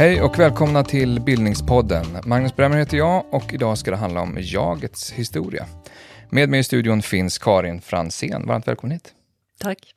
Hej 0.00 0.22
och 0.22 0.38
välkomna 0.38 0.84
till 0.84 1.20
Bildningspodden. 1.20 2.06
Magnus 2.26 2.56
Bremmer 2.56 2.76
heter 2.76 2.96
jag 2.96 3.34
och 3.34 3.52
idag 3.52 3.78
ska 3.78 3.90
det 3.90 3.96
handla 3.96 4.20
om 4.20 4.36
jagets 4.40 5.12
historia. 5.12 5.66
Med 6.30 6.48
mig 6.48 6.60
i 6.60 6.64
studion 6.64 7.02
finns 7.02 7.38
Karin 7.38 7.80
Fransén. 7.80 8.46
Varmt 8.46 8.68
välkommen 8.68 8.92
hit. 8.92 9.14
Tack. 9.58 9.94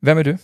Vem 0.00 0.18
är 0.18 0.24
du? 0.24 0.38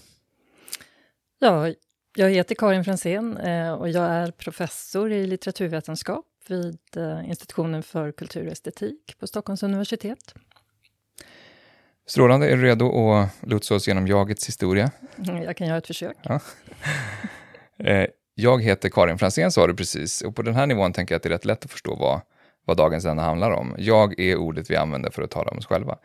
Ja, 1.39 1.73
jag 2.17 2.31
heter 2.31 2.55
Karin 2.55 2.85
Fransén 2.85 3.37
eh, 3.37 3.73
och 3.73 3.89
jag 3.89 4.05
är 4.05 4.31
professor 4.31 5.13
i 5.13 5.27
litteraturvetenskap 5.27 6.25
vid 6.51 6.79
eh, 6.97 7.29
institutionen 7.29 7.83
för 7.83 8.13
kultur 8.13 8.47
och 8.47 8.53
estetik 8.53 9.17
på 9.21 9.27
Stockholms 9.27 9.63
universitet. 9.63 10.35
Strålande. 12.07 12.49
Är 12.49 12.57
du 12.57 12.63
redo 12.63 13.11
att 13.11 13.29
lotsa 13.41 13.75
oss 13.75 13.89
genom 13.89 14.07
jagets 14.07 14.49
historia? 14.49 14.91
Jag 15.17 15.57
kan 15.57 15.67
göra 15.67 15.79
ett 15.79 15.87
försök. 15.87 16.17
Ja. 16.23 16.41
Eh, 17.79 18.07
jag 18.35 18.63
heter 18.63 18.89
Karin 18.89 19.19
Fransén, 19.19 19.53
sa 19.53 19.67
du 19.67 19.75
precis, 19.75 20.23
och 20.23 20.37
på 20.37 20.43
den 20.43 20.55
här 20.55 20.67
nivån 20.67 20.93
tänker 20.93 21.15
jag 21.15 21.17
att 21.17 21.23
det 21.23 21.29
är 21.29 21.31
rätt 21.31 21.45
lätt 21.45 21.65
att 21.65 21.71
förstå 21.71 21.95
vad, 21.95 22.21
vad 22.65 22.77
dagens 22.77 23.05
ämne 23.05 23.23
handlar 23.23 23.51
om. 23.51 23.75
Jag 23.79 24.21
är 24.21 24.37
ordet 24.37 24.71
vi 24.71 24.77
använder 24.77 25.11
för 25.11 25.23
att 25.23 25.31
tala 25.31 25.51
om 25.51 25.59
oss 25.59 25.67
själva. 25.67 25.99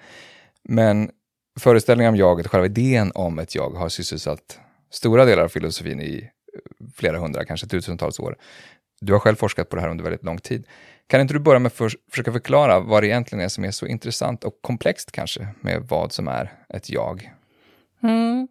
Men 0.63 1.11
föreställningen 1.59 2.13
om 2.13 2.19
jaget, 2.19 2.47
själva 2.47 2.65
idén 2.65 3.11
om 3.15 3.39
ett 3.39 3.55
jag, 3.55 3.69
har 3.69 3.89
sysselsatt 3.89 4.59
stora 4.91 5.25
delar 5.25 5.43
av 5.43 5.49
filosofin 5.49 6.01
i 6.01 6.29
flera 6.95 7.19
hundra, 7.19 7.45
kanske 7.45 7.67
tusentals 7.67 8.19
år. 8.19 8.37
Du 9.01 9.13
har 9.13 9.19
själv 9.19 9.35
forskat 9.35 9.69
på 9.69 9.75
det 9.75 9.81
här 9.81 9.89
under 9.89 10.03
väldigt 10.03 10.23
lång 10.23 10.37
tid. 10.37 10.67
Kan 11.07 11.21
inte 11.21 11.33
du 11.33 11.39
börja 11.39 11.59
med 11.59 11.67
att 11.67 11.73
för, 11.73 11.91
försöka 12.11 12.31
förklara 12.31 12.79
vad 12.79 13.03
det 13.03 13.07
egentligen 13.07 13.43
är 13.43 13.49
som 13.49 13.63
är 13.63 13.71
så 13.71 13.85
intressant 13.85 14.43
och 14.43 14.61
komplext 14.61 15.11
kanske 15.11 15.47
med 15.61 15.85
vad 15.89 16.11
som 16.11 16.27
är 16.27 16.53
ett 16.69 16.89
jag? 16.89 17.33
Mm. 18.03 18.47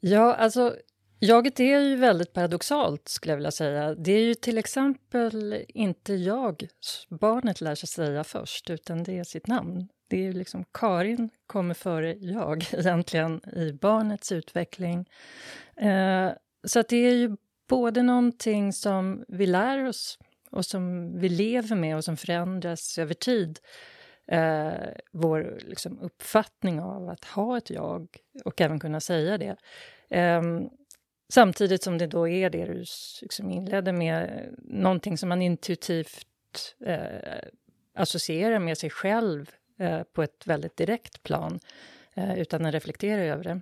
Ja, 0.00 0.34
alltså 0.34 0.76
Jaget 1.22 1.60
är 1.60 1.80
ju 1.80 1.96
väldigt 1.96 2.32
paradoxalt, 2.32 3.08
skulle 3.08 3.32
jag 3.32 3.36
vilja 3.36 3.50
säga. 3.50 3.94
Det 3.94 4.12
är 4.12 4.22
ju 4.22 4.34
till 4.34 4.58
exempel 4.58 5.64
inte 5.68 6.14
jag 6.14 6.68
barnet 7.08 7.60
lär 7.60 7.74
sig 7.74 7.88
säga 7.88 8.24
först, 8.24 8.70
utan 8.70 9.02
det 9.02 9.18
är 9.18 9.24
sitt 9.24 9.46
namn. 9.46 9.88
Det 10.08 10.16
är 10.16 10.22
ju 10.22 10.32
liksom 10.32 10.64
Karin 10.72 11.30
kommer 11.46 11.74
före 11.74 12.14
jag 12.14 12.64
egentligen 12.72 13.40
i 13.56 13.72
barnets 13.72 14.32
utveckling. 14.32 15.08
Eh, 15.76 16.30
så 16.64 16.80
att 16.80 16.88
det 16.88 16.96
är 16.96 17.14
ju 17.14 17.36
både 17.70 18.02
någonting 18.02 18.72
som 18.72 19.24
vi 19.28 19.46
lär 19.46 19.84
oss 19.84 20.18
och 20.50 20.66
som 20.66 21.12
vi 21.18 21.28
lever 21.28 21.76
med 21.76 21.96
och 21.96 22.04
som 22.04 22.16
förändras 22.16 22.98
över 22.98 23.14
tid. 23.14 23.58
Eh, 24.26 24.72
vår 25.12 25.58
liksom, 25.66 25.98
uppfattning 25.98 26.80
av 26.80 27.08
att 27.08 27.24
ha 27.24 27.58
ett 27.58 27.70
jag 27.70 28.16
och 28.44 28.60
även 28.60 28.80
kunna 28.80 29.00
säga 29.00 29.38
det. 29.38 29.56
Eh, 30.16 30.42
Samtidigt 31.32 31.82
som 31.82 31.98
det 31.98 32.06
då 32.06 32.28
är 32.28 32.50
det 32.50 32.64
du 32.64 32.84
liksom 33.22 33.50
inledde 33.50 33.92
med, 33.92 34.48
någonting 34.58 35.18
som 35.18 35.28
man 35.28 35.42
intuitivt 35.42 36.76
eh, 36.86 37.48
associerar 37.94 38.58
med 38.58 38.78
sig 38.78 38.90
själv 38.90 39.50
eh, 39.78 40.02
på 40.02 40.22
ett 40.22 40.46
väldigt 40.46 40.76
direkt 40.76 41.22
plan 41.22 41.54
eh, 41.54 41.60
Eh, 42.20 42.38
utan 42.38 42.66
att 42.66 42.74
reflektera 42.74 43.20
över 43.20 43.44
det. 43.44 43.60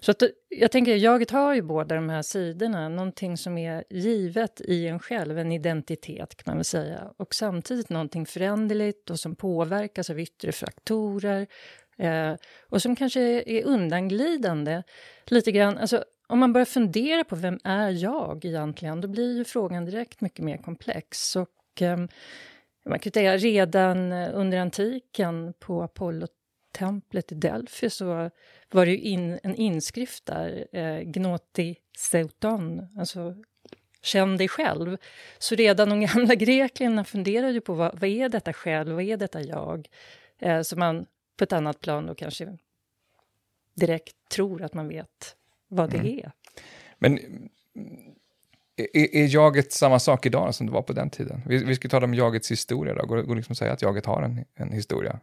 Så 0.00 0.10
att, 0.10 0.22
eh, 0.22 0.28
jag 0.48 0.70
tänker, 0.70 0.96
jaget 0.96 1.30
har 1.30 1.54
ju 1.54 1.62
båda 1.62 1.94
de 1.94 2.08
här 2.08 2.22
sidorna, 2.22 2.88
någonting 2.88 3.36
som 3.36 3.58
är 3.58 3.84
givet 3.90 4.60
i 4.60 4.86
en 4.86 4.98
själv, 4.98 5.38
en 5.38 5.52
identitet 5.52 6.34
kan 6.36 6.50
man 6.50 6.56
väl 6.56 6.64
säga, 6.64 7.12
och 7.16 7.34
samtidigt 7.34 7.88
någonting 7.88 8.26
föränderligt 8.26 9.10
och 9.10 9.20
som 9.20 9.36
påverkas 9.36 10.10
av 10.10 10.20
yttre 10.20 10.52
faktorer 10.52 11.46
eh, 11.98 12.34
och 12.68 12.82
som 12.82 12.96
kanske 12.96 13.20
är 13.42 13.64
undanglidande 13.64 14.82
lite 15.26 15.52
grann. 15.52 15.78
Alltså, 15.78 16.04
om 16.26 16.38
man 16.38 16.52
börjar 16.52 16.66
fundera 16.66 17.24
på 17.24 17.36
vem 17.36 17.58
är 17.64 17.90
jag 17.90 18.44
egentligen, 18.44 19.00
då 19.00 19.08
blir 19.08 19.36
ju 19.36 19.44
frågan 19.44 19.84
direkt 19.84 20.20
mycket 20.20 20.44
mer 20.44 20.56
komplex. 20.56 21.36
Och, 21.36 21.82
eh, 21.82 21.98
man 22.88 22.98
kan 22.98 23.12
säga 23.12 23.36
redan 23.36 24.12
eh, 24.12 24.30
under 24.34 24.58
antiken 24.58 25.52
på 25.58 25.88
Apollotemplet 26.72 27.32
i 27.32 27.34
Delphi 27.34 27.90
så 27.90 28.30
var 28.70 28.86
det 28.86 28.92
ju 28.92 28.98
in, 28.98 29.38
en 29.42 29.54
inskrift 29.54 30.26
där, 30.26 30.66
eh, 30.72 31.00
Gnoti 31.00 31.76
Seuton, 31.98 32.86
alltså 32.98 33.36
känn 34.02 34.36
dig 34.36 34.48
själv. 34.48 34.96
Så 35.38 35.54
redan 35.54 35.88
de 35.88 36.00
gamla 36.00 36.34
grekerna 36.34 37.04
funderade 37.04 37.52
ju 37.52 37.60
på 37.60 37.74
vad, 37.74 38.00
vad 38.00 38.10
är 38.10 38.28
detta 38.28 38.52
själv, 38.52 38.94
vad 38.94 39.04
är 39.04 39.16
detta 39.16 39.40
jag? 39.40 39.88
Eh, 40.38 40.62
så 40.62 40.76
man 40.76 41.06
på 41.36 41.44
ett 41.44 41.52
annat 41.52 41.80
plan 41.80 42.06
då 42.06 42.14
kanske 42.14 42.58
direkt 43.74 44.16
tror 44.28 44.62
att 44.62 44.74
man 44.74 44.88
vet 44.88 45.36
vad 45.68 45.90
det 45.90 45.98
mm. 45.98 46.18
är. 46.18 46.32
Men 46.98 47.18
är, 48.76 49.16
är 49.16 49.34
jaget 49.34 49.72
samma 49.72 49.98
sak 49.98 50.26
idag 50.26 50.54
som 50.54 50.66
det 50.66 50.72
var 50.72 50.82
på 50.82 50.92
den 50.92 51.10
tiden? 51.10 51.42
Vi, 51.46 51.64
vi 51.64 51.74
ska 51.74 51.88
tala 51.88 52.04
om 52.04 52.14
jagets 52.14 52.50
historia. 52.50 52.94
Då. 52.94 53.06
Går 53.06 53.16
det 53.16 53.34
liksom 53.34 53.52
att 53.52 53.58
säga 53.58 53.72
att 53.72 53.82
jaget 53.82 54.06
har 54.06 54.22
en, 54.22 54.44
en 54.54 54.72
historia? 54.72 55.20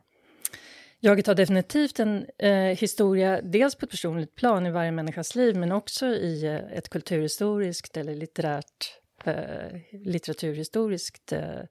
Jaget 1.01 1.27
har 1.27 1.35
definitivt 1.35 1.99
en 1.99 2.25
eh, 2.37 2.77
historia, 2.77 3.41
dels 3.41 3.75
på 3.75 3.85
ett 3.85 3.91
personligt 3.91 4.35
plan 4.35 4.65
i 4.65 4.71
varje 4.71 4.91
människas 4.91 5.35
liv, 5.35 5.55
men 5.55 5.71
också 5.71 6.05
i 6.05 6.45
eh, 6.45 6.77
ett 6.77 6.89
kulturhistoriskt 6.89 7.97
eller 7.97 8.15
litterärt, 8.15 8.99
eh, 9.25 9.79
litteraturhistoriskt 9.91 11.31
eh, 11.31 11.61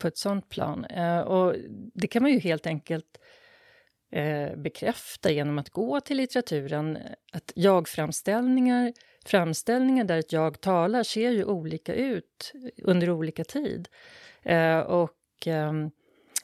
på 0.00 0.08
ett 0.08 0.18
sånt 0.18 0.48
plan. 0.48 0.84
Eh, 0.84 1.20
och 1.20 1.54
det 1.94 2.06
kan 2.06 2.22
man 2.22 2.32
ju 2.32 2.38
helt 2.38 2.66
enkelt 2.66 3.18
eh, 4.12 4.56
bekräfta 4.56 5.30
genom 5.30 5.58
att 5.58 5.70
gå 5.70 6.00
till 6.00 6.16
litteraturen 6.16 6.98
att 7.32 7.52
jag-framställningar, 7.54 8.92
framställningar 9.26 10.04
där 10.04 10.18
ett 10.18 10.32
jag 10.32 10.60
talar 10.60 11.02
ser 11.02 11.30
ju 11.30 11.44
olika 11.44 11.94
ut 11.94 12.52
under 12.82 13.10
olika 13.10 13.44
tid. 13.44 13.88
Eh, 14.42 14.78
och 14.78 15.46
eh, 15.46 15.72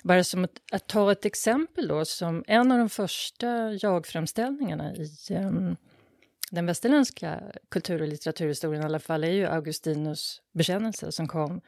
bara 0.03 0.25
som 0.25 0.45
att, 0.45 0.61
att, 0.73 0.87
ta 0.87 1.13
ett 1.13 1.25
exempel 1.25 1.89
då, 1.89 2.05
som 2.05 2.45
en 2.47 2.73
av 2.73 2.79
de 2.79 2.89
första 2.89 3.73
jag-framställningarna 3.73 4.95
i 4.95 5.09
um, 5.31 5.77
den 6.51 6.67
västerländska 6.67 7.43
kultur 7.69 8.03
och 8.03 8.09
litteraturhistorien 8.09 8.83
i 8.83 8.87
alla 8.87 9.01
fall 9.01 9.25
är 9.25 9.31
ju 9.31 9.47
Augustinus 9.47 10.43
bekännelse 10.53 11.13
som 11.13 11.29
kom 11.29 11.61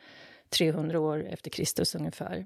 300 0.49 1.00
år 1.00 1.25
efter 1.25 1.50
Kristus 1.50 1.94
ungefär. 1.94 2.44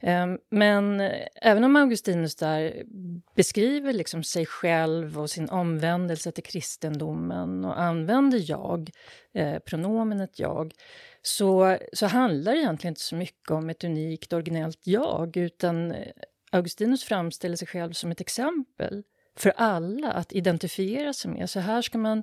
Ehm, 0.00 0.38
men 0.50 1.00
eh, 1.00 1.26
även 1.34 1.64
om 1.64 1.76
Augustinus 1.76 2.36
där 2.36 2.82
beskriver 3.34 3.92
liksom 3.92 4.22
sig 4.22 4.46
själv 4.46 5.20
och 5.20 5.30
sin 5.30 5.48
omvändelse 5.48 6.32
till 6.32 6.44
kristendomen 6.44 7.64
och 7.64 7.80
använder 7.80 8.50
jag, 8.50 8.90
eh, 9.34 9.58
pronomenet 9.58 10.38
jag, 10.38 10.72
så, 11.22 11.78
så 11.92 12.06
handlar 12.06 12.52
det 12.52 12.58
egentligen 12.58 12.92
inte 12.92 13.00
så 13.00 13.16
mycket 13.16 13.50
om 13.50 13.70
ett 13.70 13.84
unikt 13.84 14.32
originellt 14.32 14.80
jag 14.84 15.36
utan 15.36 15.90
eh, 15.92 16.12
Augustinus 16.50 17.04
framställer 17.04 17.56
sig 17.56 17.68
själv 17.68 17.92
som 17.92 18.10
ett 18.10 18.20
exempel 18.20 19.02
för 19.36 19.52
alla 19.56 20.12
att 20.12 20.32
identifiera 20.32 21.12
sig 21.12 21.30
med. 21.30 21.50
Så 21.50 21.60
här 21.60 21.82
ska 21.82 21.98
man 21.98 22.22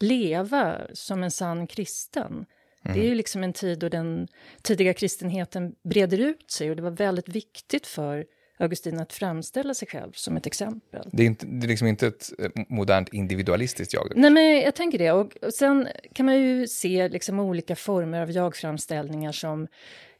leva 0.00 0.80
som 0.92 1.22
en 1.22 1.30
sann 1.30 1.66
kristen. 1.66 2.46
Mm. 2.84 2.96
Det 2.96 3.06
är 3.06 3.08
ju 3.08 3.14
liksom 3.14 3.42
en 3.42 3.52
tid 3.52 3.78
då 3.78 3.88
den 3.88 4.28
tidiga 4.62 4.94
kristenheten 4.94 5.74
breder 5.84 6.18
ut 6.18 6.50
sig 6.50 6.70
och 6.70 6.76
det 6.76 6.82
var 6.82 6.90
väldigt 6.90 7.28
viktigt 7.28 7.86
för 7.86 8.24
Augustin 8.62 9.00
att 9.00 9.12
framställa 9.12 9.74
sig 9.74 9.88
själv 9.88 10.12
som 10.12 10.36
ett 10.36 10.46
exempel. 10.46 11.08
Det 11.12 11.22
är, 11.22 11.26
inte, 11.26 11.46
det 11.46 11.66
är 11.66 11.68
liksom 11.68 11.88
inte 11.88 12.06
ett 12.06 12.32
eh, 12.38 12.50
modernt 12.68 13.08
individualistiskt 13.08 13.94
jag? 13.94 14.12
Nej, 14.16 14.30
men 14.30 14.60
jag 14.60 14.74
tänker 14.74 14.98
det. 14.98 15.12
Och, 15.12 15.36
och 15.36 15.54
sen 15.54 15.88
kan 16.12 16.26
man 16.26 16.40
ju 16.40 16.66
se 16.66 17.08
liksom 17.08 17.40
olika 17.40 17.76
former 17.76 18.20
av 18.20 18.30
jag-framställningar 18.30 19.32
som 19.32 19.66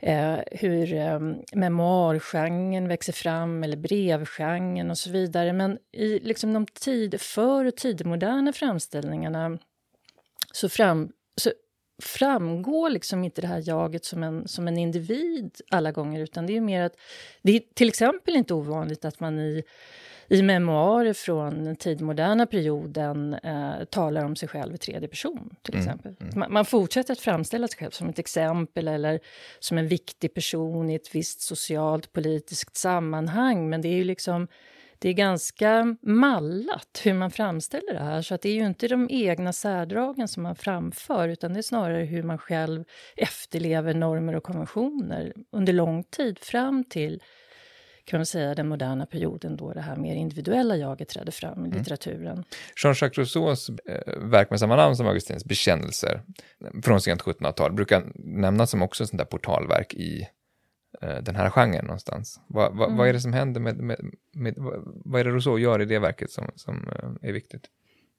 eh, 0.00 0.38
hur 0.50 0.94
eh, 0.94 1.20
memoargenren 1.54 2.88
växer 2.88 3.12
fram 3.12 3.64
eller 3.64 3.76
brevgenren 3.76 4.90
och 4.90 4.98
så 4.98 5.10
vidare. 5.10 5.52
Men 5.52 5.78
i 5.92 6.18
liksom 6.18 6.52
de 6.52 6.66
tid, 6.66 7.20
för 7.20 7.64
och 7.64 7.76
tidemoderna 7.76 8.52
framställningarna 8.52 9.58
så, 10.52 10.68
fram, 10.68 11.12
framgår 12.02 12.90
liksom 12.90 13.24
inte 13.24 13.40
det 13.40 13.46
här 13.46 13.62
jaget 13.66 14.04
som 14.04 14.22
en, 14.22 14.48
som 14.48 14.68
en 14.68 14.78
individ 14.78 15.60
alla 15.70 15.92
gånger 15.92 16.20
utan 16.20 16.46
det 16.46 16.56
är 16.56 16.60
mer 16.60 16.82
att 16.82 16.96
det 17.42 17.56
är 17.56 17.62
till 17.74 17.88
exempel 17.88 18.36
inte 18.36 18.54
ovanligt 18.54 19.04
att 19.04 19.20
man 19.20 19.38
i, 19.38 19.62
i 20.28 20.42
memoarer 20.42 21.12
från 21.12 21.64
den 21.64 21.76
tidmoderna 21.76 22.46
perioden 22.46 23.34
eh, 23.34 23.84
talar 23.90 24.24
om 24.24 24.36
sig 24.36 24.48
själv 24.48 24.74
i 24.74 24.78
tredje 24.78 25.08
person. 25.08 25.56
till 25.62 25.74
mm, 25.74 25.86
exempel. 25.86 26.14
Mm. 26.20 26.38
Man, 26.38 26.52
man, 26.52 26.64
fortsätter 26.64 27.12
att 27.12 27.20
framställa 27.20 27.68
sig 27.68 27.78
själv 27.78 27.90
som 27.90 28.08
ett 28.08 28.18
exempel 28.18 28.88
eller 28.88 29.20
som 29.58 29.78
en 29.78 29.88
viktig 29.88 30.34
person 30.34 30.90
i 30.90 30.94
ett 30.94 31.14
visst 31.14 31.40
socialt 31.40 32.12
politiskt 32.12 32.76
sammanhang 32.76 33.70
men 33.70 33.82
det 33.82 33.88
är 33.88 33.96
ju 33.96 34.04
liksom 34.04 34.48
det 35.02 35.08
är 35.08 35.12
ganska 35.12 35.96
mallat 36.02 37.00
hur 37.04 37.14
man 37.14 37.30
framställer 37.30 37.92
det 37.92 38.04
här. 38.04 38.22
Så 38.22 38.34
att 38.34 38.42
det 38.42 38.48
är 38.48 38.54
ju 38.54 38.66
inte 38.66 38.88
de 38.88 39.08
egna 39.10 39.52
särdragen 39.52 40.28
som 40.28 40.42
man 40.42 40.56
framför 40.56 41.28
utan 41.28 41.52
det 41.52 41.60
är 41.60 41.62
snarare 41.62 42.04
hur 42.04 42.22
man 42.22 42.38
själv 42.38 42.84
efterlever 43.16 43.94
normer 43.94 44.36
och 44.36 44.42
konventioner 44.42 45.32
under 45.52 45.72
lång 45.72 46.04
tid 46.04 46.38
fram 46.38 46.84
till 46.84 47.22
kan 48.04 48.18
man 48.18 48.26
säga, 48.26 48.54
den 48.54 48.68
moderna 48.68 49.06
perioden 49.06 49.56
då 49.56 49.72
det 49.72 49.80
här 49.80 49.96
mer 49.96 50.14
individuella 50.14 50.76
jaget 50.76 51.08
trädde 51.08 51.32
fram 51.32 51.64
i 51.64 51.68
mm. 51.68 51.78
litteraturen. 51.78 52.44
Jean-Jacques 52.76 53.18
Rousseaus 53.18 53.68
eh, 53.68 54.18
verk 54.18 54.50
med 54.50 54.60
samma 54.60 54.76
namn 54.76 54.96
som 54.96 55.06
Augustins 55.06 55.44
bekännelser 55.44 56.22
från 56.84 57.00
sent 57.00 57.22
1700-tal 57.22 57.72
brukar 57.72 58.12
nämnas 58.14 58.70
som 58.70 58.82
också 58.82 59.02
ett 59.02 59.10
sånt 59.10 59.18
där 59.18 59.26
portalverk 59.26 59.94
i 59.94 60.28
den 61.00 61.36
här 61.36 61.50
genren 61.50 61.84
någonstans. 61.84 62.40
Va, 62.46 62.70
va, 62.70 62.84
mm. 62.84 62.96
Vad 62.96 63.08
är 63.08 63.12
det 63.12 63.20
som 63.20 63.32
händer 63.32 63.60
med, 63.60 63.76
med, 63.76 63.98
med, 64.32 64.54
vad 65.04 65.20
är 65.20 65.24
det 65.24 65.30
Rousseau 65.30 65.58
gör 65.58 65.82
i 65.82 65.84
det 65.84 65.98
verket 65.98 66.30
som, 66.30 66.50
som 66.54 66.88
eh, 66.88 67.28
är 67.28 67.32
viktigt? 67.32 67.68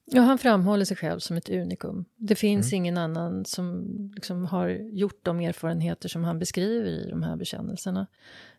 Ja, 0.06 0.22
han 0.22 0.38
framhåller 0.38 0.86
sig 0.86 0.98
själv 0.98 1.20
som 1.20 1.38
ett 1.38 1.50
unikum. 1.50 2.06
Det 2.16 2.36
finns 2.36 2.72
mm. 2.72 2.78
ingen 2.78 2.98
annan 2.98 3.46
som 3.46 3.88
liksom 4.16 4.46
har 4.46 4.70
gjort 4.70 5.20
de 5.26 5.40
erfarenheter 5.40 6.10
som 6.10 6.24
han 6.24 6.40
beskriver 6.40 6.86
i 6.86 7.10
de 7.10 7.24
här 7.24 7.36
bekännelserna. 7.36 8.08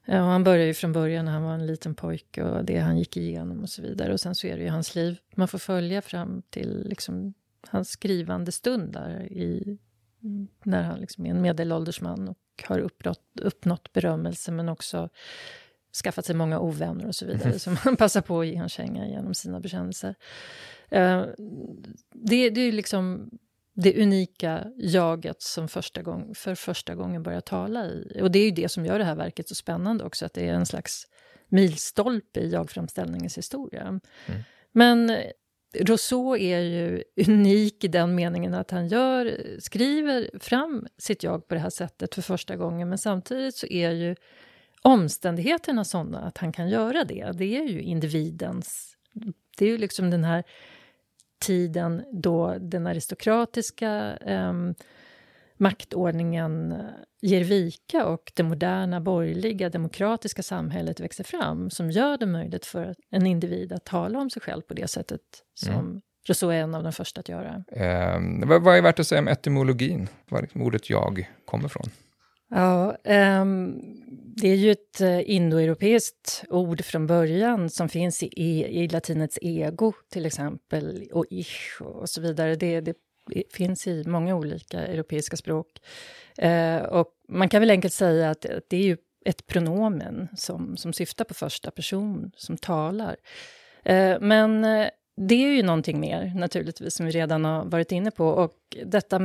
Och 0.06 0.14
han 0.14 0.44
börjar 0.44 0.66
ju 0.66 0.74
från 0.74 0.92
början 0.92 1.24
när 1.24 1.32
han 1.32 1.42
var 1.42 1.54
en 1.54 1.66
liten 1.66 1.94
pojke 1.94 2.42
och 2.42 2.64
det 2.64 2.78
han 2.78 2.98
gick 2.98 3.16
igenom 3.16 3.60
och 3.60 3.68
så 3.68 3.82
vidare. 3.82 4.12
Och 4.12 4.20
sen 4.20 4.34
så 4.34 4.46
är 4.46 4.56
det 4.56 4.62
ju 4.62 4.68
hans 4.68 4.94
liv 4.94 5.18
man 5.34 5.48
får 5.48 5.58
följa 5.58 6.02
fram 6.02 6.42
till 6.50 6.86
liksom 6.88 7.34
hans 7.68 7.88
skrivande 7.88 8.52
stund 8.52 8.92
där 8.92 9.32
i, 9.32 9.78
när 10.64 10.82
han 10.82 11.00
liksom 11.00 11.26
är 11.26 11.30
en 11.30 11.42
medelålders 11.42 12.00
man 12.00 12.28
och 12.28 12.38
har 12.62 12.78
uppnått, 12.78 13.22
uppnått 13.40 13.92
berömmelse 13.92 14.52
men 14.52 14.68
också 14.68 15.08
skaffat 16.04 16.26
sig 16.26 16.34
många 16.34 16.60
ovänner 16.60 17.06
och 17.06 17.14
så 17.14 17.26
vidare 17.26 17.58
som 17.58 17.76
han 17.76 17.96
passar 17.96 18.20
på 18.20 18.40
att 18.40 18.46
ge 18.46 18.56
en 18.56 18.68
känga 18.68 19.06
genom 19.08 19.34
sina 19.34 19.60
bekännelser. 19.60 20.14
Uh, 20.92 21.24
det, 22.12 22.50
det 22.50 22.60
är 22.60 22.72
liksom 22.72 23.30
det 23.74 24.02
unika 24.02 24.66
jaget 24.76 25.42
som 25.42 25.68
första 25.68 26.02
gång, 26.02 26.34
för 26.34 26.54
första 26.54 26.94
gången 26.94 27.22
börjar 27.22 27.40
tala 27.40 27.86
i. 27.86 28.18
Och 28.22 28.30
det 28.30 28.38
är 28.38 28.44
ju 28.44 28.50
det 28.50 28.68
som 28.68 28.86
gör 28.86 28.98
det 28.98 29.04
här 29.04 29.14
verket 29.14 29.48
så 29.48 29.54
spännande 29.54 30.04
också, 30.04 30.26
att 30.26 30.34
det 30.34 30.48
är 30.48 30.54
en 30.54 30.66
slags 30.66 31.06
milstolpe 31.48 32.40
i 32.40 32.50
jagframställningens 32.50 33.38
historia. 33.38 33.82
Mm. 33.82 34.00
Men 34.72 35.16
Rousseau 35.80 36.36
är 36.36 36.60
ju 36.60 37.02
unik 37.26 37.84
i 37.84 37.88
den 37.88 38.14
meningen 38.14 38.54
att 38.54 38.70
han 38.70 38.88
gör, 38.88 39.38
skriver 39.58 40.38
fram 40.40 40.86
sitt 40.98 41.22
jag 41.22 41.48
på 41.48 41.54
det 41.54 41.60
här 41.60 41.70
sättet 41.70 42.14
för 42.14 42.22
första 42.22 42.56
gången, 42.56 42.88
men 42.88 42.98
samtidigt 42.98 43.56
så 43.56 43.66
är 43.66 43.90
ju 43.90 44.16
omständigheterna 44.82 45.84
sådana 45.84 46.20
att 46.20 46.38
han 46.38 46.52
kan 46.52 46.68
göra 46.68 47.04
det. 47.04 47.32
Det 47.34 47.56
är 47.56 47.64
ju 47.64 47.82
individens... 47.82 48.96
Det 49.58 49.64
är 49.64 49.68
ju 49.68 49.78
liksom 49.78 50.10
den 50.10 50.24
här 50.24 50.44
tiden 51.38 52.04
då 52.12 52.56
den 52.60 52.86
aristokratiska 52.86 54.16
eh, 54.16 54.52
maktordningen 55.56 56.74
ger 57.22 57.44
vika 57.44 58.06
och 58.06 58.32
det 58.34 58.42
moderna 58.42 59.00
borgerliga 59.00 59.68
demokratiska 59.68 60.42
samhället 60.42 61.00
växer 61.00 61.24
fram 61.24 61.70
som 61.70 61.90
gör 61.90 62.18
det 62.18 62.26
möjligt 62.26 62.66
för 62.66 62.94
en 63.10 63.26
individ 63.26 63.72
att 63.72 63.84
tala 63.84 64.18
om 64.18 64.30
sig 64.30 64.42
själv 64.42 64.62
på 64.62 64.74
det 64.74 64.88
sättet 64.88 65.20
som 65.54 65.74
mm. 65.74 66.00
Rousseau 66.28 66.52
är 66.52 66.60
en 66.60 66.74
av 66.74 66.82
de 66.82 66.92
första 66.92 67.20
att 67.20 67.28
göra. 67.28 67.64
Eh, 67.72 68.20
vad, 68.46 68.62
vad 68.62 68.76
är 68.76 68.82
värt 68.82 68.98
att 68.98 69.06
säga 69.06 69.20
om 69.20 69.28
etymologin, 69.28 70.08
var 70.28 70.42
liksom 70.42 70.62
ordet 70.62 70.90
jag 70.90 71.30
kommer 71.44 71.68
från? 71.68 71.90
Ja, 72.50 72.96
um, 73.40 73.80
det 74.36 74.48
är 74.48 74.54
ju 74.54 74.70
ett 74.70 75.00
uh, 75.00 75.30
indoeuropeiskt 75.30 76.44
ord 76.50 76.84
från 76.84 77.06
början 77.06 77.70
som 77.70 77.88
finns 77.88 78.22
i, 78.22 78.26
i, 78.26 78.82
i 78.82 78.88
latinets 78.88 79.38
ego, 79.42 79.92
till 80.12 80.26
exempel, 80.26 81.08
och 81.12 81.26
ich 81.30 81.80
och 81.80 82.08
så 82.08 82.20
vidare. 82.20 82.56
Det, 82.56 82.80
det 82.80 82.94
finns 83.52 83.86
i 83.86 84.04
många 84.06 84.34
olika 84.34 84.80
europeiska 84.80 85.36
språk. 85.36 85.80
Eh, 86.38 86.82
och 86.82 87.08
man 87.28 87.48
kan 87.48 87.60
väl 87.60 87.70
enkelt 87.70 87.94
säga 87.94 88.30
att 88.30 88.46
det 88.68 88.76
är 88.76 88.82
ju 88.82 88.96
ett 89.24 89.46
pronomen 89.46 90.28
som, 90.36 90.76
som 90.76 90.92
syftar 90.92 91.24
på 91.24 91.34
första 91.34 91.70
person, 91.70 92.30
som 92.36 92.56
talar. 92.56 93.16
Eh, 93.82 94.20
men 94.20 94.64
eh, 94.64 94.88
det 95.16 95.34
är 95.34 95.52
ju 95.52 95.62
någonting 95.62 96.00
mer, 96.00 96.32
naturligtvis, 96.34 96.94
som 96.94 97.06
vi 97.06 97.12
redan 97.12 97.44
har 97.44 97.64
varit 97.64 97.92
inne 97.92 98.10
på. 98.10 98.28
Och 98.28 98.76
detta 98.84 99.20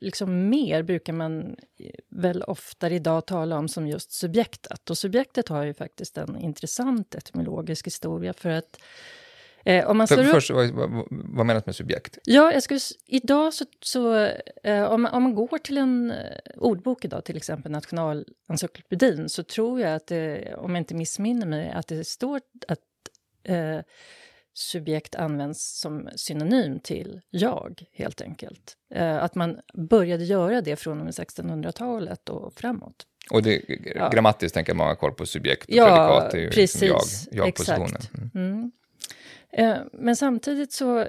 liksom 0.00 0.48
mer 0.48 0.82
brukar 0.82 1.12
man 1.12 1.56
eh, 1.78 1.90
väl 2.08 2.42
oftare 2.42 2.94
idag 2.94 3.26
tala 3.26 3.58
om 3.58 3.68
som 3.68 3.88
just 3.88 4.12
subjektet. 4.12 4.90
Och 4.90 4.98
subjektet 4.98 5.48
har 5.48 5.64
ju 5.64 5.74
faktiskt 5.74 6.18
en 6.18 6.36
intressant 6.38 7.14
etymologisk 7.14 7.86
historia, 7.86 8.32
för 8.32 8.50
att 8.50 8.78
Eh, 9.66 9.90
om 9.90 9.98
man 9.98 10.08
för, 10.08 10.24
först, 10.24 10.50
vad, 10.50 10.70
vad, 10.70 11.06
vad 11.10 11.46
menas 11.46 11.66
med 11.66 11.76
subjekt? 11.76 12.18
Ja, 12.24 12.52
jag 12.52 12.62
skulle, 12.62 12.80
idag 13.06 13.54
så... 13.54 13.64
så 13.80 14.30
eh, 14.62 14.82
om, 14.82 15.02
man, 15.02 15.14
om 15.14 15.22
man 15.22 15.34
går 15.34 15.58
till 15.58 15.78
en 15.78 16.10
eh, 16.10 16.16
ordbok 16.56 17.04
idag, 17.04 17.24
till 17.24 17.36
exempel 17.36 17.72
Nationalencyklopedin, 17.72 19.28
så 19.28 19.42
tror 19.42 19.80
jag 19.80 19.94
att, 19.94 20.06
det, 20.06 20.54
om 20.56 20.74
jag 20.74 20.80
inte 20.80 20.94
missminner 20.94 21.46
mig, 21.46 21.70
att 21.70 21.86
det 21.86 22.04
står 22.04 22.40
att 22.68 22.78
eh, 23.44 23.80
subjekt 24.54 25.14
används 25.14 25.80
som 25.80 26.08
synonym 26.16 26.80
till 26.80 27.20
jag, 27.30 27.82
helt 27.92 28.20
enkelt. 28.20 28.76
Eh, 28.94 29.16
att 29.16 29.34
man 29.34 29.60
började 29.74 30.24
göra 30.24 30.60
det 30.60 30.76
från 30.76 30.98
och 30.98 31.04
med 31.04 31.14
1600-talet 31.14 32.28
och 32.28 32.54
framåt. 32.54 33.06
Och 33.30 33.42
det, 33.42 33.62
ja. 33.94 34.08
grammatiskt 34.08 34.54
tänker 34.54 34.74
man 34.74 34.86
ha 34.86 34.94
koll 34.94 35.12
på 35.12 35.26
subjekt 35.26 35.68
och 35.68 35.74
ja, 35.74 35.86
predikat, 35.86 36.30
det 36.30 36.38
är 36.38 36.42
ju 36.42 36.50
precis, 36.50 36.80
liksom 36.80 37.36
jag, 37.36 37.46
jag-positionen. 37.46 38.02
Mm. 38.34 38.52
Mm. 38.52 38.72
Eh, 39.58 39.76
men 39.92 40.16
samtidigt 40.16 40.72
så, 40.72 41.08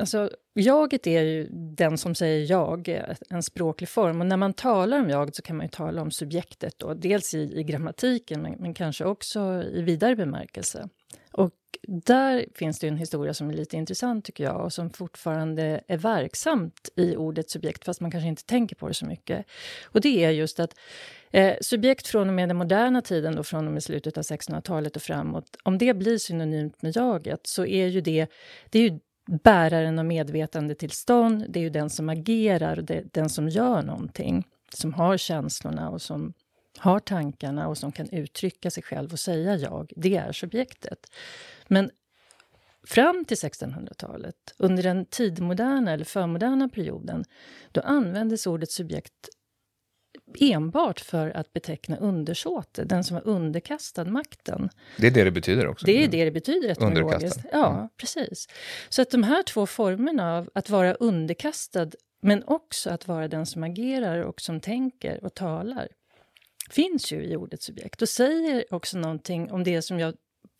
alltså 0.00 0.30
jaget 0.54 1.06
är 1.06 1.22
ju 1.22 1.48
den 1.52 1.98
som 1.98 2.14
säger 2.14 2.50
jag, 2.50 2.88
eh, 2.88 3.16
en 3.30 3.42
språklig 3.42 3.88
form. 3.88 4.20
Och 4.20 4.26
när 4.26 4.36
man 4.36 4.52
talar 4.52 5.00
om 5.00 5.10
jag 5.10 5.34
så 5.34 5.42
kan 5.42 5.56
man 5.56 5.66
ju 5.66 5.70
tala 5.70 6.02
om 6.02 6.10
subjektet 6.10 6.78
då, 6.78 6.94
dels 6.94 7.34
i, 7.34 7.60
i 7.60 7.62
grammatiken 7.62 8.42
men, 8.42 8.52
men 8.58 8.74
kanske 8.74 9.04
också 9.04 9.62
i 9.62 9.82
vidare 9.82 10.16
bemärkelse. 10.16 10.88
Där 11.82 12.46
finns 12.54 12.78
det 12.78 12.88
en 12.88 12.96
historia 12.96 13.34
som 13.34 13.50
är 13.50 13.54
lite 13.54 13.76
intressant 13.76 14.24
tycker 14.24 14.44
jag 14.44 14.64
och 14.64 14.72
som 14.72 14.90
fortfarande 14.90 15.80
är 15.88 15.96
verksamt 15.96 16.88
i 16.96 17.16
ordet 17.16 17.50
subjekt 17.50 17.84
fast 17.84 18.00
man 18.00 18.10
kanske 18.10 18.28
inte 18.28 18.44
tänker 18.44 18.76
på 18.76 18.88
det 18.88 18.94
så 18.94 19.06
mycket. 19.06 19.46
Och 19.84 20.00
det 20.00 20.24
är 20.24 20.30
just 20.30 20.60
att 20.60 20.78
eh, 21.30 21.56
subjekt 21.60 22.06
från 22.06 22.28
och 22.28 22.34
med 22.34 22.48
den 22.48 22.56
moderna 22.56 23.02
tiden, 23.02 23.36
då 23.36 23.42
från 23.42 23.66
och 23.66 23.72
med 23.72 23.82
slutet 23.82 24.18
av 24.18 24.24
1600-talet 24.24 24.96
och 24.96 25.02
framåt, 25.02 25.56
om 25.62 25.78
det 25.78 25.94
blir 25.94 26.18
synonymt 26.18 26.82
med 26.82 26.96
jaget 26.96 27.40
så 27.46 27.66
är 27.66 27.86
ju 27.86 28.00
det, 28.00 28.26
det 28.70 28.78
är 28.78 28.82
ju 28.82 28.98
bäraren 29.44 29.98
av 29.98 30.04
medvetandetillstånd, 30.04 31.44
det 31.48 31.58
är 31.58 31.62
ju 31.62 31.70
den 31.70 31.90
som 31.90 32.08
agerar, 32.08 32.76
det, 32.76 33.02
den 33.12 33.28
som 33.28 33.48
gör 33.48 33.82
någonting, 33.82 34.44
som 34.74 34.94
har 34.94 35.16
känslorna 35.16 35.90
och 35.90 36.02
som 36.02 36.32
har 36.78 36.98
tankarna 36.98 37.68
och 37.68 37.78
som 37.78 37.92
kan 37.92 38.10
uttrycka 38.10 38.70
sig 38.70 38.82
själv 38.82 39.12
och 39.12 39.18
säga 39.18 39.56
jag, 39.56 39.92
det 39.96 40.16
är 40.16 40.32
subjektet. 40.32 41.10
Men 41.72 41.90
fram 42.86 43.24
till 43.24 43.36
1600-talet, 43.36 44.54
under 44.58 44.82
den 44.82 45.06
tidmoderna 45.06 45.92
eller 45.92 46.04
förmoderna 46.04 46.68
perioden, 46.68 47.24
då 47.72 47.80
användes 47.80 48.46
ordet 48.46 48.70
subjekt 48.70 49.28
enbart 50.40 51.00
för 51.00 51.30
att 51.30 51.52
beteckna 51.52 51.96
undersåte, 51.96 52.84
den 52.84 53.04
som 53.04 53.14
var 53.14 53.26
underkastad 53.26 54.04
makten. 54.04 54.68
Det 54.96 55.06
är 55.06 55.10
det 55.10 55.24
det 55.24 55.30
betyder 55.30 55.66
också? 55.66 55.86
Det 55.86 56.04
är 56.04 56.08
det 56.08 56.24
det 56.24 56.30
betyder 56.30 56.68
etymologiskt. 56.68 57.40
Ja, 57.52 57.74
mm. 57.74 57.88
precis. 57.96 58.46
Så 58.88 59.02
att 59.02 59.10
de 59.10 59.22
här 59.22 59.42
två 59.42 59.66
formerna 59.66 60.36
av 60.36 60.50
att 60.54 60.70
vara 60.70 60.94
underkastad 60.94 61.90
men 62.22 62.44
också 62.44 62.90
att 62.90 63.08
vara 63.08 63.28
den 63.28 63.46
som 63.46 63.62
agerar 63.62 64.22
och 64.22 64.40
som 64.40 64.60
tänker 64.60 65.24
och 65.24 65.34
talar 65.34 65.88
finns 66.70 67.12
ju 67.12 67.24
i 67.24 67.36
ordet 67.36 67.62
subjekt 67.62 68.02
och 68.02 68.08
säger 68.08 68.64
också 68.74 68.98
någonting 68.98 69.52
om 69.52 69.64
det 69.64 69.82
som 69.82 69.98
jag 69.98 70.14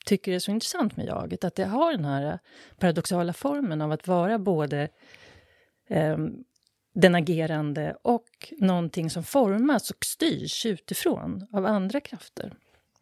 tycker 0.05 0.33
är 0.33 0.39
så 0.39 0.51
intressant 0.51 0.97
med 0.97 1.07
jaget, 1.07 1.45
att 1.45 1.55
det 1.55 1.65
har 1.65 1.93
den 1.93 2.05
här 2.05 2.39
paradoxala 2.79 3.33
formen 3.33 3.81
av 3.81 3.93
att 3.93 4.09
vara 4.09 4.39
både 4.39 4.89
eh, 5.89 6.17
den 6.95 7.15
agerande 7.15 7.97
och 8.03 8.53
någonting 8.59 9.11
som 9.11 9.25
formas 9.25 9.91
och 9.91 10.05
styrs 10.05 10.67
utifrån 10.67 11.47
av 11.53 11.67
andra 11.67 12.01
krafter. 12.01 12.55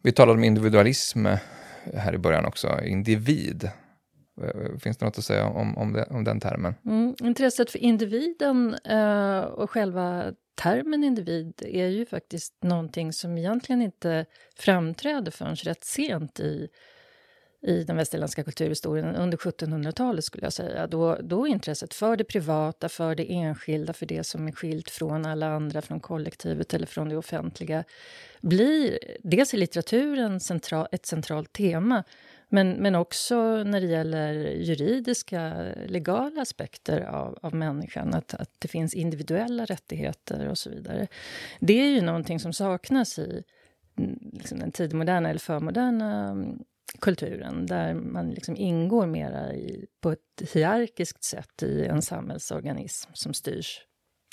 Vi 0.03 0.11
talade 0.11 0.37
om 0.37 0.43
individualism 0.43 1.25
här 1.93 2.13
i 2.13 2.17
början 2.17 2.45
också, 2.45 2.79
individ. 2.83 3.69
Finns 4.79 4.97
det 4.97 5.05
något 5.05 5.17
att 5.17 5.23
säga 5.23 5.47
om, 5.47 5.77
om, 5.77 5.93
det, 5.93 6.03
om 6.03 6.23
den 6.23 6.39
termen? 6.39 6.75
Mm, 6.85 7.15
intresset 7.19 7.71
för 7.71 7.79
individen 7.79 8.75
eh, 8.85 9.39
och 9.39 9.69
själva 9.69 10.33
termen 10.55 11.03
individ 11.03 11.53
är 11.65 11.87
ju 11.87 12.05
faktiskt 12.05 12.63
någonting 12.63 13.13
som 13.13 13.37
egentligen 13.37 13.81
inte 13.81 14.25
framträder 14.55 15.31
förrän 15.31 15.55
rätt 15.55 15.83
sent 15.83 16.39
i, 16.39 16.67
i 17.61 17.83
den 17.83 17.97
västerländska 17.97 18.43
kulturhistorien 18.43 19.15
under 19.15 19.37
1700-talet 19.37 20.23
skulle 20.23 20.45
jag 20.45 20.53
säga. 20.53 20.87
Då, 20.87 21.15
då 21.15 21.47
intresset 21.47 21.93
för 21.93 22.15
det 22.15 22.23
privata, 22.23 22.89
för 22.89 23.15
det 23.15 23.33
enskilda, 23.33 23.93
för 23.93 24.05
det 24.05 24.23
som 24.23 24.47
är 24.47 24.51
skilt 24.51 24.89
från 24.89 25.25
alla 25.25 25.47
andra, 25.47 25.81
från 25.81 25.99
kollektivet 25.99 26.73
eller 26.73 26.85
från 26.85 27.09
det 27.09 27.17
offentliga 27.17 27.83
blir 28.41 28.99
dels 29.23 29.53
i 29.53 29.57
litteraturen 29.57 30.39
central, 30.39 30.87
ett 30.91 31.05
centralt 31.05 31.53
tema 31.53 32.03
men, 32.53 32.71
men 32.71 32.95
också 32.95 33.63
när 33.63 33.81
det 33.81 33.87
gäller 33.87 34.33
juridiska, 34.43 35.53
legala 35.87 36.41
aspekter 36.41 37.01
av, 37.01 37.39
av 37.41 37.55
människan. 37.55 38.13
Att, 38.13 38.33
att 38.33 38.49
det 38.59 38.67
finns 38.67 38.93
individuella 38.93 39.65
rättigheter 39.65 40.47
och 40.47 40.57
så 40.57 40.69
vidare. 40.69 41.07
Det 41.59 41.73
är 41.73 41.89
ju 41.89 42.01
någonting 42.01 42.39
som 42.39 42.53
saknas 42.53 43.19
i 43.19 43.43
liksom 44.33 44.59
den 44.59 44.71
tidigmoderna 44.71 45.29
eller 45.29 45.39
förmoderna 45.39 46.29
mm, 46.29 46.59
kulturen 46.99 47.65
där 47.65 47.93
man 47.93 48.31
liksom 48.31 48.55
ingår 48.55 49.05
mera 49.05 49.53
i, 49.53 49.85
på 50.01 50.11
ett 50.11 50.51
hierarkiskt 50.53 51.23
sätt 51.23 51.63
i 51.63 51.85
en 51.85 52.01
samhällsorganism 52.01 53.11
som 53.13 53.33
styrs 53.33 53.81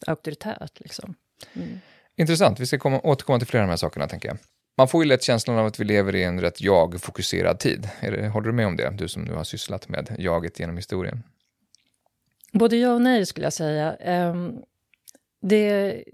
auktoritärt. 0.06 0.80
Liksom. 0.80 1.14
Mm. 1.52 1.78
Intressant. 2.16 2.60
Vi 2.60 2.66
ska 2.66 2.78
komma, 2.78 3.00
återkomma 3.00 3.38
till 3.38 3.48
flera 3.48 3.62
av 3.62 3.66
de 3.66 3.70
här 3.70 3.76
sakerna, 3.76 4.08
tänker 4.08 4.28
jag. 4.28 4.38
Man 4.76 4.88
får 4.88 5.02
ju 5.04 5.08
lätt 5.08 5.22
känslan 5.22 5.58
av 5.58 5.66
att 5.66 5.80
vi 5.80 5.84
lever 5.84 6.16
i 6.16 6.22
en 6.22 6.40
rätt 6.40 6.60
jag-fokuserad 6.60 7.58
tid. 7.58 7.88
Det, 8.00 8.28
håller 8.28 8.46
du 8.46 8.52
med 8.52 8.66
om 8.66 8.76
det, 8.76 8.90
du 8.98 9.08
som 9.08 9.22
nu 9.22 9.32
har 9.32 9.44
sysslat 9.44 9.88
med 9.88 10.16
jaget 10.18 10.60
genom 10.60 10.76
historien? 10.76 11.22
Både 12.52 12.76
ja 12.76 12.92
och 12.92 13.02
nej, 13.02 13.26
skulle 13.26 13.46
jag 13.46 13.52
säga. 13.52 13.96
Um, 14.30 14.62
det, 15.42 16.04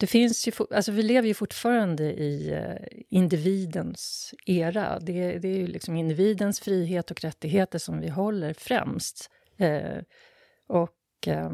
det 0.00 0.06
finns 0.06 0.48
ju, 0.48 0.52
alltså 0.70 0.92
vi 0.92 1.02
lever 1.02 1.28
ju 1.28 1.34
fortfarande 1.34 2.04
i 2.04 2.52
eh, 2.52 2.98
individens 3.08 4.34
era. 4.46 4.98
Det, 5.00 5.38
det 5.38 5.48
är 5.48 5.56
ju 5.56 5.66
liksom 5.66 5.96
individens 5.96 6.60
frihet 6.60 7.10
och 7.10 7.20
rättigheter 7.20 7.78
som 7.78 8.00
vi 8.00 8.08
håller 8.08 8.54
främst. 8.54 9.30
Eh, 9.56 9.98
och 10.66 11.26
eh, 11.26 11.50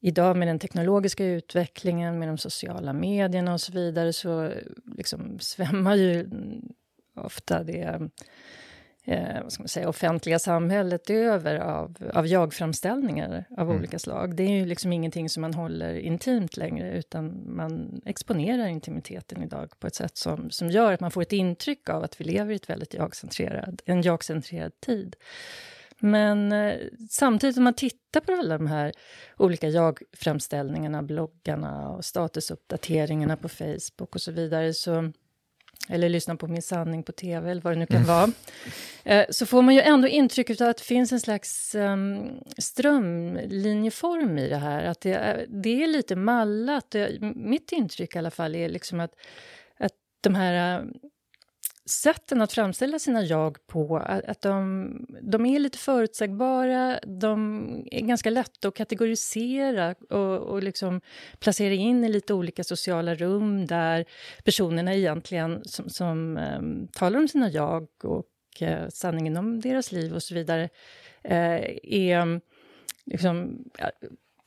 idag 0.00 0.36
med 0.36 0.48
den 0.48 0.58
teknologiska 0.58 1.24
utvecklingen, 1.24 2.18
med 2.18 2.28
de 2.28 2.38
sociala 2.38 2.92
medierna 2.92 3.52
och 3.52 3.60
så 3.60 3.72
vidare 3.72 4.12
så 4.12 4.52
liksom 4.96 5.38
svämmar 5.38 5.94
ju 5.94 6.28
ofta 7.16 7.64
det 7.64 8.10
eh, 9.04 9.42
vad 9.42 9.52
ska 9.52 9.62
man 9.62 9.68
säga, 9.68 9.88
offentliga 9.88 10.38
samhället 10.38 11.10
över 11.10 11.56
av, 11.56 11.96
av 12.14 12.26
jag-framställningar 12.26 13.44
av 13.50 13.66
mm. 13.66 13.76
olika 13.76 13.98
slag. 13.98 14.36
Det 14.36 14.42
är 14.42 14.50
ju 14.50 14.66
liksom 14.66 14.92
ingenting 14.92 15.28
som 15.28 15.40
man 15.40 15.54
håller 15.54 15.94
intimt 15.94 16.56
längre 16.56 16.98
utan 16.98 17.54
man 17.56 18.00
exponerar 18.04 18.66
intimiteten 18.66 19.42
idag 19.42 19.72
på 19.78 19.86
ett 19.86 19.94
sätt 19.94 20.16
som, 20.16 20.50
som 20.50 20.70
gör 20.70 20.92
att 20.92 21.00
man 21.00 21.10
får 21.10 21.22
ett 21.22 21.32
intryck 21.32 21.88
av 21.88 22.04
att 22.04 22.20
vi 22.20 22.24
lever 22.24 22.52
i 22.52 22.56
ett 22.56 22.70
väldigt 22.70 22.94
jag-centrerad, 22.94 23.82
en 23.84 24.02
jag-centrerad 24.02 24.80
tid. 24.80 25.16
Men 26.04 26.52
eh, 26.52 26.74
samtidigt 27.10 27.56
om 27.56 27.64
man 27.64 27.74
tittar 27.74 28.20
på 28.20 28.32
alla 28.32 28.58
de 28.58 28.66
här 28.66 28.92
olika 29.36 29.68
jag-framställningarna, 29.68 31.02
bloggarna 31.02 31.88
och 31.88 32.04
statusuppdateringarna 32.04 33.36
på 33.36 33.48
Facebook 33.48 34.14
och 34.14 34.20
så 34.20 34.32
vidare, 34.32 34.74
så, 34.74 35.12
eller 35.88 36.08
lyssnar 36.08 36.34
på 36.34 36.46
Min 36.46 36.62
sanning 36.62 37.02
på 37.02 37.12
tv 37.12 37.50
eller 37.50 37.62
vad 37.62 37.72
det 37.72 37.78
nu 37.78 37.86
kan 37.86 37.96
mm. 37.96 38.08
vara, 38.08 38.30
eh, 39.04 39.26
så 39.30 39.46
får 39.46 39.62
man 39.62 39.74
ju 39.74 39.80
ändå 39.80 40.08
intrycket 40.08 40.60
att 40.60 40.76
det 40.76 40.82
finns 40.82 41.12
en 41.12 41.20
slags 41.20 41.74
um, 41.74 42.30
strömlinjeform 42.58 44.38
i 44.38 44.48
det 44.48 44.56
här. 44.56 44.84
Att 44.84 45.00
det 45.00 45.12
är, 45.12 45.46
det 45.48 45.82
är 45.82 45.86
lite 45.86 46.16
mallat. 46.16 46.94
Mitt 47.34 47.72
intryck 47.72 48.14
i 48.14 48.18
alla 48.18 48.30
fall 48.30 48.54
är 48.54 48.68
liksom 48.68 49.00
att, 49.00 49.14
att 49.78 49.92
de 50.20 50.34
här 50.34 50.84
sätten 51.86 52.42
att 52.42 52.52
framställa 52.52 52.98
sina 52.98 53.22
jag 53.22 53.66
på, 53.66 53.96
att 53.96 54.40
de, 54.40 55.06
de 55.22 55.46
är 55.46 55.58
lite 55.58 55.78
förutsägbara, 55.78 57.00
de 57.06 57.62
är 57.90 58.00
ganska 58.00 58.30
lätta 58.30 58.68
att 58.68 58.74
kategorisera 58.74 59.94
och, 60.10 60.38
och 60.38 60.62
liksom 60.62 61.00
placera 61.38 61.74
in 61.74 62.04
i 62.04 62.08
lite 62.08 62.34
olika 62.34 62.64
sociala 62.64 63.14
rum 63.14 63.66
där 63.66 64.04
personerna 64.44 64.94
egentligen 64.94 65.64
som, 65.64 65.88
som 65.88 66.36
um, 66.36 66.88
talar 66.92 67.18
om 67.18 67.28
sina 67.28 67.48
jag 67.48 67.88
och 68.02 68.26
uh, 68.62 68.88
sanningen 68.88 69.36
om 69.36 69.60
deras 69.60 69.92
liv 69.92 70.14
och 70.14 70.22
så 70.22 70.34
vidare 70.34 70.64
uh, 71.24 71.60
är 71.82 72.40
liksom, 73.04 73.64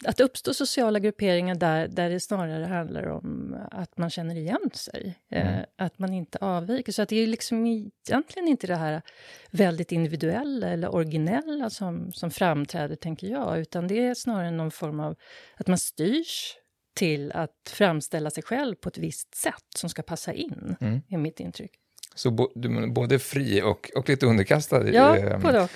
att 0.03 0.19
uppstå 0.19 0.53
sociala 0.53 0.99
grupperingar 0.99 1.55
där, 1.55 1.87
där 1.87 2.09
det 2.09 2.19
snarare 2.19 2.65
handlar 2.65 3.07
om 3.07 3.57
att 3.71 3.97
man 3.97 4.09
känner 4.09 4.35
igen 4.35 4.69
sig. 4.73 5.19
Eh, 5.31 5.47
mm. 5.47 5.59
Eh, 5.59 5.65
att 5.77 5.99
man 5.99 6.13
inte 6.13 6.37
avviker. 6.37 6.91
Så 6.91 7.01
att 7.01 7.09
det 7.09 7.15
är 7.15 7.27
liksom 7.27 7.65
egentligen 7.65 8.47
inte 8.47 8.67
det 8.67 8.75
här 8.75 9.01
väldigt 9.51 9.91
individuella 9.91 10.67
eller 10.67 10.95
originella 10.95 11.69
som, 11.69 12.11
som 12.13 12.31
framträder, 12.31 12.95
tänker 12.95 13.27
jag. 13.27 13.59
Utan 13.59 13.87
det 13.87 13.99
är 13.99 14.13
snarare 14.13 14.51
någon 14.51 14.71
form 14.71 14.99
av 14.99 15.15
att 15.55 15.67
man 15.67 15.77
styrs 15.77 16.55
till 16.95 17.31
att 17.31 17.69
framställa 17.69 18.29
sig 18.29 18.43
själv 18.43 18.75
på 18.75 18.89
ett 18.89 18.97
visst 18.97 19.35
sätt 19.35 19.65
som 19.75 19.89
ska 19.89 20.01
passa 20.01 20.33
in, 20.33 20.75
mm. 20.81 21.01
är 21.09 21.17
mitt 21.17 21.39
intryck. 21.39 21.71
Så 22.15 22.31
bo, 22.31 22.51
du, 22.55 22.87
både 22.87 23.19
fri 23.19 23.61
och, 23.61 23.91
och 23.95 24.09
lite 24.09 24.25
underkastad 24.25 24.89
ja, 24.89 25.17
eh, 25.17 25.39
både. 25.39 25.67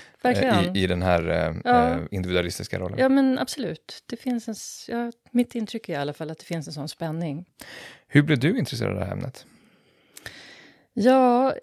I, 0.74 0.84
i 0.84 0.88
den 0.88 1.02
här 1.02 1.30
eh, 1.30 1.56
ja. 1.64 1.90
Eh, 1.90 1.98
individualistiska 2.12 2.80
rollen? 2.80 3.00
Ja, 3.00 3.10
men 3.10 3.40
absolut. 3.40 4.04
Det 4.06 4.18
finns 4.18 4.48
en, 4.48 4.56
ja, 4.88 5.12
mitt 5.32 5.56
intryck 5.56 5.90
är 5.90 5.94
i 5.94 5.96
alla 5.96 6.14
fall 6.14 6.32
att 6.32 6.40
det 6.40 6.46
finns 6.46 6.68
en 6.68 6.74
sån 6.74 6.90
spänning. 6.90 7.46
Hur 8.08 8.22
blev 8.22 8.40
du 8.40 8.60
intresserad 8.60 8.92
av 8.92 9.00
det 9.00 9.06
här 9.06 9.14
ämnet? 9.14 9.46
Ja, 10.94 11.54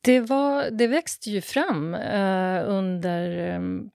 det, 0.00 0.20
var, 0.20 0.70
det 0.70 0.86
växte 0.86 1.30
ju 1.30 1.40
fram 1.40 1.94
uh, 1.94 2.62
under 2.68 3.54
um, 3.56 3.90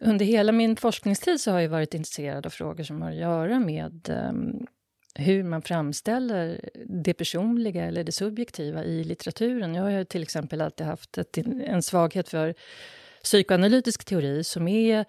under 0.00 0.24
hela 0.24 0.52
min 0.52 0.76
forskningstid 0.76 1.40
så 1.40 1.50
har 1.50 1.60
jag 1.60 1.68
varit 1.68 1.94
intresserad 1.94 2.46
av 2.46 2.50
frågor 2.50 2.84
som 2.84 3.02
har 3.02 3.10
att 3.10 3.16
göra 3.16 3.58
med 3.58 4.28
um, 4.30 4.66
hur 5.14 5.42
man 5.44 5.62
framställer 5.62 6.70
det 6.86 7.14
personliga 7.14 7.84
eller 7.84 8.04
det 8.04 8.12
subjektiva 8.12 8.84
i 8.84 9.04
litteraturen. 9.04 9.74
Jag 9.74 9.82
har 9.82 10.04
till 10.04 10.22
exempel 10.22 10.60
alltid 10.60 10.86
haft 10.86 11.18
ett, 11.18 11.38
en 11.38 11.82
svaghet 11.82 12.28
för 12.28 12.54
psykoanalytisk 13.22 14.04
teori 14.04 14.44
som 14.44 14.68
är 14.68 15.04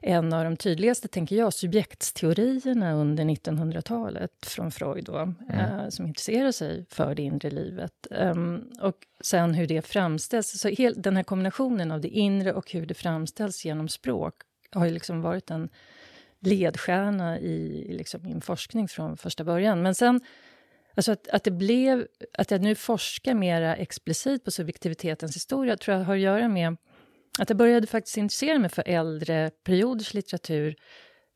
en 0.00 0.32
av 0.32 0.44
de 0.44 0.56
tydligaste, 0.56 1.08
tänker 1.08 1.36
jag, 1.36 1.52
subjektsteorierna 1.52 2.92
under 2.92 3.24
1900-talet 3.24 4.46
från 4.46 4.70
Freud, 4.70 5.04
då, 5.04 5.16
mm. 5.16 5.36
eh, 5.48 5.88
som 5.88 6.06
intresserar 6.06 6.52
sig 6.52 6.86
för 6.88 7.14
det 7.14 7.22
inre 7.22 7.50
livet. 7.50 8.06
Um, 8.10 8.70
och 8.80 8.96
sen 9.20 9.54
hur 9.54 9.66
det 9.66 9.82
framställs. 9.82 10.60
Så 10.60 10.68
hel, 10.68 11.02
den 11.02 11.16
här 11.16 11.22
kombinationen 11.22 11.92
av 11.92 12.00
det 12.00 12.08
inre 12.08 12.52
och 12.52 12.72
hur 12.72 12.86
det 12.86 12.94
framställs 12.94 13.64
genom 13.64 13.88
språk 13.88 14.34
har 14.72 14.84
ju 14.84 14.90
liksom 14.90 15.22
varit 15.22 15.50
en 15.50 15.68
ledstjärna 16.42 17.38
i 17.40 17.86
liksom, 17.92 18.22
min 18.22 18.40
forskning 18.40 18.88
från 18.88 19.16
första 19.16 19.44
början. 19.44 19.82
Men 19.82 19.94
sen, 19.94 20.20
alltså 20.96 21.12
att, 21.12 21.28
att, 21.28 21.44
det 21.44 21.50
blev, 21.50 22.06
att 22.38 22.50
jag 22.50 22.62
nu 22.62 22.74
forskar 22.74 23.34
mer 23.34 23.62
explicit 23.62 24.44
på 24.44 24.50
subjektivitetens 24.50 25.36
historia 25.36 25.76
tror 25.76 25.96
jag 25.96 26.04
har 26.04 26.14
att 26.14 26.20
göra 26.20 26.48
med 26.48 26.76
att 27.38 27.50
jag 27.50 27.56
började 27.56 27.86
faktiskt 27.86 28.16
intressera 28.16 28.58
mig 28.58 28.70
för 28.70 28.88
äldre 28.88 29.50
perioders 29.64 30.14
litteratur 30.14 30.74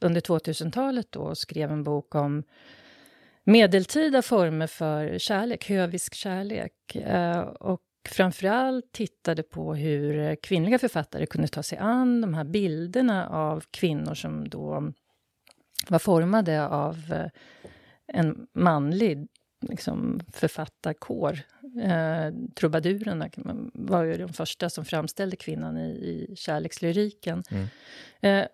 under 0.01 0.21
2000-talet 0.21 1.07
då 1.11 1.21
och 1.21 1.39
skrev 1.39 1.71
en 1.71 1.85
bok 1.85 2.15
om 2.15 2.43
medeltida 3.45 4.23
former 4.23 4.67
för 4.67 5.19
kärlek, 5.19 5.69
hövisk 5.69 6.15
kärlek. 6.15 6.97
Eh, 6.97 7.41
och 7.41 7.86
framförallt 8.09 8.93
tittade 8.93 9.43
på 9.43 9.75
hur 9.75 10.37
kvinnliga 10.37 10.79
författare 10.79 11.27
kunde 11.27 11.49
ta 11.49 11.63
sig 11.63 11.79
an 11.79 12.21
de 12.21 12.35
här 12.35 12.45
bilderna 12.45 13.29
av 13.29 13.65
kvinnor 13.71 14.15
som 14.15 14.49
då 14.49 14.93
var 15.89 15.99
formade 15.99 16.67
av 16.67 16.97
eh, 17.13 17.31
en 18.07 18.47
manlig 18.53 19.29
liksom, 19.61 20.21
författarkår. 20.33 21.41
Eh, 21.83 22.35
trubadurerna 22.55 23.31
var 23.75 24.03
ju 24.03 24.17
de 24.17 24.33
första 24.33 24.71
som 24.71 24.85
framställde 24.85 25.37
kvinnan 25.37 25.79
i, 25.79 25.91
i 25.91 26.37
kärlekslyriken. 26.37 27.43
Mm. 27.51 27.67
Eh, 28.21 28.49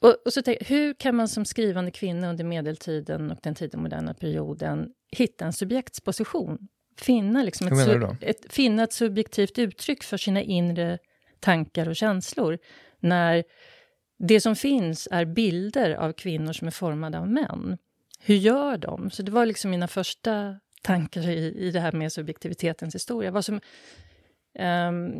och, 0.00 0.16
och, 0.24 0.32
så 0.32 0.42
tänk, 0.42 0.70
hur 0.70 0.94
kan 0.94 1.16
man 1.16 1.28
som 1.28 1.44
skrivande 1.44 1.90
kvinna 1.90 2.30
under 2.30 2.44
medeltiden 2.44 3.30
och 3.30 3.38
den 3.42 3.54
tidiga 3.54 3.80
moderna 3.80 4.14
perioden 4.14 4.92
hitta 5.10 5.44
en 5.44 5.52
subjektsposition 5.52 6.68
finna, 7.00 7.42
liksom 7.42 7.66
ett, 7.66 8.22
ett, 8.22 8.52
finna 8.52 8.82
ett 8.82 8.92
subjektivt 8.92 9.58
uttryck 9.58 10.04
för 10.04 10.16
sina 10.16 10.42
inre 10.42 10.98
tankar 11.40 11.88
och 11.88 11.96
känslor 11.96 12.58
när 13.00 13.44
det 14.18 14.40
som 14.40 14.56
finns 14.56 15.08
är 15.10 15.24
bilder 15.24 15.90
av 15.94 16.12
kvinnor 16.12 16.52
som 16.52 16.66
är 16.66 16.72
formade 16.72 17.18
av 17.18 17.28
män. 17.28 17.78
Hur 18.20 18.34
gör 18.34 18.78
de? 18.78 19.10
Så 19.10 19.22
det 19.22 19.32
var 19.32 19.46
liksom 19.46 19.70
mina 19.70 19.88
första 19.88 20.60
tankar 20.82 21.28
i, 21.28 21.66
i 21.66 21.70
det 21.70 21.80
här 21.80 21.92
med 21.92 22.12
subjektivitetens 22.12 22.94
historia. 22.94 23.30
Vad 23.30 23.44
som 23.44 23.60
um, 24.58 25.14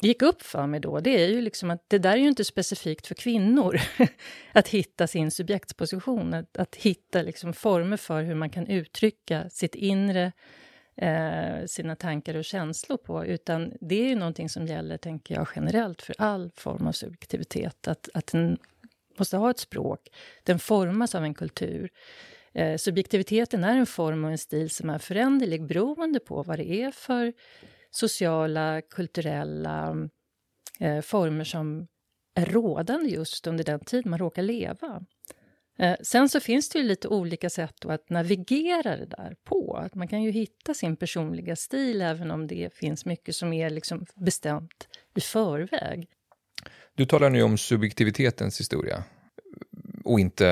gick 0.00 0.22
upp 0.22 0.42
för 0.42 0.66
mig 0.66 0.80
då, 0.80 1.00
det 1.00 1.24
är 1.24 1.28
ju 1.28 1.40
liksom 1.40 1.70
att 1.70 1.84
det 1.88 1.98
där 1.98 2.12
är 2.12 2.16
ju 2.16 2.28
inte 2.28 2.44
specifikt 2.44 3.06
för 3.06 3.14
kvinnor. 3.14 3.80
att 4.52 4.68
hitta 4.68 5.06
sin 5.06 5.30
subjektsposition, 5.30 6.34
att, 6.34 6.56
att 6.56 6.76
hitta 6.76 7.22
liksom 7.22 7.52
former 7.52 7.96
för 7.96 8.22
hur 8.22 8.34
man 8.34 8.50
kan 8.50 8.66
uttrycka 8.66 9.50
sitt 9.50 9.74
inre 9.74 10.32
eh, 10.96 11.66
sina 11.66 11.96
tankar 11.96 12.34
och 12.34 12.44
känslor 12.44 12.96
på, 12.96 13.26
utan 13.26 13.72
det 13.80 13.94
är 13.94 14.08
ju 14.08 14.14
någonting 14.14 14.48
som 14.48 14.66
gäller, 14.66 14.96
tänker 14.96 15.34
jag, 15.34 15.48
generellt 15.56 16.02
för 16.02 16.14
all 16.18 16.50
form 16.54 16.86
av 16.86 16.92
subjektivitet, 16.92 17.88
att, 17.88 18.08
att 18.14 18.26
den 18.26 18.58
måste 19.18 19.36
ha 19.36 19.50
ett 19.50 19.58
språk, 19.58 20.08
den 20.42 20.58
formas 20.58 21.14
av 21.14 21.24
en 21.24 21.34
kultur. 21.34 21.90
Eh, 22.52 22.76
subjektiviteten 22.76 23.64
är 23.64 23.76
en 23.76 23.86
form 23.86 24.24
och 24.24 24.30
en 24.30 24.38
stil 24.38 24.70
som 24.70 24.90
är 24.90 24.98
föränderlig 24.98 25.66
beroende 25.66 26.20
på 26.20 26.42
vad 26.42 26.58
det 26.58 26.82
är 26.82 26.90
för 26.90 27.32
sociala, 27.90 28.82
kulturella 28.90 30.08
eh, 30.80 31.00
former 31.00 31.44
som 31.44 31.86
är 32.34 32.46
rådande 32.46 33.10
just 33.10 33.46
under 33.46 33.64
den 33.64 33.80
tid 33.80 34.06
man 34.06 34.18
råkar 34.18 34.42
leva. 34.42 35.04
Eh, 35.78 35.96
sen 36.00 36.28
så 36.28 36.40
finns 36.40 36.68
det 36.68 36.78
ju 36.78 36.84
lite 36.84 37.08
olika 37.08 37.50
sätt 37.50 37.84
att 37.84 38.10
navigera 38.10 38.96
det 38.96 39.06
där 39.06 39.36
på. 39.44 39.76
Att 39.76 39.94
man 39.94 40.08
kan 40.08 40.22
ju 40.22 40.30
hitta 40.30 40.74
sin 40.74 40.96
personliga 40.96 41.56
stil 41.56 42.02
även 42.02 42.30
om 42.30 42.46
det 42.46 42.74
finns 42.74 43.04
mycket 43.04 43.36
som 43.36 43.52
är 43.52 43.70
liksom 43.70 44.06
bestämt 44.14 44.88
i 45.14 45.20
förväg. 45.20 46.08
Du 46.94 47.06
talar 47.06 47.30
nu 47.30 47.42
om 47.42 47.58
subjektivitetens 47.58 48.60
historia 48.60 49.04
och 50.04 50.20
inte 50.20 50.48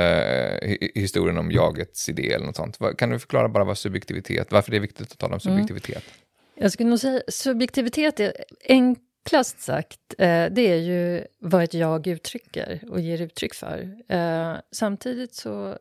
eh, 0.62 0.88
historien 0.94 1.38
om 1.38 1.50
jagets 1.50 2.08
idé 2.08 2.32
eller 2.32 2.46
något 2.46 2.56
sånt. 2.56 2.78
Kan 2.98 3.10
du 3.10 3.18
förklara 3.18 3.48
bara 3.48 3.64
vad 3.64 3.78
subjektivitet, 3.78 4.52
varför 4.52 4.70
det 4.70 4.76
är 4.76 4.80
viktigt 4.80 5.12
att 5.12 5.18
tala 5.18 5.34
om 5.34 5.40
mm. 5.44 5.56
subjektivitet? 5.56 6.04
Mm. 6.04 6.62
Jag 6.62 6.72
skulle 6.72 6.90
nog 6.90 6.98
säga 6.98 7.22
subjektivitet 7.28 8.20
är 8.20 8.32
enklast 9.24 9.60
sagt, 9.60 10.14
eh, 10.18 10.46
det 10.50 10.60
är 10.60 10.76
ju 10.76 11.26
vad 11.38 11.64
ett 11.64 11.74
jag 11.74 12.06
uttrycker 12.06 12.84
och 12.88 13.00
ger 13.00 13.22
uttryck 13.22 13.54
för. 13.54 13.96
Eh, 14.08 14.56
samtidigt 14.70 15.34
så 15.34 15.78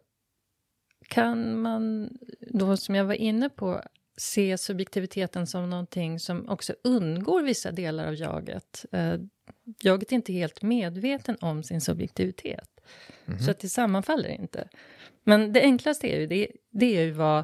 kan 1.07 1.61
man 1.61 2.09
då, 2.39 2.77
som 2.77 2.95
jag 2.95 3.05
var 3.05 3.13
inne 3.13 3.49
på, 3.49 3.81
se 4.17 4.57
subjektiviteten 4.57 5.47
som 5.47 5.69
någonting 5.69 6.19
som 6.19 6.49
också 6.49 6.73
undgår 6.83 7.43
vissa 7.43 7.71
delar 7.71 8.07
av 8.07 8.15
jaget. 8.15 8.85
Eh, 8.91 9.15
jaget 9.81 10.11
är 10.11 10.15
inte 10.15 10.33
helt 10.33 10.61
medveten 10.61 11.37
om 11.41 11.63
sin 11.63 11.81
subjektivitet. 11.81 12.69
Mm 13.25 13.39
-hmm. 13.39 13.43
Så 13.43 13.51
att 13.51 13.59
det 13.59 13.69
sammanfaller 13.69 14.29
inte. 14.29 14.67
Men 15.23 15.53
det 15.53 15.61
enklaste 15.61 16.07
är 16.07 16.19
ju, 16.19 16.27
det, 16.27 16.47
det 16.71 16.97
är 16.97 17.01
ju 17.01 17.11
vad, 17.11 17.43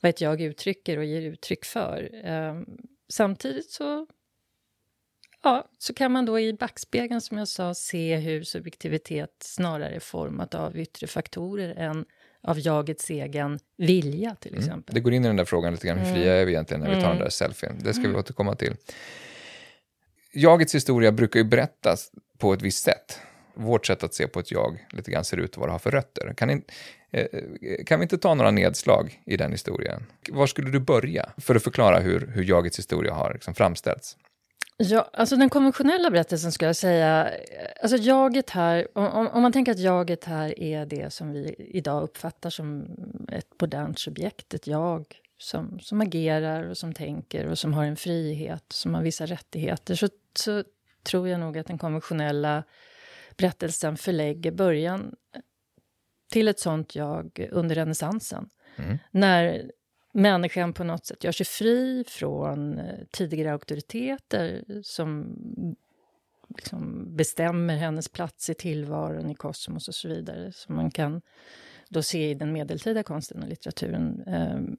vad 0.00 0.10
ett 0.10 0.20
jag 0.20 0.40
uttrycker 0.40 0.98
och 0.98 1.04
ger 1.04 1.22
uttryck 1.22 1.64
för. 1.64 2.10
Samtidigt 3.08 3.70
så, 3.70 4.06
ja, 5.46 5.68
så 5.78 5.94
kan 5.94 6.12
man 6.12 6.26
då 6.26 6.40
i 6.40 6.52
backspegeln, 6.52 7.20
som 7.20 7.38
jag 7.38 7.48
sa, 7.48 7.74
se 7.74 8.16
hur 8.16 8.42
subjektivitet 8.42 9.30
snarare 9.40 9.94
är 9.94 10.00
format 10.00 10.54
av 10.54 10.78
yttre 10.78 11.06
faktorer 11.06 11.74
än 11.76 12.04
av 12.42 12.60
jagets 12.60 13.10
egen 13.10 13.58
vilja, 13.76 14.34
till 14.34 14.50
mm. 14.50 14.58
exempel. 14.58 14.92
Mm. 14.92 14.94
Det 14.94 15.00
går 15.00 15.12
in 15.12 15.24
i 15.24 15.26
den 15.26 15.36
där 15.36 15.44
frågan 15.44 15.72
lite 15.72 15.86
grann, 15.86 15.98
hur 15.98 16.14
fria 16.14 16.32
mm. 16.32 16.40
är 16.40 16.44
vi 16.44 16.52
egentligen 16.52 16.80
när 16.80 16.88
vi 16.88 16.94
tar 16.94 17.00
mm. 17.00 17.16
den 17.16 17.24
där 17.24 17.30
selfien? 17.30 17.78
Det 17.78 17.92
ska 17.92 18.02
vi 18.02 18.08
mm. 18.08 18.20
återkomma 18.20 18.54
till. 18.54 18.74
Jagets 20.32 20.74
historia 20.74 21.12
brukar 21.12 21.40
ju 21.40 21.44
berättas 21.44 22.10
på 22.38 22.52
ett 22.52 22.62
visst 22.62 22.84
sätt 22.84 23.20
vårt 23.56 23.86
sätt 23.86 24.02
att 24.02 24.14
se 24.14 24.28
på 24.28 24.40
ett 24.40 24.50
jag 24.50 24.86
lite 24.90 25.10
grann 25.10 25.24
ser 25.24 25.36
ut 25.36 25.54
och 25.54 25.60
vad 25.60 25.68
det 25.68 25.72
har 25.72 25.78
för 25.78 25.90
rötter. 25.90 26.34
Kan, 26.36 26.50
in, 26.50 26.62
eh, 27.10 27.26
kan 27.86 28.00
vi 28.00 28.02
inte 28.02 28.18
ta 28.18 28.34
några 28.34 28.50
nedslag 28.50 29.22
i 29.26 29.36
den 29.36 29.52
historien? 29.52 30.06
Var 30.30 30.46
skulle 30.46 30.70
du 30.70 30.80
börja 30.80 31.30
för 31.36 31.54
att 31.54 31.62
förklara 31.62 31.98
hur, 31.98 32.26
hur 32.34 32.44
jagets 32.44 32.78
historia 32.78 33.14
har 33.14 33.32
liksom 33.32 33.54
framställts? 33.54 34.16
Ja, 34.78 35.10
alltså 35.12 35.36
den 35.36 35.50
konventionella 35.50 36.10
berättelsen 36.10 36.52
skulle 36.52 36.68
jag 36.68 36.76
säga, 36.76 37.30
alltså 37.82 37.96
jaget 37.96 38.50
här, 38.50 38.88
om, 38.98 39.28
om, 39.28 39.42
man 39.42 39.52
tänker 39.52 39.72
att 39.72 39.78
jaget 39.78 40.24
här 40.24 40.60
är 40.60 40.86
det 40.86 41.12
som 41.12 41.32
vi 41.32 41.54
idag 41.58 42.02
uppfattar 42.02 42.50
som 42.50 42.86
ett 43.32 43.60
modernt 43.60 43.98
subjekt, 43.98 44.54
ett 44.54 44.66
jag 44.66 45.06
som, 45.38 45.80
som 45.80 46.00
agerar 46.00 46.68
och 46.68 46.76
som 46.76 46.94
tänker 46.94 47.46
och 47.46 47.58
som 47.58 47.74
har 47.74 47.84
en 47.84 47.96
frihet, 47.96 48.64
som 48.68 48.94
har 48.94 49.02
vissa 49.02 49.26
rättigheter, 49.26 49.94
så, 49.94 50.08
så 50.34 50.64
tror 51.02 51.28
jag 51.28 51.40
nog 51.40 51.58
att 51.58 51.66
den 51.66 51.78
konventionella 51.78 52.62
berättelsen 53.36 53.96
förlägger 53.96 54.50
början 54.50 55.14
till 56.32 56.48
ett 56.48 56.60
sånt 56.60 56.94
jag 56.94 57.48
under 57.50 57.74
renässansen. 57.74 58.48
Mm. 58.76 58.98
När 59.10 59.70
människan 60.16 60.72
på 60.72 60.84
något 60.84 61.06
sätt 61.06 61.24
gör 61.24 61.32
sig 61.32 61.46
fri 61.46 62.04
från 62.08 62.78
eh, 62.78 62.98
tidigare 63.10 63.52
auktoriteter 63.52 64.64
som 64.82 65.36
liksom 66.48 67.06
bestämmer 67.16 67.76
hennes 67.76 68.08
plats 68.08 68.50
i 68.50 68.54
tillvaron, 68.54 69.30
i 69.30 69.34
kosmos 69.34 69.88
och 69.88 69.94
så 69.94 70.08
vidare. 70.08 70.52
Som 70.52 70.76
man 70.76 70.90
kan 70.90 71.22
då 71.88 72.02
se 72.02 72.30
i 72.30 72.34
den 72.34 72.52
medeltida 72.52 73.02
konsten 73.02 73.42
och 73.42 73.48
litteraturen. 73.48 74.22
Ehm, 74.26 74.76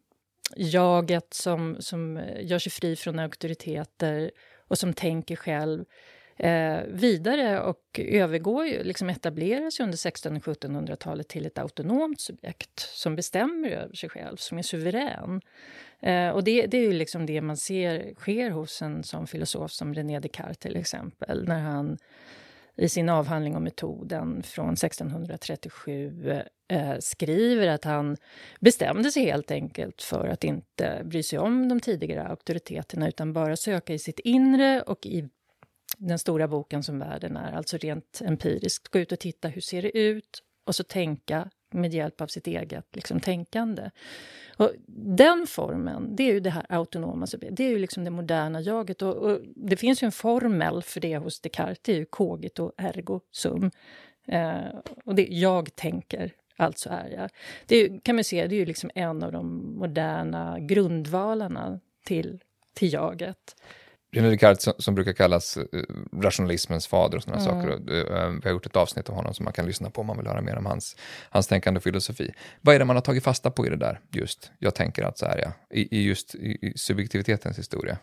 jaget 0.55 1.33
som, 1.33 1.77
som 1.79 2.17
eh, 2.17 2.45
gör 2.45 2.59
sig 2.59 2.71
fri 2.71 2.95
från 2.95 3.19
auktoriteter 3.19 4.31
och 4.67 4.77
som 4.77 4.93
tänker 4.93 5.35
själv 5.35 5.85
eh, 6.37 6.79
vidare 6.87 7.61
och 7.61 7.99
övergår 7.99 8.65
ju, 8.65 8.83
liksom 8.83 9.09
etableras 9.09 9.79
under 9.79 10.07
1600 10.07 10.41
och 10.51 10.57
1700-talet 10.57 11.27
till 11.27 11.45
ett 11.45 11.57
autonomt 11.57 12.21
subjekt 12.21 12.79
som 12.79 13.15
bestämmer 13.15 13.69
över 13.69 13.95
sig 13.95 14.09
själv, 14.09 14.37
som 14.37 14.57
är 14.57 14.61
suverän. 14.61 15.41
Eh, 15.99 16.29
och 16.29 16.43
det, 16.43 16.65
det, 16.65 16.77
är 16.77 16.81
ju 16.81 16.93
liksom 16.93 17.25
det 17.25 17.41
man 17.41 17.57
ser 17.57 18.13
sker 18.15 18.49
hos 18.49 18.81
en 18.81 19.03
sån 19.03 19.27
filosof 19.27 19.71
som 19.71 19.93
René 19.93 20.19
Descartes 20.19 20.57
till 20.57 20.75
exempel, 20.75 21.47
när 21.47 21.59
han 21.59 21.97
i 22.77 22.89
sin 22.89 23.09
avhandling 23.09 23.55
om 23.55 23.63
metoden 23.63 24.43
från 24.43 24.73
1637 24.73 26.41
eh, 26.67 26.97
skriver 26.99 27.67
att 27.67 27.83
han 27.83 28.17
bestämde 28.59 29.11
sig 29.11 29.23
helt 29.23 29.51
enkelt 29.51 30.01
för 30.01 30.27
att 30.27 30.43
inte 30.43 31.01
bry 31.05 31.23
sig 31.23 31.39
om 31.39 31.69
de 31.69 31.79
tidigare 31.79 32.27
auktoriteterna 32.27 33.07
utan 33.07 33.33
bara 33.33 33.55
söka 33.55 33.93
i 33.93 33.99
sitt 33.99 34.19
inre 34.19 34.81
och 34.81 35.05
i 35.05 35.29
den 35.97 36.19
stora 36.19 36.47
boken 36.47 36.83
som 36.83 36.99
världen 36.99 37.37
är, 37.37 37.51
alltså 37.51 37.77
rent 37.77 38.21
empiriskt. 38.25 38.87
Gå 38.87 38.99
ut 38.99 39.11
och 39.11 39.19
titta, 39.19 39.47
hur 39.47 39.61
ser 39.61 39.81
det 39.81 39.97
ut? 39.97 40.43
Och 40.65 40.75
så 40.75 40.83
tänka 40.83 41.49
med 41.71 41.93
hjälp 41.93 42.21
av 42.21 42.27
sitt 42.27 42.47
eget 42.47 42.95
liksom, 42.95 43.19
tänkande. 43.19 43.89
Och 44.57 44.71
den 44.87 45.47
formen, 45.47 46.15
det 46.15 46.23
är 46.23 46.33
ju 46.33 46.39
det 46.39 46.49
här 46.49 46.65
autonoma 46.69 47.25
det 47.51 47.63
är 47.63 47.69
ju 47.69 47.79
liksom 47.79 48.03
det 48.03 48.09
moderna 48.09 48.61
jaget. 48.61 49.01
Och, 49.01 49.15
och 49.15 49.39
det 49.55 49.77
finns 49.77 50.03
ju 50.03 50.05
en 50.05 50.11
formel 50.11 50.83
för 50.83 50.99
det 50.99 51.17
hos 51.17 51.39
Descartes, 51.41 51.79
det 51.81 51.91
är 51.91 51.97
ju 51.97 52.05
cogito 52.05 52.71
ergo 52.77 53.21
sum. 53.31 53.71
Eh, 54.27 54.79
och 55.05 55.15
det 55.15 55.27
jag 55.29 55.75
tänker, 55.75 56.31
alltså 56.57 56.89
är 56.89 57.09
jag. 57.09 57.29
Det 57.65 57.75
är, 57.75 57.99
kan 57.99 58.15
man 58.15 58.23
se, 58.23 58.47
det 58.47 58.55
är 58.55 58.59
ju 58.59 58.65
liksom 58.65 58.91
en 58.95 59.23
av 59.23 59.31
de 59.31 59.75
moderna 59.79 60.59
grundvalarna 60.59 61.79
till, 62.03 62.39
till 62.73 62.93
jaget. 62.93 63.55
René 64.17 64.29
Descartes 64.29 64.63
som, 64.63 64.73
som, 64.77 64.95
brukar 64.95 65.13
kallas 65.13 65.57
uh, 65.57 65.63
rationalismens 66.21 66.87
fader 66.87 67.17
och 67.17 67.23
sådana 67.23 67.41
mm. 67.41 67.61
saker. 67.61 67.91
Uh, 67.91 68.29
vi 68.29 68.41
har 68.43 68.51
gjort 68.51 68.65
ett 68.65 68.75
avsnitt 68.75 69.09
av 69.09 69.15
honom 69.15 69.33
som 69.33 69.43
man 69.43 69.53
kan 69.53 69.65
lyssna 69.65 69.89
på 69.89 70.01
om 70.01 70.07
man 70.07 70.17
vill 70.17 70.27
höra 70.27 70.41
mer 70.41 70.55
om 70.55 70.65
hans, 70.65 70.95
hans 71.29 71.47
tänkande 71.47 71.77
och 71.77 71.83
filosofi. 71.83 72.33
Vad 72.61 72.75
är 72.75 72.79
det 72.79 72.85
man 72.85 72.95
har 72.95 73.01
tagit 73.01 73.23
fasta 73.23 73.51
på 73.51 73.65
i 73.67 73.69
det 73.69 73.75
där, 73.75 73.99
just, 74.11 74.51
jag 74.59 74.75
tänker 74.75 75.03
att 75.03 75.17
så 75.17 75.25
här 75.25 75.37
ja, 75.37 75.51
i, 75.77 75.97
i 75.97 76.03
just 76.03 76.35
i, 76.35 76.57
i 76.61 76.73
subjektivitetens 76.75 77.59
historia? 77.59 77.97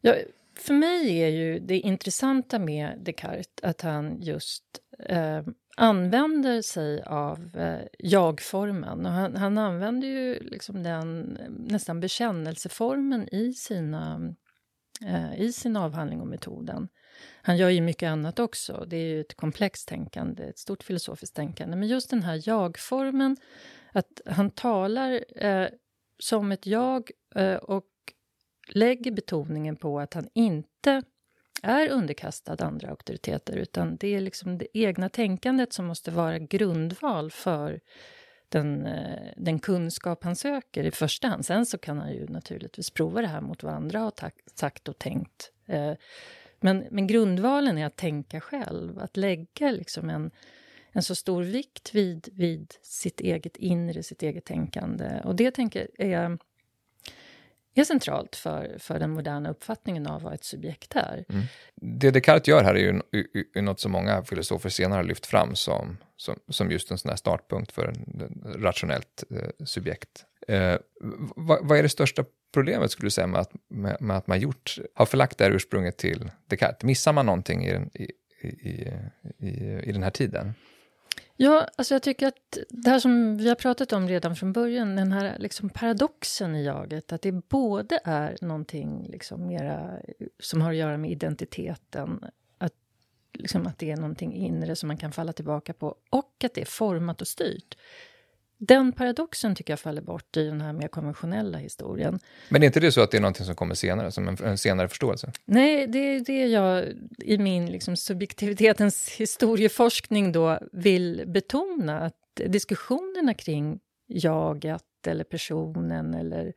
Ja, 0.00 0.14
för 0.60 0.74
mig 0.74 1.22
är 1.22 1.28
ju 1.28 1.58
det 1.58 1.78
intressanta 1.78 2.58
med 2.58 2.98
Descartes 2.98 3.46
att 3.62 3.80
han 3.80 4.22
just 4.22 4.64
eh, 5.08 5.42
använder 5.80 6.62
sig 6.62 7.02
av 7.02 7.56
eh, 7.56 7.86
jag-formen. 7.98 9.06
Och 9.06 9.12
han, 9.12 9.36
han 9.36 9.58
använder 9.58 10.08
ju 10.08 10.38
liksom 10.40 10.82
den 10.82 11.38
nästan 11.48 12.00
bekännelseformen 12.00 13.34
i, 13.34 13.52
sina, 13.52 14.34
eh, 15.04 15.40
i 15.40 15.52
sin 15.52 15.76
avhandling 15.76 16.20
om 16.20 16.28
metoden. 16.28 16.88
Han 17.42 17.56
gör 17.56 17.68
ju 17.68 17.80
mycket 17.80 18.08
annat 18.08 18.38
också. 18.38 18.84
Det 18.88 18.96
är 18.96 19.14
ju 19.14 19.20
ett 19.20 19.36
komplext 19.36 19.88
tänkande, 19.88 20.42
ett 20.42 20.58
stort 20.58 20.82
filosofiskt 20.82 21.36
tänkande. 21.36 21.76
Men 21.76 21.88
just 21.88 22.10
den 22.10 22.22
här 22.22 22.42
jag-formen, 22.44 23.36
att 23.92 24.20
han 24.26 24.50
talar 24.50 25.24
eh, 25.44 25.68
som 26.18 26.52
ett 26.52 26.66
jag 26.66 27.10
eh, 27.34 27.54
och 27.54 27.86
lägger 28.68 29.10
betoningen 29.10 29.76
på 29.76 30.00
att 30.00 30.14
han 30.14 30.28
inte 30.34 31.02
är 31.62 31.88
underkastad 31.88 32.56
andra 32.64 32.90
auktoriteter 32.90 33.56
utan 33.56 33.96
det 33.96 34.14
är 34.14 34.20
liksom 34.20 34.58
det 34.58 34.78
egna 34.78 35.08
tänkandet 35.08 35.72
som 35.72 35.86
måste 35.86 36.10
vara 36.10 36.38
grundval 36.38 37.30
för 37.30 37.80
den, 38.48 38.86
eh, 38.86 39.32
den 39.36 39.58
kunskap 39.58 40.24
han 40.24 40.36
söker 40.36 40.84
i 40.84 40.90
första 40.90 41.28
hand. 41.28 41.46
Sen 41.46 41.66
så 41.66 41.78
kan 41.78 41.98
han 41.98 42.12
ju 42.12 42.26
naturligtvis 42.26 42.90
prova 42.90 43.20
det 43.20 43.26
här 43.26 43.40
mot 43.40 43.62
vad 43.62 43.74
andra 43.74 43.98
har 43.98 44.12
sagt 44.54 44.88
och 44.88 44.98
tänkt. 44.98 45.52
Eh, 45.66 45.92
men, 46.60 46.86
men 46.90 47.06
grundvalen 47.06 47.78
är 47.78 47.86
att 47.86 47.96
tänka 47.96 48.40
själv, 48.40 48.98
att 48.98 49.16
lägga 49.16 49.70
liksom 49.70 50.10
en, 50.10 50.30
en 50.92 51.02
så 51.02 51.14
stor 51.14 51.42
vikt 51.42 51.94
vid, 51.94 52.28
vid 52.32 52.74
sitt 52.82 53.20
eget 53.20 53.56
inre, 53.56 54.02
sitt 54.02 54.22
eget 54.22 54.44
tänkande. 54.44 55.20
Och 55.24 55.36
det 55.36 55.50
tänker 55.50 55.88
är 55.98 56.38
är 57.74 57.84
centralt 57.84 58.36
för, 58.36 58.76
för 58.78 58.98
den 58.98 59.10
moderna 59.10 59.50
uppfattningen 59.50 60.06
av 60.06 60.22
vad 60.22 60.34
ett 60.34 60.44
subjekt 60.44 60.96
är. 60.96 61.24
Mm. 61.28 61.42
Det 61.74 62.10
Descartes 62.10 62.48
gör 62.48 62.64
här 62.64 62.74
är 62.74 62.78
ju, 62.78 63.00
är 63.54 63.62
något 63.62 63.80
som 63.80 63.92
många 63.92 64.22
filosofer 64.22 64.68
senare 64.68 64.98
har 64.98 65.04
lyft 65.04 65.26
fram 65.26 65.54
som, 65.54 65.96
som, 66.16 66.38
som 66.48 66.70
just 66.70 66.90
en 66.90 66.98
sån 66.98 67.08
här 67.08 67.16
startpunkt 67.16 67.72
för 67.72 67.88
ett 67.88 67.98
rationellt 68.44 69.24
eh, 69.30 69.64
subjekt. 69.64 70.24
Eh, 70.48 70.76
vad, 71.36 71.68
vad, 71.68 71.78
är 71.78 71.82
det 71.82 71.88
största 71.88 72.24
problemet 72.54 72.90
skulle 72.90 73.06
du 73.06 73.10
säga 73.10 73.26
med 73.26 73.40
att, 73.40 73.52
med, 73.68 73.96
med 74.00 74.16
att 74.16 74.26
man 74.26 74.40
gjort, 74.40 74.78
har 74.94 75.06
förlagt 75.06 75.38
det 75.38 75.44
här 75.44 75.50
ursprunget 75.50 75.96
till 75.96 76.30
Descartes? 76.46 76.82
Missar 76.82 77.12
man 77.12 77.26
någonting 77.26 77.66
i, 77.66 77.72
i, 77.94 78.10
i, 78.40 78.92
i, 79.38 79.80
i 79.84 79.92
den 79.92 80.02
här 80.02 80.10
tiden? 80.10 80.54
Ja, 81.42 81.66
alltså 81.76 81.94
jag 81.94 82.02
tycker 82.02 82.26
att 82.26 82.58
det 82.68 82.90
här 82.90 82.98
som 82.98 83.36
vi 83.36 83.48
har 83.48 83.54
pratat 83.54 83.92
om 83.92 84.08
redan 84.08 84.36
från 84.36 84.52
början, 84.52 84.96
den 84.96 85.12
här 85.12 85.38
liksom 85.38 85.68
paradoxen 85.68 86.56
i 86.56 86.64
jaget, 86.64 87.12
att 87.12 87.22
det 87.22 87.32
både 87.32 88.00
är 88.04 88.36
någonting 88.40 89.06
liksom 89.08 89.46
mera 89.46 89.98
eh, 89.98 90.26
som 90.38 90.60
har 90.60 90.70
att 90.70 90.76
göra 90.76 90.96
med 90.96 91.10
identiteten, 91.10 92.24
att, 92.58 92.72
liksom 93.32 93.66
att 93.66 93.78
det 93.78 93.90
är 93.90 93.96
någonting 93.96 94.34
inre 94.34 94.76
som 94.76 94.86
man 94.86 94.96
kan 94.96 95.12
falla 95.12 95.32
tillbaka 95.32 95.72
på, 95.72 95.96
och 96.10 96.44
att 96.44 96.54
det 96.54 96.60
är 96.60 96.66
format 96.66 97.20
och 97.20 97.28
styrt. 97.28 97.76
Den 98.62 98.92
paradoxen 98.92 99.54
tycker 99.54 99.72
jag 99.72 99.80
faller 99.80 100.02
bort 100.02 100.36
i 100.36 100.44
den 100.44 100.60
här 100.60 100.72
mer 100.72 100.88
konventionella 100.88 101.58
historien. 101.58 102.18
Men 102.48 102.62
är 102.62 102.66
inte 102.66 102.80
det 102.80 102.92
så 102.92 103.00
att 103.00 103.10
det 103.10 103.16
är 103.16 103.20
någonting 103.20 103.46
som 103.46 103.54
kommer 103.54 103.74
senare, 103.74 104.10
som 104.10 104.28
en, 104.28 104.36
en 104.44 104.58
senare 104.58 104.88
förståelse? 104.88 105.32
Nej, 105.44 105.86
det 105.86 105.98
är 105.98 106.20
det 106.20 106.46
jag 106.46 106.84
i 107.18 107.38
min 107.38 107.66
liksom, 107.66 107.96
subjektivitetens 107.96 109.08
historieforskning 109.08 110.32
då 110.32 110.58
vill 110.72 111.24
betona. 111.26 112.00
Att 112.00 112.14
diskussionerna 112.46 113.34
kring 113.34 113.80
jaget 114.06 115.06
eller 115.06 115.24
personen 115.24 116.14
eller 116.14 116.52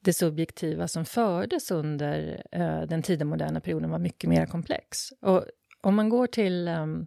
det 0.00 0.12
subjektiva 0.12 0.88
som 0.88 1.04
fördes 1.04 1.70
under 1.70 2.42
uh, 2.56 2.82
den 2.82 3.02
tidiga 3.02 3.24
moderna 3.24 3.60
perioden 3.60 3.90
var 3.90 3.98
mycket 3.98 4.30
mer 4.30 4.46
komplex. 4.46 5.12
Och 5.20 5.44
om 5.80 5.94
man 5.94 6.08
går 6.08 6.26
till 6.26 6.68
um, 6.68 7.06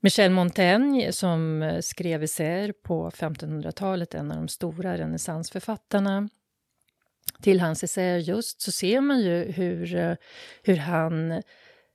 Michel 0.00 0.30
Montaigne 0.30 1.12
som 1.12 1.62
eh, 1.62 1.80
skrev 1.80 2.22
essäer 2.22 2.72
på 2.72 3.10
1500-talet, 3.10 4.14
en 4.14 4.30
av 4.30 4.36
de 4.36 4.48
stora 4.48 4.98
renässansförfattarna. 4.98 6.28
Till 7.42 7.60
hans 7.60 7.84
essäer 7.84 8.18
just 8.18 8.60
så 8.60 8.72
ser 8.72 9.00
man 9.00 9.20
ju 9.20 9.52
hur, 9.52 9.94
eh, 9.94 10.14
hur 10.62 10.76
han 10.76 11.42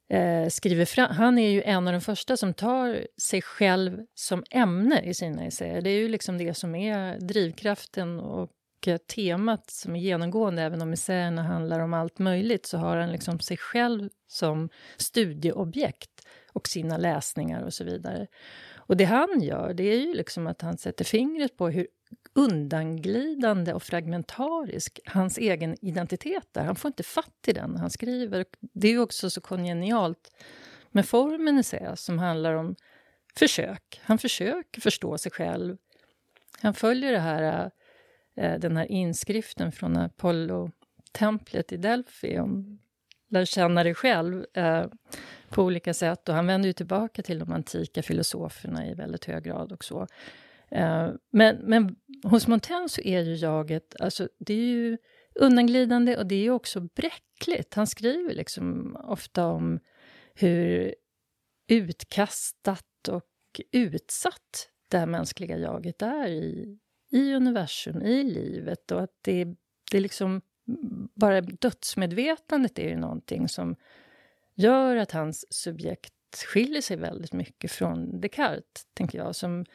eh, 0.09 0.47
skriver 0.49 0.85
fram... 0.85 1.15
Han 1.15 1.39
är 1.39 1.49
ju 1.49 1.63
en 1.63 1.87
av 1.87 1.93
de 1.93 2.01
första 2.01 2.37
som 2.37 2.53
tar 2.53 3.07
sig 3.17 3.41
själv 3.41 4.05
som 4.15 4.43
ämne 4.51 5.01
i 5.01 5.13
sina 5.13 5.45
essäer. 5.45 5.81
Det 5.81 5.89
är 5.89 5.99
ju 5.99 6.09
liksom 6.09 6.37
det 6.37 6.53
som 6.53 6.75
är 6.75 7.19
drivkraften 7.19 8.19
och 8.19 8.51
eh, 8.87 8.97
temat 8.97 9.69
som 9.69 9.95
är 9.95 9.99
genomgående. 9.99 10.61
Även 10.61 10.81
om 10.81 10.93
essäerna 10.93 11.43
handlar 11.43 11.79
om 11.79 11.93
allt 11.93 12.19
möjligt 12.19 12.65
så 12.65 12.77
har 12.77 12.97
han 12.97 13.11
liksom 13.11 13.39
sig 13.39 13.57
själv 13.57 14.09
som 14.27 14.69
studieobjekt 14.97 16.12
och 16.53 16.67
sina 16.67 16.97
läsningar 16.97 17.63
och 17.63 17.73
så 17.73 17.83
vidare. 17.83 18.27
Och 18.75 18.97
det 18.97 19.03
han 19.03 19.41
gör, 19.41 19.73
det 19.73 19.83
är 19.83 19.99
ju 19.99 20.13
liksom 20.13 20.47
att 20.47 20.61
han 20.61 20.77
sätter 20.77 21.05
fingret 21.05 21.57
på 21.57 21.69
hur 21.69 21.87
undanglidande 22.33 23.73
och 23.73 23.83
fragmentarisk 23.83 24.99
hans 25.05 25.37
egen 25.37 25.85
identitet 25.85 26.57
är. 26.57 26.63
Han 26.63 26.75
får 26.75 26.89
inte 26.89 27.03
fatt 27.03 27.47
i 27.47 27.53
den 27.53 27.71
när 27.71 27.79
han 27.79 27.89
skriver. 27.89 28.45
Det 28.59 28.87
är 28.87 28.91
ju 28.91 28.99
också 28.99 29.29
så 29.29 29.41
kongenialt 29.41 30.31
med 30.91 31.05
formen 31.05 31.59
i 31.59 31.63
sig, 31.63 31.91
som 31.95 32.19
handlar 32.19 32.53
om 32.53 32.75
försök. 33.35 34.01
Han 34.03 34.17
försöker 34.17 34.81
förstå 34.81 35.17
sig 35.17 35.31
själv. 35.31 35.77
Han 36.61 36.73
följer 36.73 37.11
det 37.11 37.19
här, 37.19 37.71
eh, 38.35 38.59
den 38.59 38.77
här 38.77 38.91
inskriften 38.91 39.71
från 39.71 39.97
Apollo-templet 39.97 41.71
i 41.71 41.77
Delphi 41.77 42.39
om 42.39 42.79
lär 43.29 43.45
känna 43.45 43.83
dig 43.83 43.93
själv. 43.93 44.45
Eh, 44.53 44.85
på 45.53 45.63
olika 45.63 45.93
sätt. 45.93 46.29
Och 46.29 46.35
han 46.35 46.47
vänder 46.47 46.67
ju 46.67 46.73
tillbaka 46.73 47.21
till 47.21 47.39
de 47.39 47.51
antika 47.51 48.03
filosoferna 48.03 48.87
i 48.87 48.93
väldigt 48.93 49.25
hög 49.25 49.43
grad 49.43 49.71
och 49.71 49.83
så. 49.83 50.07
Eh, 50.71 51.09
men, 51.31 51.55
men 51.55 51.95
hos 52.23 52.47
Montaigne 52.47 52.89
så 52.89 53.01
är 53.01 53.21
ju 53.21 53.35
jaget, 53.35 53.95
alltså 53.99 54.29
det 54.39 54.53
är 54.53 54.67
ju 54.67 54.97
undanglidande 55.35 56.17
och 56.17 56.25
det 56.25 56.35
är 56.35 56.41
ju 56.43 56.51
också 56.51 56.81
bräckligt. 56.81 57.73
Han 57.73 57.87
skriver 57.87 58.33
liksom 58.33 58.97
ofta 59.03 59.45
om 59.45 59.79
hur 60.35 60.95
utkastat 61.67 63.07
och 63.07 63.61
utsatt 63.71 64.69
det 64.89 64.97
här 64.97 65.05
mänskliga 65.05 65.57
jaget 65.57 66.01
är 66.01 66.27
i, 66.27 66.77
i 67.11 67.33
universum, 67.33 68.01
i 68.01 68.23
livet 68.23 68.91
och 68.91 69.03
att 69.03 69.19
det, 69.21 69.47
det 69.91 69.99
liksom 69.99 70.41
bara 71.15 71.41
dödsmedvetandet 71.41 72.79
är 72.79 72.89
ju 72.89 72.97
någonting 72.97 73.49
som 73.49 73.75
gör 74.55 74.95
att 74.95 75.11
hans 75.11 75.45
subjekt 75.53 76.13
skiljer 76.45 76.81
sig 76.81 76.97
väldigt 76.97 77.33
mycket 77.33 77.71
från 77.71 78.21
Descartes, 78.21 78.85
tänker 78.93 79.17
jag. 79.17 79.35
Som, 79.35 79.65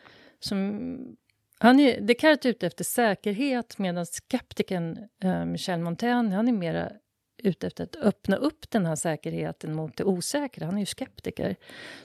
som, 0.40 1.16
han 1.58 1.80
är, 1.80 2.00
Descartes 2.00 2.46
är 2.46 2.50
ute 2.50 2.66
efter 2.66 2.84
säkerhet 2.84 3.78
medan 3.78 4.06
skeptikern 4.06 5.08
eh, 5.22 5.44
Michel 5.44 5.80
Montaigne 5.80 6.36
han 6.36 6.48
är 6.48 6.52
mera 6.52 6.92
ute 7.38 7.66
efter 7.66 7.84
att 7.84 7.96
öppna 7.96 8.36
upp 8.36 8.70
den 8.70 8.86
här 8.86 8.96
säkerheten 8.96 9.74
mot 9.74 9.96
det 9.96 10.04
osäkra. 10.04 10.66
Han 10.66 10.74
är 10.74 10.80
ju 10.80 10.86
skeptiker. 10.86 11.56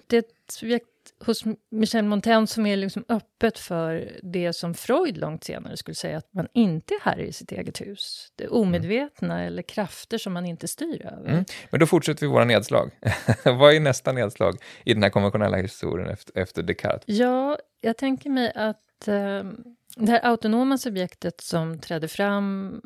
Det 0.08 0.16
är 0.16 0.20
ett 0.20 0.52
subjekt 0.52 0.88
hos 1.26 1.44
Michel 1.70 2.06
Montaigne 2.06 2.48
som 2.48 2.66
är 2.66 2.78
liksom 2.78 3.06
öppet 3.10 3.60
för 3.60 4.12
det 4.24 4.54
som 4.54 4.74
Freud 4.74 5.18
långt 5.18 5.44
senare 5.44 5.78
skulle 5.78 5.96
säga 5.96 6.18
att 6.18 6.34
man 6.34 6.48
inte 6.54 6.94
är 6.94 7.00
herre 7.00 7.28
i 7.28 7.34
sitt 7.34 7.52
eget 7.52 7.82
hus. 7.82 8.32
Det 8.36 8.48
omedvetna 8.48 9.34
mm. 9.36 9.48
eller 9.48 9.62
krafter 9.62 10.18
som 10.18 10.34
man 10.34 10.46
inte 10.46 10.68
styr 10.68 11.06
över. 11.06 11.30
Mm. 11.30 11.46
Men 11.70 11.80
då 11.80 11.86
fortsätter 11.86 12.22
vi 12.22 12.28
våra 12.28 12.46
nedslag. 12.46 12.92
Vad 13.46 13.74
är 13.74 13.80
nästa 13.80 14.12
nedslag 14.12 14.58
i 14.86 14.94
den 14.94 15.04
här 15.04 15.10
konventionella 15.10 15.58
historien 15.58 16.10
efter, 16.10 16.38
efter 16.38 16.64
Descartes? 16.64 17.04
Ja, 17.08 17.58
jag 17.82 17.98
tänker 17.98 18.30
mig 18.30 18.52
att 18.56 19.08
eh, 19.08 19.44
det 19.96 20.12
här 20.12 20.26
autonoma 20.26 20.78
subjektet 20.78 21.42
som 21.42 21.80
trädde 21.80 22.08
fram 22.08 22.82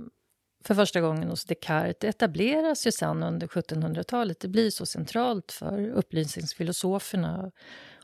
för 0.68 0.76
första 0.76 1.02
gången 1.02 1.30
hos 1.30 1.46
Descartes 1.46 2.10
etableras 2.10 2.88
ju 2.88 2.92
sen 2.92 3.24
under 3.24 3.48
1700-talet. 3.48 4.40
Det 4.40 4.48
blir 4.48 4.70
så 4.70 4.86
centralt 4.86 5.52
för 5.52 5.90
upplysningsfilosoferna 5.90 7.52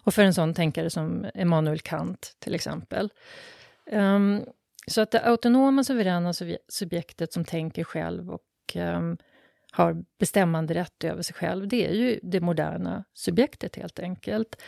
och 0.01 0.13
för 0.13 0.23
en 0.23 0.33
sån 0.33 0.53
tänkare 0.53 0.89
som 0.89 1.25
Immanuel 1.33 1.79
Kant, 1.79 2.35
till 2.39 2.55
exempel. 2.55 3.09
Um, 3.91 4.45
så 4.87 5.01
att 5.01 5.11
det 5.11 5.19
autonoma, 5.19 5.83
suveräna 5.83 6.33
subjektet 6.67 7.33
som 7.33 7.45
tänker 7.45 7.83
själv 7.83 8.31
och 8.31 8.75
um, 8.75 9.17
har 9.71 10.03
bestämmande 10.19 10.73
rätt 10.73 11.03
över 11.03 11.21
sig 11.21 11.35
själv, 11.35 11.67
det 11.67 11.87
är 11.87 11.93
ju 11.93 12.19
det 12.23 12.41
moderna 12.41 13.03
subjektet 13.13 13.75
helt 13.75 13.99
enkelt. 13.99 14.61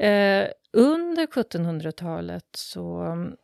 Uh, 0.00 0.46
under 0.72 1.26
1700-talet 1.26 2.46
så 2.52 3.02
um, 3.02 3.36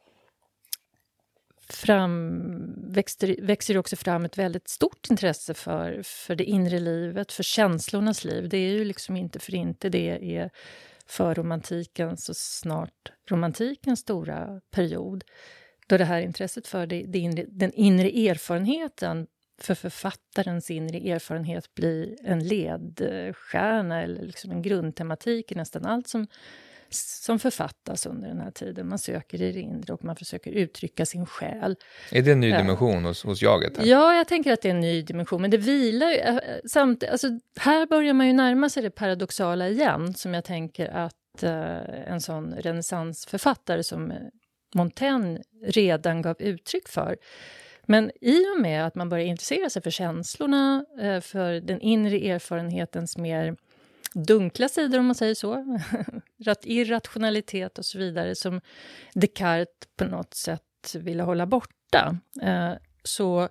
fram, 1.76 2.92
växer, 2.92 3.36
växer 3.42 3.74
det 3.74 3.80
också 3.80 3.96
fram 3.96 4.24
ett 4.24 4.38
väldigt 4.38 4.68
stort 4.68 5.10
intresse 5.10 5.54
för, 5.54 6.02
för 6.04 6.34
det 6.34 6.44
inre 6.44 6.80
livet, 6.80 7.32
för 7.32 7.42
känslornas 7.42 8.24
liv. 8.24 8.48
Det 8.48 8.56
är 8.56 8.70
ju 8.70 8.84
liksom 8.84 9.16
inte 9.16 9.38
för 9.38 9.54
inte 9.54 9.88
det 9.88 10.36
är 10.36 10.50
för 11.06 11.34
romantiken 11.34 12.16
så 12.16 12.34
snart 12.34 13.12
romantikens 13.30 14.00
stora 14.00 14.60
period 14.70 15.24
då 15.86 15.96
det 15.96 16.04
här 16.04 16.20
intresset 16.20 16.66
för 16.66 16.86
det, 16.86 17.02
det 17.02 17.18
inre, 17.18 17.44
den 17.48 17.72
inre 17.72 18.08
erfarenheten 18.08 19.26
för 19.60 19.74
författarens 19.74 20.70
inre 20.70 20.98
erfarenhet 20.98 21.74
blir 21.74 22.16
en 22.24 22.48
ledstjärna 22.48 24.02
eller 24.02 24.22
liksom 24.22 24.50
en 24.50 24.62
grundtematik 24.62 25.52
i 25.52 25.54
nästan 25.54 25.86
allt 25.86 26.08
som, 26.08 26.26
som 26.96 27.38
författas 27.38 28.06
under 28.06 28.28
den 28.28 28.40
här 28.40 28.50
tiden. 28.50 28.88
Man 28.88 28.98
söker 28.98 29.42
i 29.42 29.52
det 29.52 29.60
inre 29.60 29.92
och 29.92 30.04
man 30.04 30.16
försöker 30.16 30.50
uttrycka 30.50 31.06
sin 31.06 31.26
själ. 31.26 31.76
Är 32.10 32.22
det 32.22 32.32
en 32.32 32.40
ny 32.40 32.52
dimension 32.52 33.04
hos, 33.04 33.24
hos 33.24 33.42
jaget? 33.42 33.76
Här? 33.76 33.84
Ja, 33.84 34.14
jag 34.14 34.28
tänker 34.28 34.52
att 34.52 34.62
det 34.62 34.68
är 34.68 34.74
en 34.74 34.80
ny 34.80 35.02
dimension. 35.02 35.42
Men 35.42 35.50
det 35.50 35.56
vilar 35.56 36.10
ju... 36.10 36.16
Eh, 36.16 36.38
samt, 36.66 37.04
alltså, 37.04 37.28
här 37.60 37.86
börjar 37.86 38.14
man 38.14 38.26
ju 38.26 38.32
närma 38.32 38.68
sig 38.68 38.82
det 38.82 38.90
paradoxala 38.90 39.68
igen, 39.68 40.14
som 40.14 40.34
jag 40.34 40.44
tänker 40.44 40.88
att 40.88 41.14
uh, 41.42 41.50
en 42.06 42.20
sån 42.20 42.54
renässansförfattare 42.54 43.82
som 43.82 44.12
Montaigne 44.74 45.42
redan 45.66 46.22
gav 46.22 46.36
uttryck 46.38 46.88
för. 46.88 47.16
Men 47.86 48.10
i 48.20 48.40
och 48.56 48.60
med 48.60 48.86
att 48.86 48.94
man 48.94 49.08
börjar 49.08 49.26
intressera 49.26 49.70
sig 49.70 49.82
för 49.82 49.90
känslorna, 49.90 50.84
uh, 51.02 51.20
för 51.20 51.60
den 51.60 51.80
inre 51.80 52.16
erfarenhetens 52.16 53.16
mer 53.16 53.56
dunkla 54.14 54.68
sidor, 54.68 54.98
om 54.98 55.06
man 55.06 55.14
säger 55.14 55.34
så. 55.34 55.78
Irrationalitet 56.64 57.78
och 57.78 57.84
så 57.84 57.98
vidare, 57.98 58.34
som 58.34 58.60
Descartes 59.14 59.88
på 59.96 60.04
något 60.04 60.34
sätt 60.34 60.94
ville 60.94 61.22
hålla 61.22 61.46
borta. 61.46 62.18
Eh, 62.42 62.72
så 63.02 63.48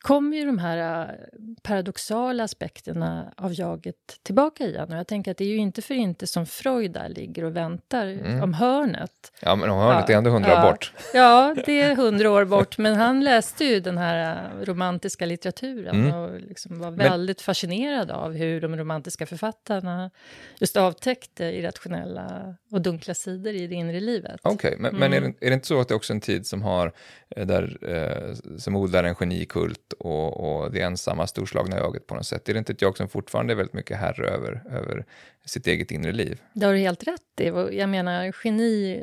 kommer 0.00 0.36
ju 0.36 0.44
de 0.44 0.58
här 0.58 1.08
äh, 1.08 1.14
paradoxala 1.62 2.44
aspekterna 2.44 3.32
av 3.36 3.54
jaget 3.54 4.20
tillbaka 4.22 4.64
igen. 4.64 4.92
Och 4.92 4.98
jag 4.98 5.06
tänker 5.06 5.30
att 5.30 5.36
det 5.36 5.44
är 5.44 5.48
ju 5.48 5.56
inte 5.56 5.82
för 5.82 5.94
inte 5.94 6.26
som 6.26 6.46
Freud 6.46 6.90
där 6.90 7.08
ligger 7.08 7.44
och 7.44 7.56
väntar 7.56 8.06
mm. 8.06 8.42
om 8.42 8.54
hörnet. 8.54 9.32
Ja, 9.40 9.56
men 9.56 9.70
om 9.70 9.78
hörnet 9.78 10.04
ja, 10.08 10.14
är 10.14 10.18
ändå 10.18 10.30
hundra 10.30 10.50
ja, 10.50 10.66
år 10.66 10.70
bort. 10.70 10.92
Ja, 11.14 11.54
det 11.66 11.80
är 11.80 11.96
hundra 11.96 12.30
år 12.30 12.44
bort, 12.44 12.78
men 12.78 12.94
han 12.94 13.24
läste 13.24 13.64
ju 13.64 13.80
den 13.80 13.98
här 13.98 14.48
äh, 14.60 14.64
romantiska 14.64 15.26
litteraturen 15.26 15.94
mm. 15.94 16.14
och 16.14 16.40
liksom 16.40 16.78
var 16.78 16.90
väldigt 16.90 17.38
men... 17.38 17.44
fascinerad 17.44 18.10
av 18.10 18.32
hur 18.32 18.60
de 18.60 18.76
romantiska 18.76 19.26
författarna 19.26 20.10
just 20.58 20.76
avtäckte 20.76 21.44
irrationella 21.44 22.54
och 22.70 22.80
dunkla 22.80 23.14
sidor 23.14 23.54
i 23.54 23.66
det 23.66 23.74
inre 23.74 24.00
livet. 24.00 24.40
Okej, 24.42 24.54
okay, 24.54 24.76
men, 24.78 24.96
mm. 24.96 25.00
men 25.00 25.12
är, 25.12 25.20
det, 25.20 25.46
är, 25.46 25.50
det, 25.50 25.54
inte 25.54 25.66
så 25.66 25.80
att 25.80 25.88
det 25.88 25.92
är 25.92 25.96
också 25.96 26.12
en 26.12 26.20
tid 26.20 26.46
som 26.46 26.62
har, 26.62 26.92
eh, 27.36 27.46
där, 27.46 27.78
eh, 27.82 28.56
som 28.58 28.76
odlar 28.76 29.04
en 29.04 29.14
genikult 29.14 29.87
och, 29.92 30.60
och 30.62 30.72
det 30.72 30.80
ensamma 30.80 31.26
storslagna 31.26 31.76
jaget 31.76 32.06
på 32.06 32.14
något 32.14 32.26
sätt? 32.26 32.48
Är 32.48 32.52
det 32.52 32.58
inte 32.58 32.72
ett 32.72 32.82
jag 32.82 32.96
som 32.96 33.08
fortfarande 33.08 33.52
är 33.52 33.56
väldigt 33.56 33.74
mycket 33.74 33.96
herre 33.96 34.28
över, 34.28 34.62
över 34.70 35.04
sitt 35.44 35.66
eget 35.66 35.90
inre 35.90 36.12
liv? 36.12 36.42
Det 36.52 36.66
har 36.66 36.72
du 36.72 36.78
helt 36.78 37.08
rätt 37.08 37.40
i. 37.40 37.44
Jag 37.78 37.88
menar, 37.88 38.34
geni, 38.44 39.02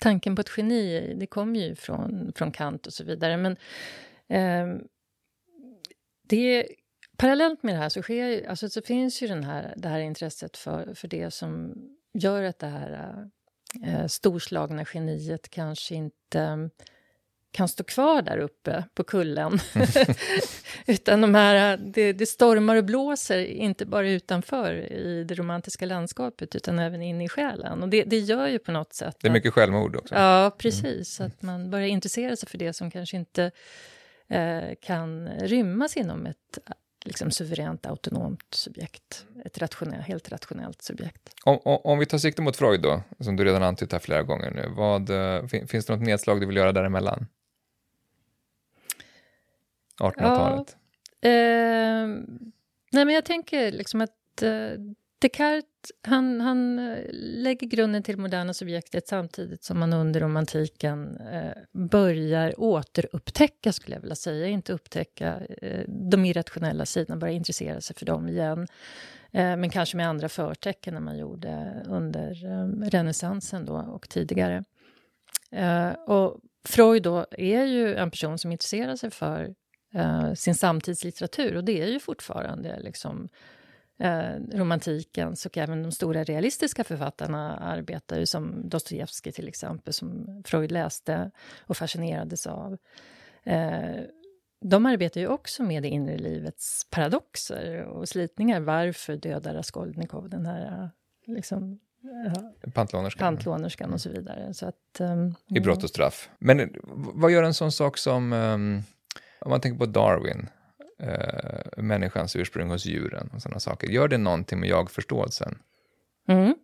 tanken 0.00 0.36
på 0.36 0.40
ett 0.40 0.50
geni, 0.56 1.14
det 1.20 1.26
kommer 1.26 1.60
ju 1.60 1.74
från, 1.74 2.32
från 2.36 2.52
Kant 2.52 2.86
och 2.86 2.92
så 2.92 3.04
vidare. 3.04 3.36
Men 3.36 3.56
eh, 4.28 4.80
det, 6.22 6.66
parallellt 7.16 7.62
med 7.62 7.74
det 7.74 7.78
här 7.78 7.88
så, 7.88 8.02
sker, 8.02 8.48
alltså, 8.48 8.68
så 8.68 8.82
finns 8.82 9.22
ju 9.22 9.26
den 9.26 9.44
här, 9.44 9.74
det 9.76 9.88
här 9.88 10.00
intresset 10.00 10.56
för, 10.56 10.94
för 10.94 11.08
det 11.08 11.30
som 11.30 11.74
gör 12.14 12.42
att 12.42 12.58
det 12.58 12.66
här 12.66 13.24
eh, 13.86 14.06
storslagna 14.06 14.84
geniet 14.94 15.50
kanske 15.50 15.94
inte 15.94 16.70
kan 17.52 17.68
stå 17.68 17.84
kvar 17.84 18.22
där 18.22 18.38
uppe 18.38 18.84
på 18.94 19.04
kullen. 19.04 19.58
Utan 20.86 21.20
de 21.20 21.34
här, 21.34 21.76
det, 21.76 22.12
det, 22.12 22.26
stormar 22.26 22.76
och 22.76 22.84
blåser, 22.84 23.38
inte 23.38 23.86
bara 23.86 24.08
utanför 24.08 24.74
i 24.92 25.24
det 25.24 25.34
romantiska 25.34 25.86
landskapet, 25.86 26.54
utan 26.54 26.78
även 26.78 27.02
in 27.02 27.20
i 27.20 27.28
själen. 27.28 27.82
Och 27.82 27.88
det, 27.88 28.04
det 28.04 28.18
gör 28.18 28.48
ju 28.48 28.58
på 28.58 28.72
något 28.72 28.94
sätt... 28.94 29.16
Det 29.20 29.28
är 29.28 29.32
mycket 29.32 29.52
självmord 29.52 29.96
också. 29.96 30.14
Ja, 30.14 30.56
precis. 30.58 31.20
Mm. 31.20 31.32
Att 31.32 31.42
man 31.42 31.70
börjar 31.70 31.86
intressera 31.86 32.36
sig 32.36 32.48
för 32.48 32.58
det 32.58 32.72
som 32.72 32.90
kanske 32.90 33.16
inte 33.16 33.50
eh, 34.28 34.74
kan 34.80 35.28
rymmas 35.28 35.96
inom 35.96 36.26
ett 36.26 36.58
liksom 37.04 37.30
suveränt 37.30 37.86
autonomt 37.86 38.54
subjekt. 38.54 39.26
Ett 39.44 39.58
rationell, 39.58 40.00
helt 40.00 40.32
rationellt 40.32 40.82
subjekt. 40.82 41.34
Om, 41.44 41.58
om, 41.64 41.98
vi 41.98 42.06
tar 42.06 42.18
sikte 42.18 42.42
mot 42.42 42.56
Freud 42.56 42.80
då, 42.80 43.02
som 43.20 43.36
du 43.36 43.44
redan 43.44 43.62
antytt 43.62 43.92
här 43.92 43.98
flera 43.98 44.22
gånger 44.22 44.50
nu, 44.50 44.72
vad, 44.76 45.10
eh, 45.10 45.46
finns 45.66 45.86
det 45.86 45.96
något 45.96 46.06
nedslag 46.06 46.40
du 46.40 46.46
vill 46.46 46.56
göra 46.56 46.72
däremellan? 46.72 47.26
1800-talet? 50.00 50.76
Ja, 51.20 51.28
eh, 51.28 52.08
nej, 52.92 53.04
men 53.04 53.10
jag 53.10 53.24
tänker 53.24 53.72
liksom 53.72 54.00
att 54.00 54.42
eh, 54.42 54.70
Descartes 55.20 55.64
han, 56.02 56.40
han 56.40 56.78
eh, 56.78 56.98
lägger 57.12 57.66
grunden 57.66 58.02
till 58.02 58.16
det 58.16 58.22
moderna 58.22 58.54
subjektet 58.54 59.08
samtidigt 59.08 59.64
som 59.64 59.78
man 59.78 59.92
under 59.92 60.20
romantiken 60.20 61.16
eh, 61.16 61.52
börjar 61.72 62.60
återupptäcka, 62.60 63.72
skulle 63.72 63.96
jag 63.96 64.00
vilja 64.00 64.16
säga, 64.16 64.46
inte 64.46 64.72
upptäcka 64.72 65.40
eh, 65.62 65.84
de 65.88 66.24
irrationella 66.24 66.86
sidorna, 66.86 67.16
bara 67.16 67.30
intressera 67.30 67.80
sig 67.80 67.96
för 67.96 68.06
dem 68.06 68.28
igen. 68.28 68.66
Eh, 69.32 69.56
men 69.56 69.70
kanske 69.70 69.96
med 69.96 70.08
andra 70.08 70.28
förtecken 70.28 70.96
än 70.96 71.04
man 71.04 71.18
gjorde 71.18 71.82
under 71.86 72.44
eh, 72.44 72.90
renässansen 72.90 73.64
då 73.64 73.74
och 73.74 74.08
tidigare. 74.08 74.64
Eh, 75.52 75.90
och 75.90 76.40
Freud 76.64 77.02
då 77.02 77.26
är 77.30 77.64
ju 77.64 77.94
en 77.94 78.10
person 78.10 78.38
som 78.38 78.52
intresserar 78.52 78.96
sig 78.96 79.10
för 79.10 79.54
eh, 79.94 80.32
sin 80.34 80.54
samtidslitteratur 80.54 81.56
och 81.56 81.64
det 81.64 81.82
är 81.82 81.86
ju 81.86 82.00
fortfarande 82.00 82.80
liksom 82.80 83.28
eh, 83.98 84.34
romantikens 84.52 85.46
och 85.46 85.58
även 85.58 85.82
de 85.82 85.92
stora 85.92 86.24
realistiska 86.24 86.84
författarna 86.84 87.56
arbetar 87.56 88.18
ju 88.18 88.26
som 88.26 88.68
Dostojevskij 88.68 89.32
till 89.32 89.48
exempel, 89.48 89.92
som 89.92 90.42
Freud 90.46 90.72
läste 90.72 91.30
och 91.60 91.76
fascinerades 91.76 92.46
av. 92.46 92.78
Eh, 93.44 94.00
de 94.60 94.86
arbetar 94.86 95.20
ju 95.20 95.28
också 95.28 95.62
med 95.62 95.82
det 95.82 95.88
inre 95.88 96.18
livets 96.18 96.86
paradoxer 96.90 97.82
och 97.82 98.08
slitningar. 98.08 98.60
Varför 98.60 99.16
dödar 99.16 99.54
Raskolnikov 99.54 100.28
den 100.28 100.46
här 100.46 100.90
liksom, 101.26 101.80
Pantlånerskan. 102.74 103.26
Pantlånerskan 103.26 103.92
och 103.92 104.00
så 104.00 104.10
vidare. 104.10 104.54
Så 104.54 104.66
att, 104.66 105.00
um, 105.00 105.34
I 105.46 105.60
brott 105.60 105.84
och 105.84 105.90
straff. 105.90 106.30
Men 106.38 106.74
vad 107.14 107.30
gör 107.30 107.42
en 107.42 107.54
sån 107.54 107.72
sak 107.72 107.98
som, 107.98 108.32
um, 108.32 108.82
om 109.40 109.50
man 109.50 109.60
tänker 109.60 109.78
på 109.78 109.86
Darwin, 109.86 110.48
eh, 111.02 111.82
människans 111.82 112.36
ursprung 112.36 112.70
hos 112.70 112.86
djuren 112.86 113.30
och 113.34 113.42
sådana 113.42 113.60
saker, 113.60 113.88
gör 113.88 114.08
det 114.08 114.18
någonting 114.18 114.60
med 114.60 114.68
jagförståelsen? 114.68 115.58
Mm, 116.28 116.54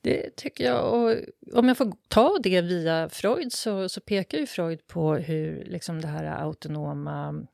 det 0.00 0.36
tycker 0.36 0.64
jag. 0.64 0.94
Och 0.94 1.14
om 1.58 1.68
jag 1.68 1.76
får 1.76 1.92
ta 2.08 2.38
det 2.42 2.60
via 2.60 3.08
Freud 3.08 3.52
så, 3.52 3.88
så 3.88 4.00
pekar 4.00 4.38
ju 4.38 4.46
Freud 4.46 4.86
på 4.86 5.14
hur 5.14 5.64
liksom 5.64 6.00
det 6.00 6.08
här 6.08 6.24
autonoma 6.24 7.46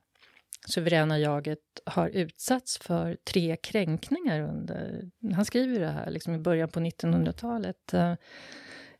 suveräna 0.67 1.19
jaget 1.19 1.59
har 1.85 2.09
utsatts 2.09 2.77
för 2.77 3.17
tre 3.23 3.55
kränkningar 3.55 4.41
under... 4.41 5.09
Han 5.35 5.45
skriver 5.45 5.79
det 5.79 5.87
här 5.87 6.11
liksom 6.11 6.33
i 6.33 6.37
början 6.37 6.69
på 6.69 6.79
1900-talet. 6.79 7.93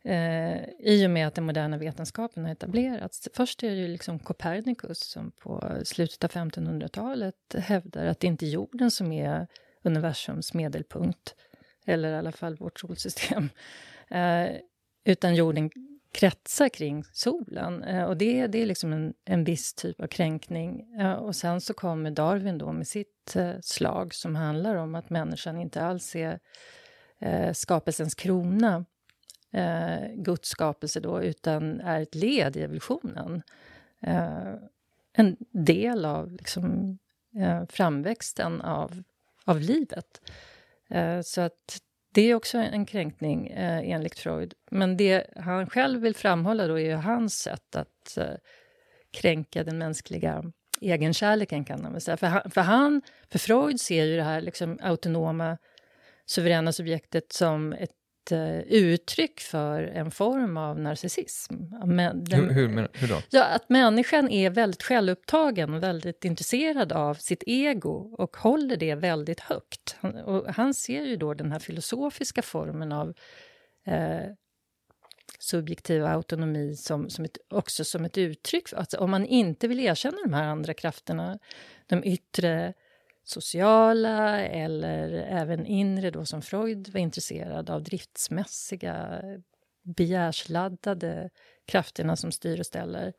Eh, 0.04 0.64
I 0.78 1.06
och 1.06 1.10
med 1.10 1.26
att 1.26 1.34
den 1.34 1.44
moderna 1.44 1.76
vetenskapen 1.76 2.44
har 2.44 2.52
etablerats. 2.52 3.28
Först 3.34 3.62
är 3.62 3.70
det 3.70 3.76
ju 3.76 3.88
liksom 3.88 4.18
Copernicus 4.18 4.98
som 4.98 5.30
på 5.30 5.80
slutet 5.84 6.24
av 6.24 6.30
1500-talet 6.30 7.54
hävdar 7.58 8.06
att 8.06 8.20
det 8.20 8.26
inte 8.26 8.46
är 8.46 8.50
jorden 8.50 8.90
som 8.90 9.12
är 9.12 9.46
universums 9.82 10.54
medelpunkt, 10.54 11.34
eller 11.86 12.12
i 12.12 12.14
alla 12.14 12.32
fall 12.32 12.56
vårt 12.56 12.80
solsystem, 12.80 13.48
eh, 14.10 14.48
utan 15.04 15.34
jorden 15.34 15.70
kretsar 16.12 16.68
kring 16.68 17.04
solen. 17.12 17.82
Eh, 17.82 18.04
och 18.04 18.16
det, 18.16 18.46
det 18.46 18.62
är 18.62 18.66
liksom 18.66 18.92
en, 18.92 19.14
en 19.24 19.44
viss 19.44 19.74
typ 19.74 20.00
av 20.00 20.06
kränkning. 20.06 20.94
Eh, 21.00 21.12
och 21.12 21.36
sen 21.36 21.60
så 21.60 21.74
kommer 21.74 22.10
Darwin 22.10 22.58
då 22.58 22.72
med 22.72 22.86
sitt 22.86 23.36
eh, 23.36 23.52
slag 23.60 24.14
som 24.14 24.36
handlar 24.36 24.74
om 24.74 24.94
att 24.94 25.10
människan 25.10 25.58
inte 25.58 25.82
alls 25.82 26.16
är 26.16 26.38
eh, 27.20 27.52
skapelsens 27.52 28.14
krona, 28.14 28.84
eh, 29.54 30.08
Guds 30.14 30.48
skapelse 30.48 31.00
då, 31.00 31.22
utan 31.22 31.80
är 31.80 32.00
ett 32.00 32.14
led 32.14 32.56
i 32.56 32.62
evolutionen. 32.62 33.42
Eh, 34.02 34.54
en 35.12 35.36
del 35.50 36.04
av 36.04 36.32
liksom, 36.32 36.98
eh, 37.38 37.62
framväxten 37.68 38.60
av, 38.60 39.02
av 39.44 39.60
livet. 39.60 40.20
Eh, 40.90 41.20
så 41.20 41.40
att 41.40 41.80
det 42.14 42.30
är 42.30 42.34
också 42.34 42.58
en 42.58 42.86
kränkning 42.86 43.46
eh, 43.46 43.90
enligt 43.90 44.18
Freud. 44.18 44.54
Men 44.70 44.96
det 44.96 45.26
han 45.36 45.70
själv 45.70 46.00
vill 46.00 46.14
framhålla 46.14 46.66
då 46.66 46.78
är 46.78 46.94
hans 46.96 47.38
sätt 47.38 47.76
att 47.76 48.16
eh, 48.16 48.34
kränka 49.10 49.64
den 49.64 49.78
mänskliga 49.78 50.44
egenkärleken, 50.80 51.64
kan 51.64 51.82
man 51.82 51.92
väl 51.92 52.00
säga. 52.00 52.16
För, 52.16 52.26
han, 52.26 52.50
för, 52.50 52.60
han, 52.60 53.02
för 53.30 53.38
Freud 53.38 53.80
ser 53.80 54.04
ju 54.04 54.16
det 54.16 54.22
här 54.22 54.40
liksom, 54.40 54.78
autonoma, 54.82 55.58
suveräna 56.26 56.72
subjektet 56.72 57.32
som 57.32 57.72
ett 57.72 57.90
ett 58.24 58.32
eh, 58.32 58.58
uttryck 58.58 59.40
för 59.40 59.82
en 59.82 60.10
form 60.10 60.56
av 60.56 60.80
narcissism. 60.80 61.54
Men 61.84 62.24
den, 62.24 62.50
hur, 62.50 62.68
hur, 62.68 62.88
hur, 62.92 63.08
då? 63.08 63.20
Ja, 63.30 63.44
att 63.44 63.68
människan 63.68 64.30
är 64.30 64.50
väldigt 64.50 64.82
självupptagen 64.82 65.74
och 65.74 65.82
väldigt 65.82 66.24
intresserad 66.24 66.92
av 66.92 67.14
sitt 67.14 67.42
ego 67.46 68.14
och 68.18 68.36
håller 68.36 68.76
det 68.76 68.94
väldigt 68.94 69.40
högt. 69.40 69.96
Han, 69.98 70.16
och 70.16 70.54
han 70.54 70.74
ser 70.74 71.02
ju 71.02 71.16
då 71.16 71.34
den 71.34 71.52
här 71.52 71.58
filosofiska 71.58 72.42
formen 72.42 72.92
av 72.92 73.14
eh, 73.86 74.30
subjektiv 75.38 76.04
autonomi 76.04 76.76
som, 76.76 77.10
som 77.10 77.24
ett, 77.24 77.38
också 77.50 77.84
som 77.84 78.04
ett 78.04 78.18
uttryck. 78.18 78.72
Alltså, 78.72 78.98
om 78.98 79.10
man 79.10 79.26
inte 79.26 79.68
vill 79.68 79.80
erkänna 79.80 80.16
de 80.24 80.34
här 80.34 80.44
andra 80.44 80.74
krafterna, 80.74 81.38
de 81.86 82.04
yttre 82.04 82.74
sociala 83.24 84.40
eller 84.40 85.08
även 85.12 85.66
inre 85.66 86.10
då 86.10 86.24
som 86.24 86.42
Freud 86.42 86.88
var 86.88 87.00
intresserad 87.00 87.70
av 87.70 87.82
driftsmässiga 87.82 89.22
begärsladdade 89.84 91.30
krafterna 91.66 92.16
som 92.16 92.32
styr 92.32 92.60
och 92.60 92.66
ställer. 92.66 93.12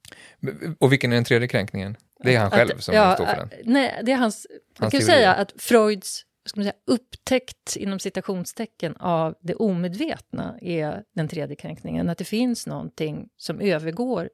Och 0.80 0.91
vilken 0.91 1.12
är 1.12 1.15
den 1.15 1.26
tredje 1.26 1.48
kränkningen? 1.48 1.98
Det 2.24 2.36
är 2.36 2.39
han 2.39 2.52
själv 2.52 2.78
som 2.78 2.96
ja, 2.96 3.15
står 3.15 3.26
för 3.26 3.36
den? 3.36 3.50
Nej, 3.63 4.02
det 4.04 4.12
är 4.12 4.15
hans... 4.15 4.48
hans 4.50 4.80
man 4.80 4.91
kan 4.91 5.00
ju 5.00 5.06
säga 5.06 5.34
att 5.34 5.54
Freuds 5.58 6.26
ska 6.46 6.60
man 6.60 6.63
säga, 6.63 6.76
upptäckt 6.86 7.76
inom 7.76 8.00
citationstecken 8.00 8.96
av 8.96 9.36
det 9.41 9.56
omedvetna 9.56 10.58
är 10.62 11.04
den 11.15 11.28
tredje 11.28 11.56
kränkningen. 11.56 12.10
Att 12.10 12.18
det 12.18 12.26
finns 12.26 12.68
någonting 12.68 13.30
som 13.38 13.62
övergår 13.62 14.30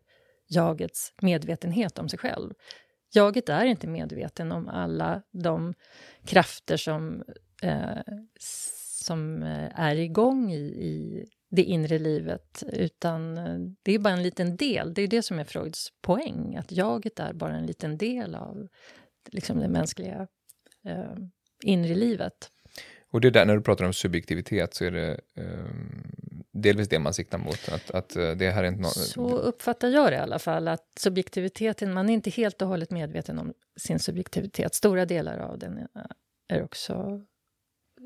jagets 0.47 1.13
medvetenhet 1.21 1.99
om 1.99 2.09
sig 2.09 2.19
själv. 2.19 2.53
Jaget 3.13 3.49
är 3.49 3.65
inte 3.65 3.87
medveten 3.87 4.51
om 4.51 4.67
alla 4.67 5.21
de 5.31 5.73
krafter 6.25 6.77
som, 6.77 7.23
eh, 7.63 8.01
som 9.03 9.43
eh, 9.43 9.79
är 9.79 9.95
igång 9.95 10.51
i, 10.51 10.61
i 10.61 11.25
det 11.49 11.63
inre 11.63 11.99
livet, 11.99 12.63
utan 12.73 13.37
eh, 13.37 13.59
det 13.83 13.91
är 13.91 13.99
bara 13.99 14.13
en 14.13 14.23
liten 14.23 14.55
del. 14.55 14.93
Det 14.93 15.01
är 15.01 15.07
det 15.07 15.21
som 15.21 15.39
är 15.39 15.43
Freuds 15.43 15.87
poäng, 16.01 16.55
att 16.55 16.71
jaget 16.71 17.19
är 17.19 17.33
bara 17.33 17.55
en 17.55 17.65
liten 17.65 17.97
del 17.97 18.35
av 18.35 18.67
liksom, 19.31 19.59
det 19.59 19.67
mänskliga 19.67 20.27
eh, 20.85 21.15
inre 21.63 21.95
livet. 21.95 22.51
Och 23.11 23.21
det 23.21 23.27
är 23.27 23.31
där, 23.31 23.45
när 23.45 23.55
du 23.55 23.61
pratar 23.61 23.85
om 23.85 23.93
subjektivitet, 23.93 24.73
så 24.73 24.85
är 24.85 24.91
det 24.91 25.19
eh, 25.35 25.45
delvis 26.51 26.89
det 26.89 26.99
man 26.99 27.13
siktar 27.13 27.37
mot? 27.37 27.69
Att, 27.69 27.91
att 27.91 28.15
eh, 28.15 28.31
det 28.31 28.51
här 28.51 28.63
är 28.63 28.67
inte 28.67 28.81
no 28.81 28.87
så 28.87 29.37
uppfattar 29.37 29.87
jag 29.87 30.11
det 30.11 30.15
i 30.15 30.19
alla 30.19 30.39
fall, 30.39 30.67
att 30.67 30.87
subjektiviteten, 30.99 31.93
man 31.93 32.09
är 32.09 32.13
inte 32.13 32.29
helt 32.29 32.61
och 32.61 32.67
hållet 32.67 32.91
medveten 32.91 33.39
om 33.39 33.53
sin 33.79 33.99
subjektivitet. 33.99 34.75
Stora 34.75 35.05
delar 35.05 35.39
av 35.39 35.59
den 35.59 35.87
är 36.47 36.63
också 36.63 37.21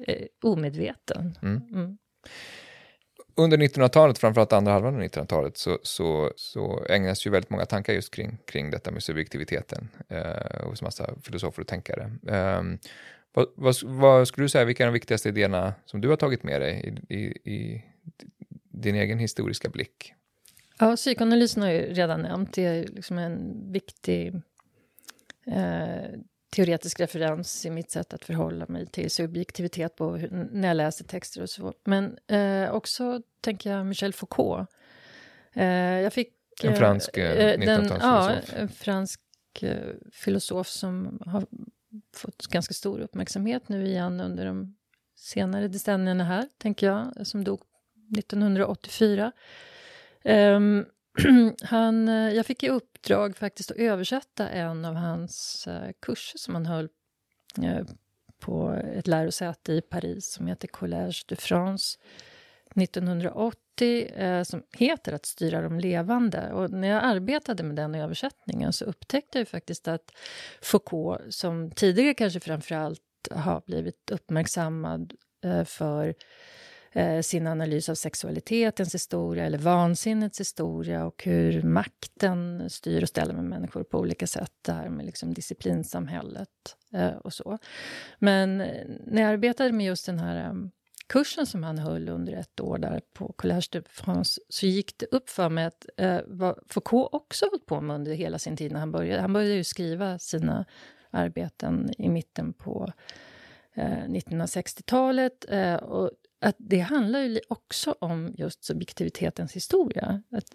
eh, 0.08 0.26
omedveten. 0.44 1.38
Mm. 1.42 1.62
Mm 1.72 1.98
under 3.36 3.58
1900-talet, 3.58 4.18
framförallt 4.18 4.54
andra 4.54 4.72
halvan 4.72 4.96
av 4.96 5.02
1900-talet, 5.02 5.58
så, 5.58 5.80
så, 5.84 6.32
så 6.36 6.86
ägnas 6.90 7.28
ju 7.28 7.30
väldigt 7.30 7.50
många 7.50 7.66
tankar 7.66 7.94
just 7.94 8.14
kring, 8.14 8.38
kring 8.46 8.72
detta 8.72 8.92
med 8.92 9.04
subjektiviteten 9.04 9.90
eh, 10.10 10.68
hos 10.68 10.82
massa 10.82 11.10
filosofer 11.22 11.62
och 11.62 11.68
tänkare. 11.68 12.12
Eh, 12.28 12.62
vad, 13.34 13.48
vad, 13.56 13.76
vad, 13.84 14.28
skulle 14.28 14.46
du 14.46 14.50
säga, 14.50 14.66
vilka 14.66 14.84
är 14.84 14.88
de 14.88 14.94
viktigaste 14.94 15.30
idéerna 15.30 15.74
som 15.86 16.02
du 16.02 16.10
har 16.10 16.16
tagit 16.16 16.44
med 16.44 16.62
dig 16.62 16.98
i, 17.10 17.16
i, 17.16 17.52
i 17.54 17.84
din 18.70 18.96
egen 18.96 19.20
historiska 19.20 19.70
blick? 19.70 20.14
Ja, 20.80 20.96
psykoanalysen 20.96 21.64
har 21.64 21.70
jag 21.70 21.98
redan 21.98 22.22
nämnt. 22.22 22.54
Det 22.54 22.66
är 22.66 22.88
liksom 22.88 23.18
en 23.18 23.64
viktig 23.72 24.36
eh, 25.48 26.20
teoretisk 26.56 27.00
referens 27.00 27.66
i 27.66 27.70
mitt 27.70 27.92
sätt 27.92 28.14
att 28.14 28.26
förhålla 28.26 28.66
mig 28.68 28.86
till 28.86 29.12
subjektivitet 29.12 29.96
på 29.96 30.18
när 30.52 30.68
jag 30.68 30.78
läser 30.78 31.06
texter 31.06 31.42
och 31.42 31.50
så. 31.50 31.74
Men 31.84 32.18
eh, 32.28 32.72
också, 32.72 33.22
tänker 33.42 33.72
jag, 33.72 33.86
Michel 33.86 34.14
Foucault. 34.14 34.70
Eh, 35.54 35.66
jag 36.02 36.14
fick... 36.14 36.34
En 36.64 36.76
fransk 36.76 37.18
eh, 37.18 37.58
1900-talsfilosof. 37.58 38.30
Eh, 38.30 38.44
ja, 38.56 38.62
en 38.62 38.70
fransk 38.70 39.22
eh, 39.62 39.78
filosof 40.12 40.68
som 40.68 41.20
har 41.26 41.46
fått 42.16 42.48
ganska 42.48 42.74
stor 42.74 43.00
uppmärksamhet 43.00 43.70
nu 43.70 43.88
igen 43.88 44.20
under 44.20 44.46
de 44.46 44.76
senare 45.16 45.68
decennierna 45.68 46.24
här, 46.24 46.48
tänker 46.58 46.88
jag, 46.88 47.28
som 47.28 47.44
dog 47.44 47.62
1984. 48.18 49.32
Um, 50.24 50.86
han, 51.62 52.08
eh, 52.08 52.30
jag 52.30 52.46
fick 52.46 52.64
i 52.64 52.70
uppdrag 52.70 53.38
faktiskt 53.38 53.72
att 53.72 53.78
översätta 53.78 54.50
en 54.50 54.86
av 54.86 54.96
hans 54.96 55.68
eh, 55.68 55.92
kurser 56.02 56.38
som 56.38 56.56
han 56.56 56.66
höll 56.66 56.90
eh, 57.64 57.86
på 58.40 58.72
ett 58.94 59.08
lärosäte 59.08 59.74
i 59.74 59.82
Paris 59.82 60.34
som 60.34 60.48
heter 60.48 60.68
Collège 60.68 61.26
de 61.28 61.36
France 61.36 62.00
1980 62.76 64.44
som 64.46 64.64
heter 64.72 65.14
Att 65.14 65.26
styra 65.26 65.62
de 65.62 65.80
levande. 65.80 66.52
Och 66.52 66.72
när 66.72 66.88
jag 66.88 67.04
arbetade 67.04 67.64
med 67.64 67.76
den 67.76 67.96
översättningen 67.96 68.74
så 68.74 68.86
upptäckte 68.86 69.38
jag 69.38 69.48
faktiskt 69.48 69.88
att 69.88 70.12
Foucault, 70.62 71.34
som 71.34 71.72
tidigare 71.72 72.14
kanske 72.14 72.40
framförallt 72.40 73.02
har 73.32 73.62
blivit 73.66 74.12
uppmärksammad 74.12 75.14
för 75.66 76.16
eh, 76.96 77.22
sin 77.22 77.48
analys 77.48 77.90
av 77.90 77.96
sexualitetens 77.96 78.94
historia 78.94 79.46
eller 79.46 79.58
vansinnets 79.58 80.40
historia 80.40 81.06
och 81.06 81.24
hur 81.24 81.64
makten 81.64 82.70
styr 82.70 83.02
och 83.02 83.10
ställer 83.10 83.34
med 83.34 83.44
människor 83.44 83.84
på 83.84 84.00
olika 84.00 84.28
sätt. 84.28 84.52
Det 84.62 84.72
här 84.72 84.90
med 84.90 85.06
liksom 85.06 85.34
disciplinsamhället 85.34 86.50
eh, 86.94 87.16
och 87.16 87.34
så. 87.34 87.58
Men 88.20 88.62
eh, 88.62 88.86
när 89.06 89.22
jag 89.22 89.32
arbetade 89.32 89.72
med 89.72 89.86
just 89.86 90.06
den 90.06 90.20
här 90.20 90.50
eh, 90.50 90.54
kursen 91.08 91.46
som 91.46 91.64
han 91.64 91.78
höll 91.78 92.10
under 92.10 92.34
ett 92.34 92.60
år 92.60 92.78
där 92.78 93.02
på 93.14 93.34
Collège 93.38 93.70
de 93.72 93.82
France 93.90 94.42
så 94.50 94.66
gick 94.66 94.98
det 94.98 95.06
upp 95.06 95.30
för 95.30 95.50
mig 95.50 95.66
att 95.66 95.86
eh, 95.98 96.20
vad 96.28 96.60
Foucault 96.68 97.10
också 97.12 97.46
hållit 97.46 97.66
på 97.66 97.82
med 97.82 97.96
under 97.96 98.14
hela 98.14 98.40
sin 98.40 98.58
tid 98.58 98.72
när 98.72 98.80
han 98.80 98.92
började. 98.92 99.22
Han 99.22 99.34
började 99.34 99.54
ju 99.54 99.64
skriva 99.64 100.20
sina 100.20 100.66
arbeten 101.10 101.90
i 101.98 102.10
mitten 102.10 102.54
på 102.54 102.92
eh, 103.74 104.04
1960-talet 104.08 105.46
eh, 105.50 105.76
och 105.76 106.12
att 106.46 106.56
det 106.58 106.80
handlar 106.80 107.20
ju 107.20 107.40
också 107.48 107.96
om 108.00 108.34
just 108.38 108.64
subjektivitetens 108.64 109.54
historia. 109.54 110.24
Att, 110.32 110.46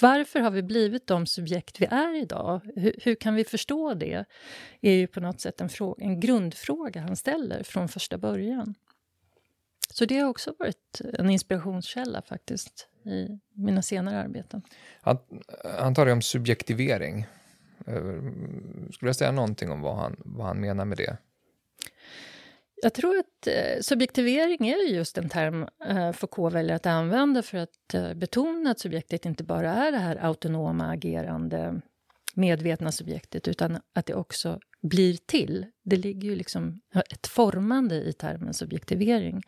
varför 0.00 0.40
har 0.40 0.50
vi 0.50 0.62
blivit 0.62 1.06
de 1.06 1.26
subjekt 1.26 1.80
vi 1.80 1.86
är 1.86 2.22
idag? 2.22 2.60
Hur, 2.76 2.94
hur 3.02 3.14
kan 3.14 3.34
vi 3.34 3.44
förstå 3.44 3.94
det? 3.94 4.24
är 4.80 4.92
ju 4.92 5.06
på 5.06 5.20
något 5.20 5.40
sätt 5.40 5.60
en, 5.60 5.68
fråga, 5.68 6.04
en 6.04 6.20
grundfråga 6.20 7.00
han 7.00 7.16
ställer 7.16 7.62
från 7.62 7.88
första 7.88 8.18
början. 8.18 8.74
Så 9.94 10.04
det 10.04 10.18
har 10.18 10.28
också 10.28 10.54
varit 10.58 11.00
en 11.18 11.30
inspirationskälla 11.30 12.22
faktiskt 12.22 12.88
i 13.04 13.38
mina 13.52 13.82
senare 13.82 14.18
arbeten. 14.18 14.62
Han, 15.00 15.18
han 15.78 15.94
talar 15.94 16.12
om 16.12 16.22
subjektivering. 16.22 17.26
Eh, 17.86 18.02
skulle 18.92 19.08
jag 19.08 19.16
säga 19.16 19.32
någonting 19.32 19.70
om 19.70 19.80
vad 19.80 19.96
han, 19.96 20.16
vad 20.24 20.46
han 20.46 20.60
menar 20.60 20.84
med 20.84 20.98
det? 20.98 21.16
Jag 22.82 22.94
tror 22.94 23.18
att 23.18 23.46
eh, 23.46 23.80
subjektivering 23.80 24.68
är 24.68 24.88
just 24.88 25.18
en 25.18 25.28
term 25.28 25.68
eh, 25.84 26.12
Foucault 26.12 26.54
väljer 26.54 26.76
att 26.76 26.86
använda 26.86 27.42
för 27.42 27.58
att 27.58 27.94
eh, 27.94 28.14
betona 28.14 28.70
att 28.70 28.78
subjektet 28.78 29.26
inte 29.26 29.44
bara 29.44 29.74
är 29.74 29.92
det 29.92 29.98
här 29.98 30.16
autonoma, 30.16 30.90
agerande, 30.90 31.80
medvetna 32.34 32.92
subjektet 32.92 33.48
utan 33.48 33.78
att 33.94 34.06
det 34.06 34.14
också 34.14 34.60
blir 34.82 35.16
till. 35.26 35.66
Det 35.84 35.96
ligger 35.96 36.28
ju 36.28 36.36
liksom 36.36 36.80
ett 37.10 37.26
formande 37.26 37.94
i 37.94 38.12
termen 38.12 38.54
subjektivering. 38.54 39.42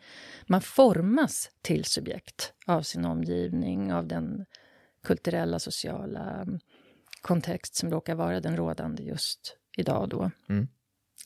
Man 0.47 0.61
formas 0.61 1.49
till 1.61 1.85
subjekt 1.85 2.53
av 2.67 2.81
sin 2.81 3.05
omgivning, 3.05 3.93
av 3.93 4.07
den 4.07 4.45
kulturella, 5.03 5.59
sociala 5.59 6.41
mm, 6.41 6.59
kontext 7.21 7.75
som 7.75 7.91
råkar 7.91 8.15
vara 8.15 8.39
den 8.39 8.57
rådande 8.57 9.03
just 9.03 9.57
idag 9.77 10.09
då. 10.09 10.31
Mm. 10.49 10.67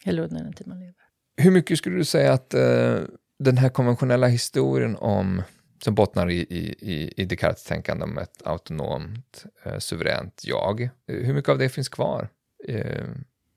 Eller 0.05 0.23
under 0.23 0.43
den 0.43 0.53
tid 0.53 0.67
man 0.67 0.79
lever. 0.79 1.06
Hur 1.37 1.51
mycket 1.51 1.77
skulle 1.77 1.97
du 1.97 2.05
säga 2.05 2.33
att 2.33 2.53
eh, 2.53 2.99
den 3.39 3.57
här 3.57 3.69
konventionella 3.69 4.27
historien 4.27 4.95
om 4.95 5.41
som 5.83 5.95
bottnar 5.95 6.29
i, 6.29 6.39
i, 6.39 7.13
i 7.17 7.25
Descartes 7.25 7.63
tänkande 7.63 8.03
om 8.03 8.17
ett 8.17 8.47
autonomt, 8.47 9.45
eh, 9.63 9.77
suveränt 9.77 10.41
jag. 10.45 10.81
Eh, 10.81 10.89
hur 11.05 11.33
mycket 11.33 11.49
av 11.49 11.57
det 11.57 11.69
finns 11.69 11.89
kvar 11.89 12.29
eh, 12.67 13.07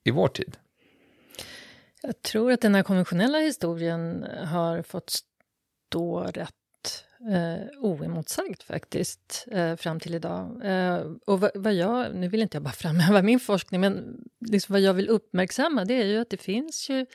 i 0.04 0.10
vår 0.10 0.28
tid? 0.28 0.56
Jag 2.02 2.22
tror 2.22 2.52
att 2.52 2.60
den 2.60 2.74
här 2.74 2.82
konventionella 2.82 3.38
historien 3.38 4.26
har 4.44 4.82
fått 4.82 5.10
stå 5.88 6.22
rätt 6.22 6.54
eh, 7.28 7.78
oemotsagd 7.78 8.62
faktiskt, 8.62 9.46
eh, 9.50 9.76
fram 9.76 10.00
till 10.00 10.14
idag. 10.14 10.60
Eh, 10.64 11.06
och 11.26 11.40
vad, 11.40 11.50
vad, 11.54 11.74
jag, 11.74 12.14
nu 12.14 12.28
vill 12.28 12.42
inte 12.42 12.56
jag 12.56 12.62
bara 12.62 12.72
framhäva 12.72 13.22
min 13.22 13.40
forskning, 13.40 13.80
men 13.80 14.24
liksom 14.40 14.72
vad 14.72 14.80
jag 14.80 14.94
vill 14.94 15.08
uppmärksamma 15.08 15.84
det 15.84 15.94
är 15.94 16.06
ju 16.06 16.18
att 16.18 16.30
det 16.30 16.36
finns 16.36 16.90
ju 16.90 17.06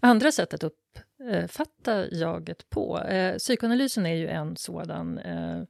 andra 0.00 0.32
sätt 0.32 0.54
att 0.54 0.64
uppfatta 0.64 2.06
jaget 2.10 2.70
på. 2.70 2.98
Eh, 2.98 3.36
psykoanalysen 3.36 4.06
är 4.06 4.14
ju 4.14 4.28
en 4.28 4.56
sådan 4.56 5.18
eh, 5.18 5.62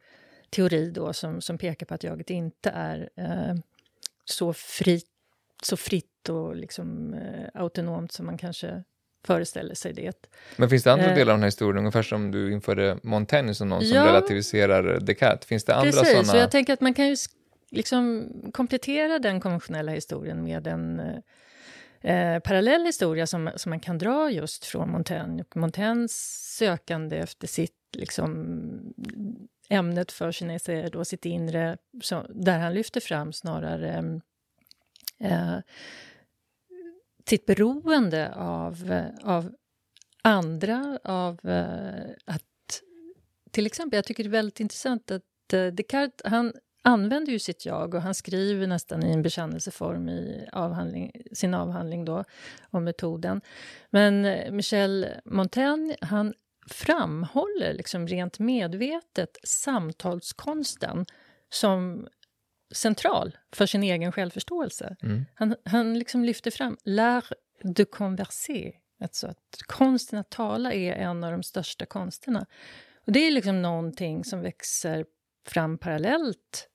teori 0.50 0.90
då 0.90 1.12
som, 1.12 1.40
som 1.40 1.58
pekar 1.58 1.86
på 1.86 1.94
att 1.94 2.04
jaget 2.04 2.30
inte 2.30 2.70
är 2.70 3.10
eh, 3.16 3.54
så, 4.24 4.52
fri, 4.52 5.02
så 5.62 5.76
fritt 5.76 6.28
och 6.28 6.56
liksom, 6.56 7.14
eh, 7.14 7.48
autonomt 7.54 8.12
som 8.12 8.26
man 8.26 8.38
kanske 8.38 8.84
föreställer 9.26 9.74
sig 9.74 9.92
det. 9.92 10.28
Men 10.56 10.70
finns 10.70 10.82
det 10.82 10.92
andra 10.92 11.06
eh, 11.06 11.14
delar 11.14 11.32
av 11.32 11.38
den 11.38 11.42
här 11.42 11.48
historien, 11.48 11.78
ungefär 11.78 12.02
som 12.02 12.30
du 12.30 12.52
införde 12.52 12.98
Montaigne 13.02 13.54
som 13.54 13.68
någon 13.68 13.84
som 13.84 13.96
ja, 13.96 14.06
relativiserar 14.06 15.00
Descartes? 15.00 15.46
Finns 15.46 15.64
det 15.64 15.74
andra 15.74 15.92
precis, 15.92 16.08
sådana? 16.08 16.24
så 16.24 16.36
jag 16.36 16.50
tänker 16.50 16.72
att 16.72 16.80
man 16.80 16.94
kan 16.94 17.08
ju 17.08 17.16
liksom 17.70 18.28
komplettera 18.54 19.18
den 19.18 19.40
konventionella 19.40 19.92
historien 19.92 20.44
med 20.44 20.66
en 20.66 21.00
eh, 22.00 22.38
parallell 22.38 22.86
historia 22.86 23.26
som, 23.26 23.50
som 23.56 23.70
man 23.70 23.80
kan 23.80 23.98
dra 23.98 24.30
just 24.30 24.64
från 24.64 24.90
Montaigne 24.90 25.42
och 25.42 25.56
Montaigne 25.56 26.08
sökande 26.08 27.16
efter 27.16 27.46
sitt 27.46 27.76
liksom, 27.92 28.80
ämnet 29.68 30.12
för 30.12 30.32
sin 30.32 30.50
essä, 30.50 30.88
då 30.92 31.04
sitt 31.04 31.24
inre, 31.24 31.76
så, 32.02 32.26
där 32.28 32.58
han 32.58 32.74
lyfter 32.74 33.00
fram 33.00 33.32
snarare 33.32 34.20
eh, 35.20 35.58
sitt 37.28 37.46
beroende 37.46 38.34
av, 38.34 38.92
eh, 38.92 39.28
av 39.34 39.52
andra, 40.22 40.98
av 41.04 41.38
eh, 41.44 42.10
att... 42.24 42.42
Till 43.50 43.66
exempel, 43.66 43.96
jag 43.96 44.04
tycker 44.04 44.24
det 44.24 44.28
är 44.28 44.30
väldigt 44.30 44.60
intressant 44.60 45.10
att 45.10 45.52
eh, 45.52 45.66
Descartes, 45.66 46.20
han 46.24 46.52
använder 46.82 47.32
ju 47.32 47.38
sitt 47.38 47.66
jag 47.66 47.94
och 47.94 48.02
han 48.02 48.14
skriver 48.14 48.66
nästan 48.66 49.06
i 49.06 49.12
en 49.12 49.22
bekännelseform 49.22 50.08
i 50.08 50.48
avhandling, 50.52 51.12
sin 51.32 51.54
avhandling 51.54 52.04
då 52.04 52.24
om 52.70 52.84
metoden. 52.84 53.40
Men 53.90 54.22
Michel 54.56 55.06
Montaigne, 55.24 55.96
han 56.00 56.34
framhåller 56.66 57.72
liksom 57.74 58.06
rent 58.06 58.38
medvetet 58.38 59.38
samtalskonsten 59.44 61.06
som 61.50 62.08
central 62.70 63.38
för 63.52 63.66
sin 63.66 63.82
egen 63.82 64.12
självförståelse. 64.12 64.96
Mm. 65.02 65.24
Han, 65.34 65.56
han 65.64 65.98
liksom 65.98 66.24
lyfter 66.24 66.50
fram 66.50 66.76
l'art 66.84 67.32
de 67.62 67.84
converser, 67.84 68.72
alltså 69.00 69.26
att 69.26 69.62
konsten 69.66 70.18
att 70.18 70.30
tala 70.30 70.72
är 70.72 70.92
en 70.92 71.24
av 71.24 71.32
de 71.32 71.42
största 71.42 71.86
konsterna. 71.86 72.46
Och 73.06 73.12
det 73.12 73.26
är 73.26 73.30
liksom 73.30 73.62
någonting 73.62 74.24
som 74.24 74.40
växer 74.40 75.04
fram 75.46 75.78
parallellt 75.78 76.68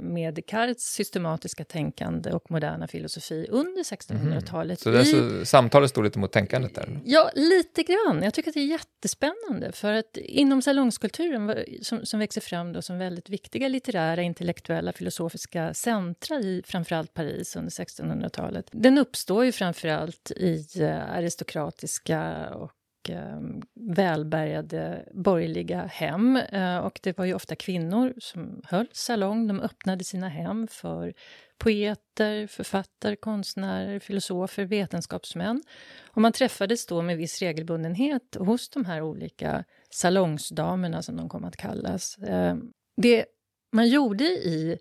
med 0.00 0.34
Descartes 0.34 0.82
systematiska 0.82 1.64
tänkande 1.64 2.32
och 2.32 2.50
moderna 2.50 2.88
filosofi 2.88 3.46
under 3.50 3.82
1600-talet. 3.82 4.86
Mm. 4.86 5.04
Så 5.04 5.16
I, 5.16 5.46
samtalet 5.46 5.90
står 5.90 6.04
lite 6.04 6.18
mot 6.18 6.32
tänkandet 6.32 6.74
där? 6.74 7.00
Ja, 7.04 7.30
lite 7.34 7.82
grann. 7.82 8.22
Jag 8.22 8.34
tycker 8.34 8.50
att 8.50 8.54
det 8.54 8.60
är 8.60 8.66
jättespännande. 8.66 9.72
För 9.72 9.92
att 9.92 10.16
inom 10.16 10.62
salongskulturen, 10.62 11.64
som, 11.82 12.06
som 12.06 12.20
växer 12.20 12.40
fram 12.40 12.72
då 12.72 12.82
som 12.82 12.98
väldigt 12.98 13.28
viktiga 13.28 13.68
litterära, 13.68 14.22
intellektuella, 14.22 14.92
filosofiska 14.92 15.74
centra 15.74 16.36
i 16.36 16.62
framförallt 16.66 17.14
Paris 17.14 17.56
under 17.56 17.70
1600-talet, 17.70 18.68
den 18.72 18.98
uppstår 18.98 19.44
ju 19.44 19.52
framförallt 19.52 20.30
i 20.30 20.66
eh, 20.80 21.10
aristokratiska 21.10 22.48
och 22.54 22.72
eh, 23.10 23.40
välbärgade 23.74 25.08
borgerliga 25.12 25.86
hem. 25.86 26.36
Eh, 26.36 26.78
och 26.78 27.00
det 27.02 27.18
var 27.18 27.24
ju 27.24 27.34
ofta 27.34 27.56
kvinnor 27.56 28.14
som 28.18 28.62
höll 28.64 28.86
salong. 28.92 29.46
De 29.46 29.60
öppnade 29.60 30.04
sina 30.04 30.28
hem 30.28 30.68
för 30.68 31.14
poeter, 31.58 32.46
författare, 32.46 33.16
konstnärer, 33.16 33.98
filosofer, 33.98 34.64
vetenskapsmän. 34.64 35.62
Och 36.04 36.22
man 36.22 36.32
träffades 36.32 36.86
då 36.86 37.02
med 37.02 37.16
viss 37.16 37.42
regelbundenhet 37.42 38.36
hos 38.38 38.68
de 38.68 38.84
här 38.84 39.02
olika 39.02 39.64
salongsdamerna, 39.90 41.02
som 41.02 41.16
de 41.16 41.28
kom 41.28 41.44
att 41.44 41.56
kallas. 41.56 42.18
Eh, 42.18 42.56
det 42.96 43.26
man 43.72 43.88
gjorde 43.88 44.24
i 44.24 44.78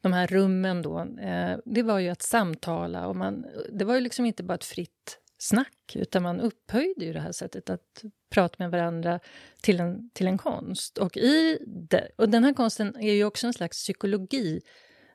de 0.00 0.12
här 0.12 0.26
rummen 0.26 0.82
då, 0.82 0.98
eh, 1.20 1.58
det 1.64 1.82
var 1.82 1.98
ju 1.98 2.08
att 2.08 2.22
samtala. 2.22 3.06
Och 3.06 3.16
man, 3.16 3.46
det 3.72 3.84
var 3.84 3.94
ju 3.94 4.00
liksom 4.00 4.26
inte 4.26 4.42
bara 4.42 4.54
ett 4.54 4.64
fritt 4.64 5.18
snack, 5.42 5.92
utan 5.94 6.22
man 6.22 6.40
upphöjde 6.40 7.04
ju 7.04 7.12
det 7.12 7.20
här 7.20 7.32
sättet 7.32 7.70
att 7.70 8.04
prata 8.30 8.56
med 8.58 8.70
varandra 8.70 9.20
till 9.60 9.80
en, 9.80 10.10
till 10.12 10.26
en 10.26 10.38
konst. 10.38 10.98
Och, 10.98 11.16
i 11.16 11.58
det, 11.66 12.08
och 12.16 12.28
den 12.28 12.44
här 12.44 12.54
konsten 12.54 12.96
är 12.96 13.12
ju 13.12 13.24
också 13.24 13.46
en 13.46 13.52
slags 13.52 13.78
psykologi 13.78 14.60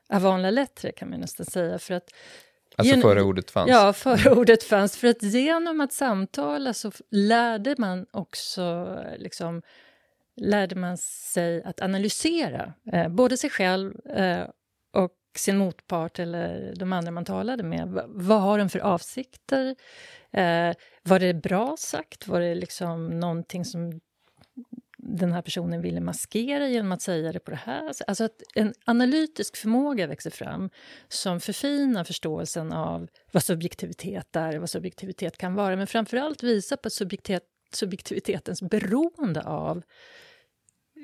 avant 0.08 0.42
la 0.42 0.50
lettre, 0.50 0.92
kan 0.92 1.10
man 1.10 1.20
nästan 1.20 1.46
säga. 1.46 1.78
För 1.78 1.94
att 1.94 2.10
Alltså 2.76 2.94
gen- 2.94 3.02
före 3.02 3.22
ordet 3.22 3.50
fanns? 3.50 3.70
Ja, 3.70 3.92
före 3.92 4.30
ordet 4.30 4.62
fanns. 4.62 4.96
För 4.96 5.08
att 5.08 5.22
genom 5.22 5.80
att 5.80 5.92
samtala 5.92 6.74
så 6.74 6.92
lärde 7.10 7.74
man 7.78 8.06
också 8.10 8.96
liksom, 9.18 9.62
lärde 10.36 10.76
man 10.76 10.98
sig 10.98 11.62
att 11.62 11.80
analysera 11.82 12.72
eh, 12.92 13.08
både 13.08 13.36
sig 13.36 13.50
själv 13.50 14.06
eh, 14.06 14.46
sin 15.38 15.58
motpart 15.58 16.18
eller 16.18 16.74
de 16.76 16.92
andra 16.92 17.10
man 17.10 17.24
talade 17.24 17.62
med. 17.62 18.02
vad 18.08 18.40
har 18.40 18.58
de 18.58 18.68
för 18.68 18.78
avsikter? 18.78 19.76
Eh, 20.30 20.72
var 21.02 21.18
det 21.18 21.34
bra 21.34 21.76
sagt? 21.78 22.28
Var 22.28 22.40
det 22.40 22.54
liksom 22.54 23.20
någonting 23.20 23.64
som 23.64 24.00
den 24.98 25.32
här 25.32 25.42
personen 25.42 25.82
ville 25.82 26.00
maskera 26.00 26.68
genom 26.68 26.92
att 26.92 27.02
säga 27.02 27.32
det 27.32 27.38
på 27.38 27.50
det 27.50 27.60
här 27.64 27.92
Alltså 28.06 28.24
att 28.24 28.42
en 28.54 28.74
analytisk 28.84 29.56
förmåga 29.56 30.06
växer 30.06 30.30
fram 30.30 30.70
som 31.08 31.40
förfinar 31.40 32.04
förståelsen 32.04 32.72
av 32.72 33.08
vad 33.32 33.42
subjektivitet 33.42 34.36
är, 34.36 34.56
vad 34.56 34.70
subjektivitet 34.70 35.38
kan 35.38 35.54
vara 35.54 35.76
men 35.76 35.86
framförallt 35.86 36.42
visar 36.42 36.76
på 36.76 36.90
subjektivitet, 36.90 37.48
subjektivitetens 37.72 38.62
beroende 38.62 39.42
av 39.42 39.82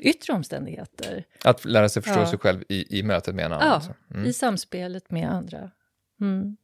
yttre 0.01 0.32
omständigheter. 0.32 1.24
Att 1.45 1.64
lära 1.64 1.88
sig 1.88 2.03
förstå 2.03 2.20
ja. 2.20 2.26
sig 2.26 2.38
själv 2.38 2.64
i, 2.68 2.99
i 2.99 3.03
mötet 3.03 3.34
med 3.34 3.45
en 3.45 3.53
annan? 3.53 3.66
Ja, 3.66 3.74
alltså. 3.74 3.95
mm. 4.11 4.26
i 4.26 4.32
samspelet 4.32 5.11
med 5.11 5.30
andra. 5.30 5.70
Mm. 6.20 6.57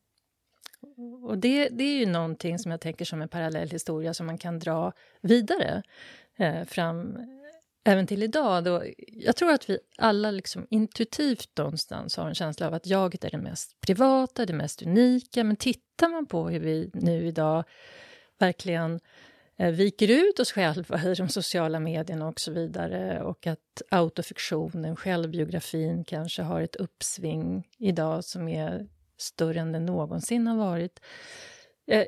Och 1.24 1.38
det, 1.38 1.68
det 1.68 1.84
är 1.84 1.98
ju 1.98 2.06
någonting 2.06 2.58
som 2.58 2.70
jag 2.70 2.80
tänker 2.80 3.04
som 3.04 3.22
en 3.22 3.28
parallell 3.28 3.70
historia 3.70 4.14
som 4.14 4.26
man 4.26 4.38
kan 4.38 4.58
dra 4.58 4.92
vidare 5.20 5.82
eh, 6.38 6.64
fram 6.64 7.18
även 7.84 8.06
till 8.06 8.22
idag. 8.22 8.64
Då, 8.64 8.82
jag 9.06 9.36
tror 9.36 9.52
att 9.52 9.70
vi 9.70 9.78
alla 9.98 10.30
liksom 10.30 10.66
intuitivt 10.70 11.50
någonstans 11.56 12.16
har 12.16 12.28
en 12.28 12.34
känsla 12.34 12.66
av 12.66 12.74
att 12.74 12.86
jaget 12.86 13.24
är 13.24 13.30
det 13.30 13.38
mest 13.38 13.80
privata, 13.80 14.46
det 14.46 14.52
mest 14.52 14.82
unika. 14.82 15.44
Men 15.44 15.56
tittar 15.56 16.08
man 16.08 16.26
på 16.26 16.48
hur 16.48 16.60
vi 16.60 16.90
nu 16.94 17.26
idag 17.26 17.64
verkligen 18.38 19.00
Eh, 19.60 19.70
viker 19.72 20.10
ut 20.10 20.40
oss 20.40 20.52
själva 20.52 21.02
i 21.04 21.14
de 21.14 21.28
sociala 21.28 21.80
medierna 21.80 22.28
och 22.28 22.40
så 22.40 22.52
vidare 22.52 23.22
och 23.22 23.46
att 23.46 23.82
autofiktionen, 23.90 24.96
självbiografin 24.96 26.04
kanske 26.04 26.42
har 26.42 26.60
ett 26.60 26.76
uppsving 26.76 27.68
idag 27.78 28.24
som 28.24 28.48
är 28.48 28.88
större 29.16 29.60
än 29.60 29.72
den 29.72 29.86
någonsin 29.86 30.46
har 30.46 30.56
varit. 30.56 31.00
Eh, 31.86 32.06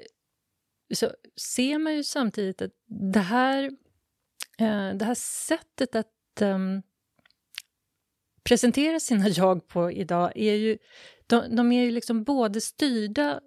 så 0.94 1.11
ser 1.36 1.78
man 1.78 1.94
ju 1.94 2.05
samtidigt 2.05 2.62
att 2.62 2.72
det 2.86 3.20
här, 3.20 3.64
eh, 4.59 4.94
det 4.94 5.05
här 5.05 5.14
sättet 5.14 5.94
att 5.94 6.40
um, 6.40 6.82
presentera 8.44 9.00
sina 9.00 9.28
jag 9.28 9.68
på 9.68 9.92
idag 9.92 10.32
är 10.34 10.55
ju... 10.55 10.78
De, 11.26 11.57
de 11.57 11.72
är 11.72 11.84
ju 11.84 11.90
liksom 11.90 12.24
både 12.24 12.61
styrda 12.61 13.40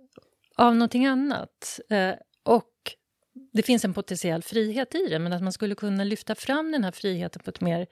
av 0.55 0.75
någonting 0.75 1.05
annat 1.05 1.79
och 2.43 2.95
det 3.55 3.63
finns 3.63 3.85
en 3.85 3.93
potentiell 3.93 4.43
frihet 4.43 4.95
i 4.95 5.07
det, 5.09 5.19
men 5.19 5.33
att 5.33 5.43
man 5.43 5.53
skulle 5.53 5.75
kunna 5.75 6.03
lyfta 6.03 6.35
fram 6.35 6.71
den 6.71 6.83
här 6.83 6.91
friheten 6.91 7.41
på 7.43 7.49
ett 7.49 7.61
mer 7.61 7.87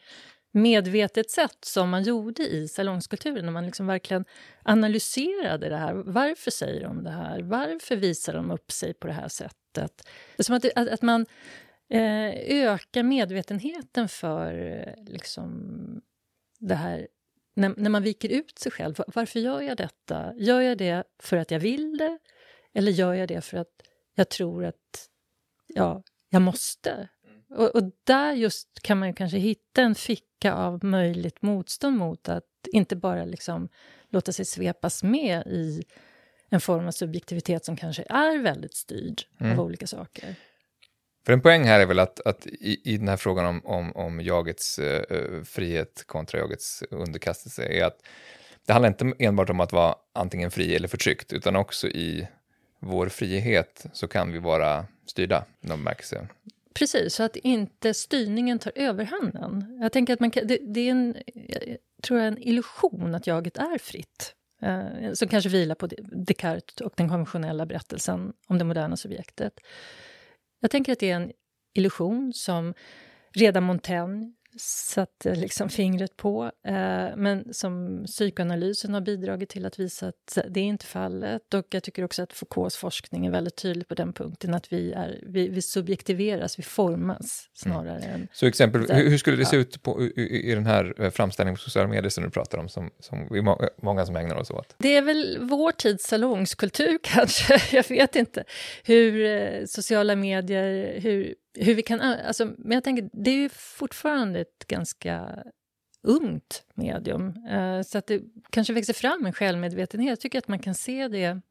medvetet 0.52 1.32
sätt 1.32 1.58
som 1.66 1.90
man 1.90 2.04
gjorde 2.04 2.44
i 2.44 2.68
salongskulturen. 2.68 3.46
När 3.46 3.52
man 3.52 3.66
liksom 3.66 3.88
verkligen 3.88 4.26
analyserade 4.64 5.70
det 5.70 5.78
här. 5.78 5.94
Varför 5.94 6.52
säger 6.52 6.84
de 6.84 7.04
det 7.04 7.12
här? 7.12 7.42
Varför 7.42 7.96
visar 7.96 8.34
de 8.34 8.52
upp 8.52 8.72
sig 8.72 8.94
på 8.94 9.08
det 9.08 9.14
här 9.14 9.28
sättet? 9.28 10.10
Det 10.36 10.42
är 10.42 10.44
som 10.44 10.56
att, 10.56 10.66
att, 10.76 10.90
att 10.90 11.02
man 11.02 11.26
eh, 11.90 12.34
ökar 12.48 13.04
medvetenheten 13.04 14.10
för 14.10 14.54
eh, 14.66 15.04
liksom, 15.14 16.02
det 16.60 16.76
här 16.76 17.08
när, 17.56 17.74
när, 17.78 17.90
man 17.90 18.04
viker 18.04 18.30
ut 18.30 18.60
sig 18.60 18.72
själv. 18.72 18.96
Varför 19.08 19.40
gör 19.40 19.62
jag 19.62 19.78
detta? 19.78 20.34
Gör 20.36 20.62
jag 20.62 20.78
det 20.78 21.04
för 21.20 21.38
att 21.38 21.52
jag 21.52 21.60
vill 21.60 21.98
det? 21.98 22.18
Eller 22.74 22.92
gör 22.92 23.14
jag 23.14 23.28
det 23.28 23.42
för 23.42 23.58
att 23.58 23.82
jag 24.16 24.30
tror 24.30 24.66
att 24.66 25.10
ja, 25.76 26.04
jag 26.30 26.42
måste? 26.42 27.10
Och, 27.50 27.76
och, 27.76 27.84
där 28.04 28.34
just 28.34 28.80
kan 28.82 29.00
man 29.00 29.14
kanske 29.14 29.38
hitta 29.38 29.82
en 29.82 29.96
ficka 29.96 30.54
av 30.54 30.84
möjligt 30.84 31.42
motstånd 31.42 31.98
mot 31.98 32.30
att 32.30 32.44
inte 32.72 32.96
bara 32.96 33.26
liksom 33.26 33.70
låta 34.10 34.32
sig 34.32 34.46
svepas 34.46 35.04
med 35.04 35.48
i 35.48 35.84
en 36.50 36.62
form 36.62 36.88
av 36.88 36.92
subjektivitet 36.92 37.66
som 37.66 37.78
kanske 37.78 38.04
är 38.10 38.44
väldigt 38.44 38.74
styrd 38.74 39.22
mm. 39.40 39.60
av 39.60 39.66
olika 39.66 39.88
saker. 39.88 40.36
För 41.26 41.34
en 41.34 41.42
poäng 41.42 41.64
här 41.64 41.80
är 41.80 41.86
väl 41.86 42.00
att, 42.00 42.20
att 42.20 42.48
i, 42.48 42.82
i 42.94 42.98
den 42.98 43.08
här 43.08 43.18
frågan 43.18 43.46
om, 43.46 43.66
om, 43.66 43.96
om 43.96 44.22
jagets 44.22 44.80
uh, 44.80 45.44
frihet 45.44 46.04
kontra 46.06 46.40
jagets 46.40 46.84
underkastelse 46.90 47.66
är 47.66 47.86
att 47.86 48.00
det 48.66 48.74
handlar 48.74 48.90
inte 48.90 49.14
enbart 49.20 49.50
om 49.50 49.60
att 49.60 49.72
vara 49.72 49.96
antingen 50.14 50.52
fri 50.52 50.76
eller 50.76 50.88
förtryckt, 50.88 51.34
utan 51.34 51.56
också 51.56 51.88
i 51.88 52.28
vår 52.80 53.10
frihet 53.10 53.86
så 53.94 54.08
kan 54.08 54.32
vi 54.32 54.40
vara 54.40 54.86
styrda 55.06 55.46
de 55.62 55.84
märks 55.84 56.14
ju. 56.14 56.18
Precis, 56.74 57.16
så 57.16 57.24
att 57.24 57.36
inte 57.36 57.94
styrningen 57.94 58.60
tar 58.60 58.72
överhanden. 58.76 59.78
Jag 59.82 59.92
tänker 59.92 60.14
att 60.14 60.20
man 60.20 60.32
kan, 60.32 60.48
det, 60.48 60.58
det, 60.62 60.80
är 60.82 60.92
en, 60.92 61.16
jag 61.34 61.78
tror 62.04 62.20
jag, 62.20 62.28
en 62.28 62.38
illusion 62.38 63.16
att 63.16 63.28
jaget 63.28 63.58
är 63.58 63.78
fritt. 63.78 64.36
Eh, 64.62 65.14
som 65.14 65.28
kanske 65.28 65.50
vilar 65.50 65.76
på 65.76 65.88
Descartes 66.26 66.82
och 66.82 66.94
den 66.96 67.10
konventionella 67.10 67.66
berättelsen 67.66 68.34
om 68.48 68.58
det 68.58 68.64
moderna 68.64 68.98
subjektet. 68.98 69.60
Jag 70.60 70.72
tänker 70.72 70.92
att 70.92 71.00
det 71.00 71.12
är 71.12 71.16
en 71.16 71.32
illusion 71.74 72.34
som 72.34 72.74
redan 73.34 73.64
Montaigne 73.64 74.34
satte 74.58 75.36
liksom 75.36 75.70
fingret 75.70 76.18
på, 76.18 76.52
eh, 76.68 77.16
men 77.16 77.54
som 77.54 78.04
psykoanalysen 78.06 78.94
har 78.94 79.02
bidragit 79.02 79.50
till 79.50 79.66
att 79.66 79.80
visa 79.80 80.08
att 80.08 80.38
det 80.50 80.60
är 80.60 80.64
inte 80.64 80.86
fallet. 80.86 81.54
Och 81.54 81.66
jag 81.70 81.84
tycker 81.84 82.04
också 82.04 82.24
att 82.24 82.34
Foucaults 82.34 82.78
forskning 82.78 83.26
är 83.26 83.32
väldigt 83.32 83.56
tydlig 83.56 83.88
på 83.88 83.96
den 83.96 84.14
punkten, 84.14 84.54
att 84.54 84.74
vi, 84.74 84.92
är, 84.92 85.20
vi, 85.24 85.48
vi 85.48 85.62
subjektiveras, 85.62 86.60
vi 86.60 86.64
formas 86.64 87.50
snarare 87.54 88.00
mm. 88.00 88.22
än... 88.22 88.28
Så 88.34 88.46
exempel, 88.46 88.82
hur, 88.90 89.10
hur 89.10 89.18
skulle 89.18 89.38
det 89.38 89.46
se 89.46 89.58
ut 89.58 89.84
på, 89.84 90.02
i, 90.02 90.52
i 90.52 90.56
den 90.56 90.66
här 90.66 91.02
eh, 91.02 91.10
framställningen 91.10 91.56
på 91.56 91.62
sociala 91.62 91.90
medier 91.90 92.10
som 92.10 92.24
du 92.24 92.30
pratar 92.30 92.58
om, 92.58 92.70
som, 92.70 92.92
som 93.00 93.28
vi 93.32 93.42
många 93.82 94.06
som 94.06 94.16
ägnar 94.16 94.36
oss 94.36 94.52
åt? 94.52 94.76
Det 94.78 94.96
är 94.96 95.02
väl 95.02 95.38
vår 95.42 95.72
tids 95.72 96.06
salongskultur 96.06 97.00
kanske, 97.04 97.62
jag 97.76 97.90
vet 97.90 98.16
inte. 98.16 98.44
Hur 98.84 99.26
eh, 99.26 99.66
sociala 99.66 100.16
medier, 100.16 101.00
hur 101.00 101.36
hur 101.54 101.76
vi 101.76 101.82
kan... 101.82 102.02
Alltså, 102.02 102.46
men 102.58 102.72
jag 102.72 102.84
tänker, 102.84 103.10
det 103.14 103.32
är 103.32 103.36
ju 103.36 103.50
fortfarande 103.50 104.40
ett 104.40 104.68
ganska 104.68 105.44
ungt 106.02 106.64
medium. 106.74 107.34
Eh, 107.50 107.82
så 107.82 107.98
att 107.98 108.08
det 108.08 108.22
kanske 108.50 108.74
växer 108.74 108.94
fram 108.94 109.26
en 109.26 109.34
självmedvetenhet. 109.34 110.10
Jag 110.10 110.20
tycker 110.20 110.40
att 110.40 110.48
man 110.48 110.60
kan 110.60 110.76
se 110.76 111.08
det 111.08 111.42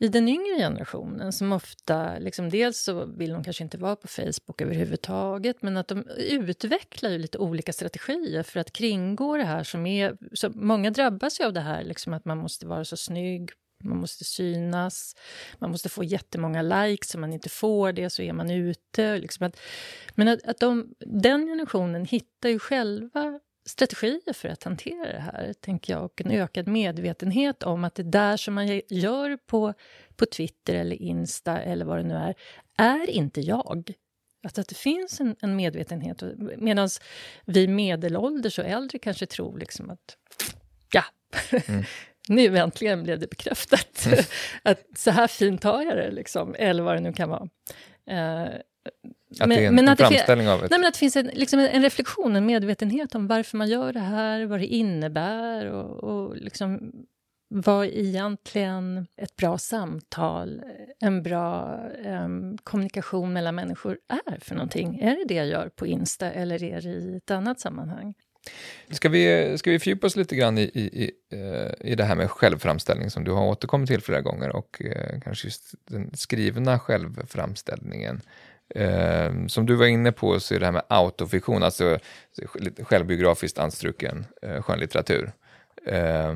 i 0.00 0.08
den 0.08 0.28
yngre 0.28 0.56
generationen 0.58 1.32
som 1.32 1.52
ofta, 1.52 2.18
liksom, 2.18 2.50
dels 2.50 2.82
så 2.82 3.04
vill 3.04 3.32
de 3.32 3.44
kanske 3.44 3.64
inte 3.64 3.78
vara 3.78 3.96
på 3.96 4.08
Facebook 4.08 4.60
överhuvudtaget 4.60 5.62
men 5.62 5.76
att 5.76 5.88
de 5.88 6.04
utvecklar 6.16 7.10
ju 7.10 7.18
lite 7.18 7.38
olika 7.38 7.72
strategier 7.72 8.42
för 8.42 8.60
att 8.60 8.72
kringgå 8.72 9.36
det 9.36 9.44
här 9.44 9.64
som 9.64 9.86
är... 9.86 10.16
Så 10.32 10.50
många 10.50 10.90
drabbas 10.90 11.40
ju 11.40 11.44
av 11.44 11.52
det 11.52 11.60
här, 11.60 11.84
liksom, 11.84 12.12
att 12.12 12.24
man 12.24 12.38
måste 12.38 12.66
vara 12.66 12.84
så 12.84 12.96
snygg 12.96 13.50
man 13.84 13.98
måste 13.98 14.24
synas, 14.24 15.16
man 15.58 15.70
måste 15.70 15.88
få 15.88 16.04
jättemånga 16.04 16.62
likes. 16.62 17.14
Om 17.14 17.20
man 17.20 17.32
inte 17.32 17.48
får 17.48 17.92
det 17.92 18.10
så 18.10 18.22
är 18.22 18.32
man 18.32 18.50
ute. 18.50 19.18
Liksom 19.18 19.46
att, 19.46 19.60
men 20.14 20.28
att, 20.28 20.42
att 20.42 20.60
de, 20.60 20.94
den 20.98 21.46
generationen 21.46 22.04
hittar 22.04 22.48
ju 22.48 22.58
själva 22.58 23.40
strategier 23.68 24.32
för 24.32 24.48
att 24.48 24.62
hantera 24.62 25.12
det 25.12 25.20
här, 25.20 25.52
tänker 25.60 25.92
jag. 25.92 26.04
Och 26.04 26.20
en 26.20 26.30
ökad 26.30 26.68
medvetenhet 26.68 27.62
om 27.62 27.84
att 27.84 27.94
det 27.94 28.02
där 28.02 28.36
som 28.36 28.54
man 28.54 28.80
gör 28.88 29.36
på, 29.46 29.74
på 30.16 30.26
Twitter 30.26 30.74
eller 30.74 31.02
Insta 31.02 31.58
eller 31.58 31.84
vad 31.84 31.98
det 31.98 32.02
nu 32.02 32.14
är, 32.14 32.34
är 32.76 33.10
inte 33.10 33.40
jag. 33.40 33.94
Att, 34.42 34.58
att 34.58 34.68
det 34.68 34.74
finns 34.74 35.20
en, 35.20 35.36
en 35.40 35.56
medvetenhet. 35.56 36.22
Medan 36.56 36.88
vi 37.44 37.68
medelålders 37.68 38.58
och 38.58 38.64
äldre 38.64 38.98
kanske 38.98 39.26
tror 39.26 39.58
liksom 39.58 39.90
att 39.90 40.16
ja, 40.92 41.04
mm. 41.50 41.84
nu 42.28 42.58
äntligen 42.58 43.02
blev 43.02 43.18
det 43.18 43.30
bekräftat. 43.30 44.06
Mm. 44.06 44.18
att 44.62 44.84
så 44.94 45.10
här 45.10 45.26
fint 45.26 45.64
har 45.64 45.82
jag 45.82 45.96
det, 45.96 46.10
liksom, 46.10 46.54
eller 46.58 46.82
vad 46.82 46.96
det 46.96 47.00
nu 47.00 47.12
kan 47.12 47.28
vara. 47.28 47.48
Att 49.30 49.48
men, 49.48 49.48
det 49.48 49.64
är 49.64 49.68
en, 49.68 49.74
men 49.74 49.88
en 49.88 49.96
framställning 49.96 50.48
av 50.48 50.64
ett... 50.64 50.70
Nej, 50.70 50.80
men 50.80 50.88
att 50.88 50.94
det 50.94 50.98
finns 50.98 51.16
en, 51.16 51.26
liksom 51.26 51.60
en 51.60 51.82
reflektion, 51.82 52.36
en 52.36 52.46
medvetenhet 52.46 53.14
om 53.14 53.26
varför 53.26 53.56
man 53.56 53.68
gör 53.68 53.92
det 53.92 54.00
här, 54.00 54.46
vad 54.46 54.60
det 54.60 54.66
innebär 54.66 55.66
och, 55.66 56.04
och 56.04 56.36
liksom 56.36 56.92
vad 57.50 57.86
egentligen 57.86 59.06
ett 59.16 59.36
bra 59.36 59.58
samtal, 59.58 60.62
en 61.00 61.22
bra 61.22 61.80
um, 62.06 62.58
kommunikation 62.58 63.32
mellan 63.32 63.54
människor 63.54 63.98
är 64.28 64.40
för 64.40 64.54
någonting. 64.54 64.98
Är 65.00 65.16
det 65.16 65.24
det 65.28 65.34
jag 65.34 65.46
gör 65.46 65.68
på 65.68 65.86
Insta 65.86 66.30
eller 66.30 66.62
är 66.62 66.80
det 66.80 66.88
i 66.88 67.16
ett 67.16 67.30
annat 67.30 67.60
sammanhang? 67.60 68.14
Ska 68.90 69.08
vi, 69.08 69.54
ska 69.58 69.70
vi 69.70 69.78
fördjupa 69.78 70.06
oss 70.06 70.16
lite 70.16 70.36
grann 70.36 70.58
i, 70.58 70.62
i, 70.62 71.04
i, 71.04 71.10
eh, 71.32 71.90
i 71.90 71.94
det 71.94 72.04
här 72.04 72.14
med 72.14 72.30
självframställning 72.30 73.10
som 73.10 73.24
du 73.24 73.30
har 73.30 73.46
återkommit 73.46 73.88
till 73.88 74.02
flera 74.02 74.20
gånger 74.20 74.56
och 74.56 74.82
eh, 74.82 75.20
kanske 75.20 75.46
just 75.46 75.74
den 75.84 76.10
skrivna 76.16 76.78
självframställningen. 76.78 78.20
Eh, 78.74 79.46
som 79.46 79.66
du 79.66 79.74
var 79.74 79.86
inne 79.86 80.12
på 80.12 80.40
så 80.40 80.54
är 80.54 80.58
det 80.58 80.64
här 80.64 80.72
med 80.72 80.84
autofiktion, 80.88 81.62
alltså 81.62 81.98
självbiografiskt 82.82 83.58
anstruken 83.58 84.26
eh, 84.42 84.62
skönlitteratur 84.62 85.32
eh, 85.86 86.34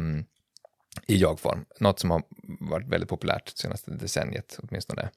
i 1.07 1.17
jagform, 1.17 1.65
Något 1.79 1.99
som 1.99 2.11
har 2.11 2.23
varit 2.61 2.89
väldigt 2.89 3.09
populärt 3.09 3.49
senaste 3.49 3.91
decenniet 3.91 4.59
åtminstone. 4.63 5.09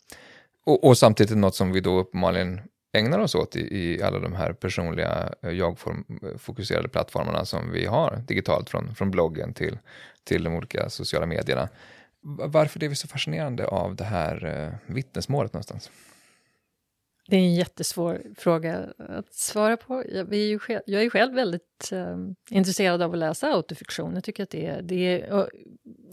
Och, 0.66 0.84
och 0.84 0.98
samtidigt 0.98 1.38
något 1.38 1.56
som 1.56 1.72
vi 1.72 1.80
då 1.80 2.00
uppenbarligen 2.00 2.62
ägnar 2.96 3.20
oss 3.20 3.36
åt 3.36 3.56
i, 3.56 3.78
i 3.78 4.02
alla 4.02 4.20
de 4.20 4.34
här 4.34 4.54
personliga 4.54 5.34
eh, 5.42 5.52
jag-fokuserade 5.52 6.86
eh, 6.86 6.92
plattformarna 6.92 7.46
som 7.46 7.72
vi 7.72 7.86
har 7.86 8.24
digitalt 8.28 8.70
från, 8.70 8.96
från 8.96 9.12
bloggen 9.12 9.54
till, 9.54 9.78
till 10.24 10.44
de 10.44 10.56
olika 10.56 10.90
sociala 10.90 11.26
medierna. 11.26 11.70
Varför 12.28 12.84
är 12.84 12.90
vi 12.90 12.96
så 12.96 13.08
fascinerande 13.08 13.68
av 13.68 13.96
det 13.96 14.04
här 14.04 14.46
eh, 14.46 14.94
vittnesmålet 14.94 15.54
någonstans? 15.54 15.92
Det 17.28 17.36
är 17.36 17.40
en 17.40 17.56
jättesvår 17.56 18.22
fråga 18.38 18.94
att 18.98 19.34
svara 19.34 19.78
på. 19.78 20.04
Jag 20.12 20.34
är 20.34 20.38
ju 20.38 20.60
själv, 20.60 20.82
jag 20.86 21.04
är 21.04 21.10
själv 21.10 21.36
väldigt 21.36 21.90
eh, 21.92 22.18
intresserad 22.50 23.02
av 23.02 23.12
att 23.12 23.18
läsa 23.18 23.48
autofiktion. 23.48 24.14
Jag 24.14 24.24
tycker 24.24 24.44
att 24.44 24.50
det 24.50 24.66
är... 24.66 24.82
Det 24.82 24.96
är 24.96 25.32
och, 25.32 25.50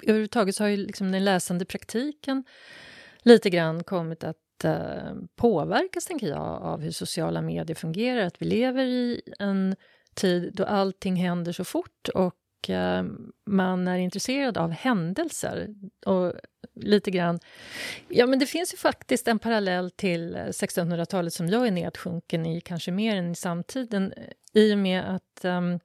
överhuvudtaget 0.02 0.54
så 0.54 0.64
har 0.64 0.68
ju 0.68 0.76
liksom 0.76 1.12
den 1.12 1.24
läsande 1.24 1.64
praktiken 1.64 2.44
lite 3.22 3.50
grann 3.50 3.84
kommit 3.84 4.24
att 4.24 4.36
Eh, 4.64 5.12
påverkas, 5.36 6.06
tänker 6.06 6.26
jag, 6.26 6.62
av 6.62 6.80
hur 6.80 6.90
sociala 6.90 7.42
medier 7.42 7.74
fungerar. 7.74 8.26
Att 8.26 8.42
vi 8.42 8.46
lever 8.46 8.84
i 8.84 9.22
en 9.38 9.76
tid 10.14 10.52
då 10.54 10.64
allting 10.64 11.16
händer 11.16 11.52
så 11.52 11.64
fort 11.64 12.08
och 12.14 12.34
Eh, 12.68 13.04
man 13.46 13.88
är 13.88 13.98
intresserad 13.98 14.58
av 14.58 14.70
händelser. 14.70 15.68
Och 16.06 16.32
lite 16.74 17.10
grann... 17.10 17.40
Ja, 18.08 18.26
men 18.26 18.38
det 18.38 18.46
finns 18.46 18.74
ju 18.74 18.76
faktiskt 18.76 19.28
en 19.28 19.38
parallell 19.38 19.90
till 19.90 20.36
1600-talet 20.36 21.32
som 21.32 21.48
jag 21.48 21.66
är 21.66 21.70
nedsjunken 21.70 22.46
i, 22.46 22.60
kanske 22.60 22.90
mer 22.90 23.16
än 23.16 23.32
i 23.32 23.34
samtiden 23.34 24.14
i 24.52 24.74
och 24.74 24.78
med 24.78 25.14
att 25.14 25.44
ehm, 25.44 25.64
um, 25.64 25.80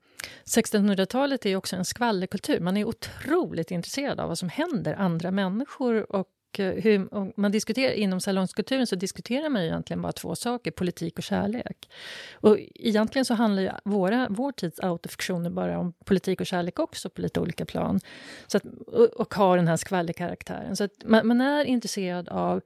1600-talet 0.46 1.46
är 1.46 1.56
också 1.56 1.76
en 1.76 1.86
skvallerkultur. 1.86 2.60
Man 2.60 2.78
är 2.78 2.86
otroligt 2.86 3.72
intresserad 3.72 4.20
av 4.20 4.28
vad 4.28 4.38
som 4.38 4.50
händer 4.50 4.94
andra 4.94 5.32
människor 5.32 6.12
och 6.12 6.28
Eh, 6.60 6.66
hur, 6.66 7.08
man 7.40 7.52
diskuterar, 7.52 7.94
inom 7.94 8.20
salongskulturen 8.20 8.88
så 8.88 8.96
diskuterar 8.96 9.50
man 9.50 9.62
ju 9.62 9.68
egentligen 9.68 10.02
bara 10.02 10.12
två 10.12 10.36
saker, 10.36 10.72
politik 10.72 11.18
och 11.18 11.24
kärlek. 11.24 11.90
Och 12.34 12.58
egentligen 12.76 13.26
så 13.26 13.34
handlar 13.34 13.64
ju 13.64 13.72
våra, 13.84 14.28
vår 14.30 14.52
tids 14.52 14.80
autofiktioner 14.80 15.50
bara 15.50 15.80
om 15.80 15.94
politik 16.06 16.42
och 16.42 16.48
kärlek 16.48 16.80
också 16.80 17.10
på 17.10 17.22
lite 17.22 17.40
olika 17.40 17.66
plan. 17.66 18.00
Så 18.48 18.58
att, 18.58 18.66
och, 18.88 19.06
och 19.06 19.34
har 19.34 19.58
den 19.58 19.68
här 19.68 19.78
skvallerkaraktären. 19.78 20.76
Så 20.76 20.84
att 20.84 20.92
man, 21.06 21.28
man 21.28 21.42
är 21.42 21.66
intresserad 21.66 22.30
av 22.30 22.62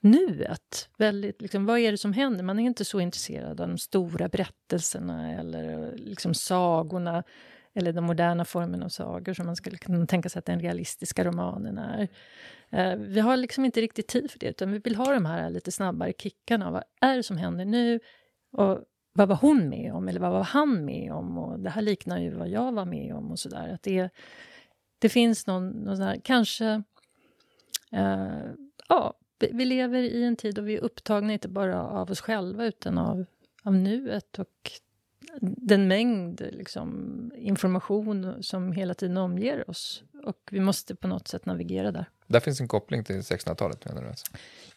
nuet. 0.00 0.88
Väldigt, 0.96 1.42
liksom, 1.42 1.66
vad 1.66 1.78
är 1.78 1.92
det 1.92 1.98
som 1.98 2.12
händer? 2.12 2.44
Man 2.44 2.58
är 2.58 2.64
inte 2.64 2.84
så 2.84 3.00
intresserad 3.00 3.60
av 3.60 3.68
de 3.68 3.78
stora 3.78 4.28
berättelserna 4.28 5.32
eller 5.32 5.82
eh, 5.82 5.94
liksom 5.94 6.34
sagorna 6.34 7.22
eller 7.74 7.92
de 7.92 8.04
moderna 8.04 8.44
formerna 8.44 8.84
av 8.84 8.88
sagor 8.88 9.34
som 9.34 9.46
man 9.46 9.56
skulle 9.56 9.76
kunna 9.76 10.06
tänka 10.06 10.28
sig 10.28 10.38
att 10.38 10.44
den 10.44 10.60
realistiska 10.60 11.24
romanen 11.24 11.78
är. 11.78 12.08
Eh, 12.70 12.96
vi 12.96 13.20
har 13.20 13.36
liksom 13.36 13.64
inte 13.64 13.80
riktigt 13.80 14.08
tid 14.08 14.30
för 14.30 14.38
det, 14.38 14.48
utan 14.48 14.72
vi 14.72 14.78
vill 14.78 14.96
ha 14.96 15.12
de 15.12 15.26
här 15.26 15.50
lite 15.50 15.72
snabbare 15.72 16.12
kickarna. 16.18 16.70
Vad 16.70 16.84
är 17.00 17.16
det 17.16 17.22
som 17.22 17.36
händer 17.36 17.64
nu? 17.64 18.00
Och 18.52 18.84
vad 19.12 19.28
var 19.28 19.36
hon 19.36 19.68
med 19.68 19.94
om? 19.94 20.08
Eller 20.08 20.20
vad 20.20 20.32
var 20.32 20.44
han 20.44 20.84
med 20.84 21.12
om? 21.12 21.38
Och 21.38 21.60
det 21.60 21.70
här 21.70 21.82
liknar 21.82 22.18
ju 22.18 22.34
vad 22.34 22.48
jag 22.48 22.72
var 22.72 22.84
med 22.84 23.14
om 23.14 23.30
och 23.30 23.38
sådär. 23.38 23.68
Att 23.74 23.82
det, 23.82 24.10
det 24.98 25.08
finns 25.08 25.46
någon, 25.46 25.68
någon 25.68 25.96
sån 25.96 26.06
här, 26.06 26.20
kanske... 26.24 26.82
Eh, 27.92 28.50
ja, 28.88 29.14
vi 29.38 29.64
lever 29.64 30.02
i 30.02 30.24
en 30.24 30.36
tid 30.36 30.54
då 30.54 30.62
vi 30.62 30.74
är 30.74 30.80
upptagna 30.80 31.32
inte 31.32 31.48
bara 31.48 31.82
av 31.82 32.10
oss 32.10 32.20
själva 32.20 32.64
utan 32.64 32.98
av, 32.98 33.24
av 33.62 33.74
nuet 33.74 34.38
och 34.38 34.70
den 35.40 35.88
mängd 35.88 36.40
liksom, 36.52 37.30
information 37.36 38.42
som 38.42 38.72
hela 38.72 38.94
tiden 38.94 39.16
omger 39.16 39.70
oss. 39.70 40.02
Och 40.24 40.48
vi 40.50 40.60
måste 40.60 40.94
på 40.94 41.08
något 41.08 41.28
sätt 41.28 41.46
navigera 41.46 41.92
där. 41.92 42.10
Där 42.26 42.40
finns 42.40 42.60
en 42.60 42.68
koppling 42.68 43.04
till 43.04 43.16
1600-talet 43.16 43.84
menar 43.84 44.02
du? 44.02 44.08
Alltså? 44.08 44.26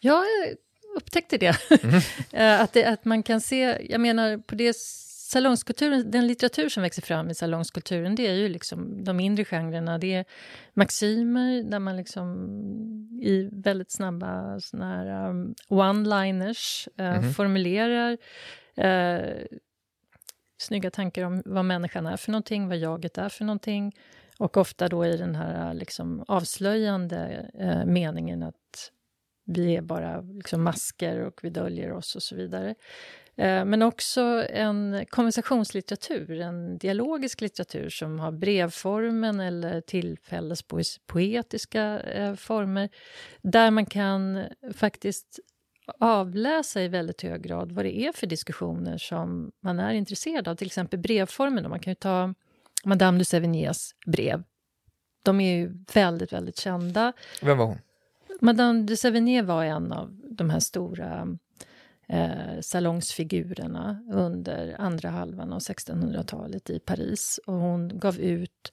Ja, 0.00 0.24
jag 0.24 0.56
upptäckte 0.96 1.38
det. 1.38 1.56
Mm. 1.84 2.60
att 2.62 2.72
det. 2.72 2.84
Att 2.84 3.04
man 3.04 3.22
kan 3.22 3.40
se, 3.40 3.86
jag 3.90 4.00
menar 4.00 4.38
på 4.38 4.54
det 4.54 4.76
salongskulturen, 5.30 6.10
den 6.10 6.26
litteratur 6.26 6.68
som 6.68 6.82
växer 6.82 7.02
fram 7.02 7.30
i 7.30 7.34
salongskulturen, 7.34 8.14
det 8.14 8.26
är 8.26 8.34
ju 8.34 8.48
liksom 8.48 9.04
de 9.04 9.16
mindre 9.16 9.44
genrerna. 9.44 9.98
Det 9.98 10.14
är 10.14 10.24
maximer 10.74 11.62
där 11.62 11.78
man 11.78 11.96
liksom 11.96 12.48
i 13.22 13.48
väldigt 13.52 13.90
snabba 13.90 14.60
såna 14.60 14.96
här 14.96 15.28
um, 15.28 15.54
one-liners 15.68 16.88
uh, 17.00 17.16
mm. 17.16 17.32
formulerar 17.32 18.12
uh, 18.78 19.46
snygga 20.60 20.90
tankar 20.90 21.24
om 21.24 21.42
vad 21.44 21.64
människan 21.64 22.06
är 22.06 22.16
för 22.16 22.32
någonting, 22.32 22.68
vad 22.68 22.78
jaget 22.78 23.18
är 23.18 23.28
för 23.28 23.44
någonting. 23.44 23.96
Och 24.38 24.56
ofta 24.56 24.88
då 24.88 25.06
i 25.06 25.16
den 25.16 25.34
här 25.34 25.74
liksom 25.74 26.24
avslöjande 26.28 27.50
eh, 27.58 27.84
meningen 27.84 28.42
att 28.42 28.90
vi 29.44 29.76
är 29.76 29.82
bara 29.82 30.20
liksom 30.20 30.62
masker 30.62 31.20
och 31.20 31.40
vi 31.42 31.50
döljer 31.50 31.92
oss 31.92 32.16
och 32.16 32.22
så 32.22 32.36
vidare. 32.36 32.74
Eh, 33.36 33.64
men 33.64 33.82
också 33.82 34.46
en 34.50 35.04
konversationslitteratur, 35.08 36.40
en 36.40 36.78
dialogisk 36.78 37.40
litteratur 37.40 37.88
som 37.88 38.20
har 38.20 38.32
brevformen 38.32 39.40
eller 39.40 39.80
tillfällespoetiska 39.80 42.00
eh, 42.00 42.34
former 42.34 42.88
där 43.42 43.70
man 43.70 43.86
kan 43.86 44.44
faktiskt 44.74 45.40
avläsa 45.98 46.82
i 46.82 46.88
väldigt 46.88 47.22
hög 47.22 47.42
grad 47.42 47.72
vad 47.72 47.84
det 47.84 48.00
är 48.00 48.12
för 48.12 48.26
diskussioner 48.26 48.98
som 48.98 49.52
man 49.60 49.78
är 49.78 49.94
intresserad 49.94 50.48
av. 50.48 50.54
Till 50.54 50.66
exempel 50.66 50.98
brevformen. 50.98 51.70
Man 51.70 51.80
kan 51.80 51.90
ju 51.90 51.94
ta 51.94 52.34
Madame 52.84 53.18
de 53.18 53.24
Sévigné's 53.24 53.94
brev. 54.06 54.42
De 55.22 55.40
är 55.40 55.56
ju 55.56 55.84
väldigt, 55.94 56.32
väldigt 56.32 56.58
kända. 56.58 57.12
Vem 57.42 57.58
var 57.58 57.66
hon? 57.66 57.78
Madame 58.40 58.82
de 58.82 58.96
Sévigné 58.96 59.42
var 59.42 59.64
en 59.64 59.92
av 59.92 60.20
de 60.30 60.50
här 60.50 60.60
stora 60.60 61.36
eh, 62.08 62.60
salongsfigurerna 62.60 64.04
under 64.12 64.76
andra 64.78 65.08
halvan 65.08 65.52
av 65.52 65.58
1600-talet 65.58 66.70
i 66.70 66.78
Paris. 66.78 67.40
Och 67.46 67.54
hon 67.54 67.98
gav 67.98 68.18
ut... 68.18 68.72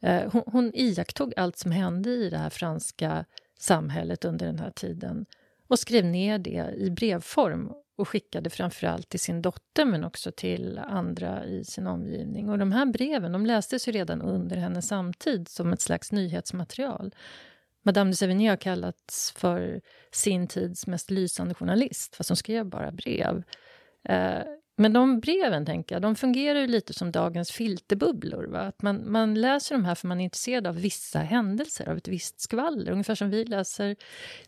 Eh, 0.00 0.32
hon, 0.32 0.42
hon 0.46 0.70
iakttog 0.74 1.32
allt 1.36 1.58
som 1.58 1.70
hände 1.70 2.10
i 2.10 2.30
det 2.30 2.38
här 2.38 2.50
franska 2.50 3.24
samhället 3.58 4.24
under 4.24 4.46
den 4.46 4.58
här 4.58 4.70
tiden 4.70 5.26
och 5.68 5.78
skrev 5.78 6.04
ner 6.04 6.38
det 6.38 6.74
i 6.76 6.90
brevform 6.90 7.72
och 7.96 8.08
skickade 8.08 8.50
framförallt 8.50 9.08
till 9.08 9.20
sin 9.20 9.42
dotter 9.42 9.84
men 9.84 10.04
också 10.04 10.32
till 10.32 10.78
andra 10.78 11.44
i 11.44 11.64
sin 11.64 11.86
omgivning. 11.86 12.50
Och 12.50 12.58
de 12.58 12.72
här 12.72 12.86
breven 12.86 13.32
de 13.32 13.46
lästes 13.46 13.88
ju 13.88 13.92
redan 13.92 14.22
under 14.22 14.56
hennes 14.56 14.88
samtid 14.88 15.48
som 15.48 15.72
ett 15.72 15.80
slags 15.80 16.12
nyhetsmaterial. 16.12 17.14
Madame 17.82 18.10
de 18.10 18.16
Sévigné 18.16 18.48
har 18.48 18.56
kallats 18.56 19.32
för 19.36 19.80
sin 20.12 20.46
tids 20.46 20.86
mest 20.86 21.10
lysande 21.10 21.54
journalist, 21.54 22.16
fast 22.16 22.30
hon 22.30 22.36
skrev 22.36 22.66
bara 22.66 22.92
brev. 22.92 23.42
Eh, 24.08 24.42
men 24.76 24.92
de 24.92 25.20
breven, 25.20 25.66
tänker 25.66 25.94
jag, 25.94 26.02
de 26.02 26.16
fungerar 26.16 26.60
ju 26.60 26.66
lite 26.66 26.94
som 26.94 27.12
dagens 27.12 27.50
filterbubblor. 27.50 28.44
Va? 28.44 28.60
Att 28.60 28.82
man, 28.82 29.12
man 29.12 29.34
läser 29.34 29.74
de 29.74 29.84
här 29.84 29.94
för 29.94 30.08
man 30.08 30.20
är 30.20 30.24
intresserad 30.24 30.66
av 30.66 30.76
vissa 30.80 31.18
händelser, 31.18 31.88
av 31.88 31.96
ett 31.96 32.08
visst 32.08 32.40
skvaller. 32.40 32.92
Ungefär 32.92 33.14
som 33.14 33.30
vi 33.30 33.44
läser... 33.44 33.96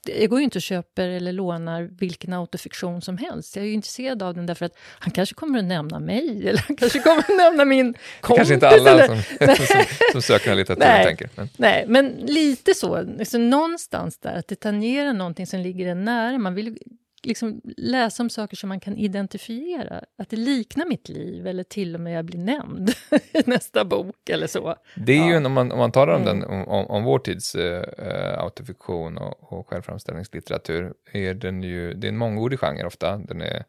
Jag 0.05 0.31
går 0.31 0.39
ju 0.39 0.45
inte 0.45 0.59
och 0.59 0.62
köper 0.62 1.09
eller 1.09 1.33
lånar 1.33 1.83
vilken 1.83 2.33
autofiktion 2.33 3.03
som 3.03 3.18
helst. 3.18 3.57
Jag 3.57 3.62
är 3.62 3.66
ju 3.66 3.74
intresserad 3.74 4.22
av 4.22 4.35
den 4.35 4.47
därför 4.47 4.66
att 4.66 4.77
han 4.99 5.11
kanske 5.11 5.35
kommer 5.35 5.59
att 5.59 5.64
nämna 5.64 5.99
mig, 5.99 6.49
eller 6.49 6.64
han 6.66 6.77
kanske 6.77 6.99
kommer 6.99 7.18
att 7.18 7.37
nämna 7.37 7.64
min 7.64 7.95
kompis. 8.20 8.37
Kanske 8.37 8.55
inte 8.55 8.68
alla 8.68 8.91
eller... 8.91 9.07
som, 9.07 9.57
som, 9.66 9.85
som 10.12 10.22
söker 10.22 10.51
en 10.51 10.57
litteratur 10.57 10.85
Nej. 10.85 11.05
tänker. 11.05 11.31
Men. 11.35 11.49
Nej, 11.57 11.85
men 11.89 12.09
lite 12.09 12.74
så. 12.74 12.97
Alltså, 12.97 13.39
någonstans 13.39 14.18
där, 14.18 14.35
att 14.39 14.49
det 14.49 14.57
tangerar 14.57 15.12
någonting 15.12 15.47
som 15.47 15.61
ligger 15.61 15.87
en 15.87 16.05
nära. 16.05 16.39
Man 16.39 16.55
vill 16.55 16.79
liksom 17.27 17.61
läsa 17.77 18.22
om 18.22 18.31
saker 18.31 18.57
som 18.57 18.68
man 18.68 18.81
kan 18.81 18.97
identifiera. 18.97 20.05
Att 20.18 20.31
det 20.31 20.37
liknar 20.37 20.87
mitt 20.87 21.09
liv, 21.09 21.47
eller 21.47 21.62
till 21.62 21.95
och 21.95 22.01
med 22.01 22.12
jag 22.18 22.24
blir 22.24 22.39
nämnd 22.39 22.91
i 23.33 23.43
nästa 23.47 23.85
bok 23.85 24.29
eller 24.31 24.47
så. 24.47 24.77
Det 24.97 25.12
är 25.12 25.16
Ja. 25.16 25.31
ju, 25.41 25.47
om 25.47 25.53
man, 25.53 25.72
om 25.72 25.79
man 25.79 25.93
talar 25.93 26.14
om, 26.14 26.22
Mm. 26.22 26.41
den, 26.41 26.51
om, 26.51 26.87
om, 26.87 27.05
vår 27.05 27.18
tids 27.18 27.55
eh, 27.55 28.39
autofiktion 28.39 29.18
och, 29.18 29.53
och 29.53 29.68
självframställningslitteratur, 29.68 30.95
är 31.12 31.35
den 31.35 31.62
ju, 31.62 31.95
det 31.95 32.07
är 32.07 32.09
en 32.09 32.16
mångordig 32.16 32.61
genre 32.61 32.85
ofta. 32.87 33.16
Den 33.18 33.43
är, 33.43 33.64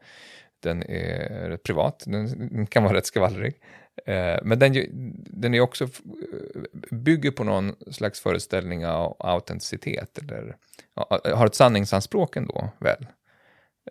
den 0.60 0.82
är 0.82 1.48
rätt 1.48 1.62
privat, 1.62 2.02
den 2.06 2.66
kan 2.70 2.82
vara 2.84 2.94
rätt 2.94 3.06
skvallrig. 3.06 3.54
Eh, 4.06 4.36
men 4.42 4.58
den, 4.58 4.74
den 5.26 5.54
är 5.54 5.60
också, 5.60 5.88
bygger 6.90 7.30
på 7.30 7.44
någon 7.44 7.74
slags 7.90 8.20
föreställning 8.20 8.86
av 8.86 9.16
autenticitet, 9.18 10.18
eller 10.18 10.56
har 11.34 11.46
ett 11.46 11.54
sanningsanspråk 11.54 12.36
ändå, 12.36 12.68
väl? 12.78 13.06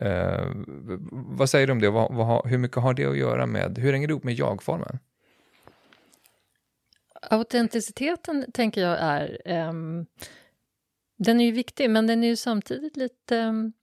Eh, 0.01 0.51
vad 1.11 1.49
säger 1.49 1.67
du 1.67 1.73
om 1.73 1.81
det? 1.81 1.89
Vad, 1.89 2.13
vad, 2.13 2.47
hur 2.47 2.57
mycket 2.57 2.77
har 2.77 2.93
det 2.93 3.05
att 3.05 3.17
göra 3.17 3.45
med, 3.45 3.77
hur 3.77 3.93
hänger 3.93 4.07
det 4.07 4.11
ihop 4.11 4.23
med 4.23 4.33
jag-formen? 4.33 4.99
Autenticiteten, 7.21 8.51
tänker 8.51 8.81
jag, 8.81 8.97
är... 8.99 9.41
ehm, 9.45 10.05
den 11.17 11.41
är 11.41 11.45
ju 11.45 11.51
viktig, 11.51 11.89
men 11.89 12.07
den 12.07 12.23
är 12.23 12.27
ju 12.27 12.35
samtidigt 12.35 12.97
lite 12.97 13.37
um, 13.37 13.73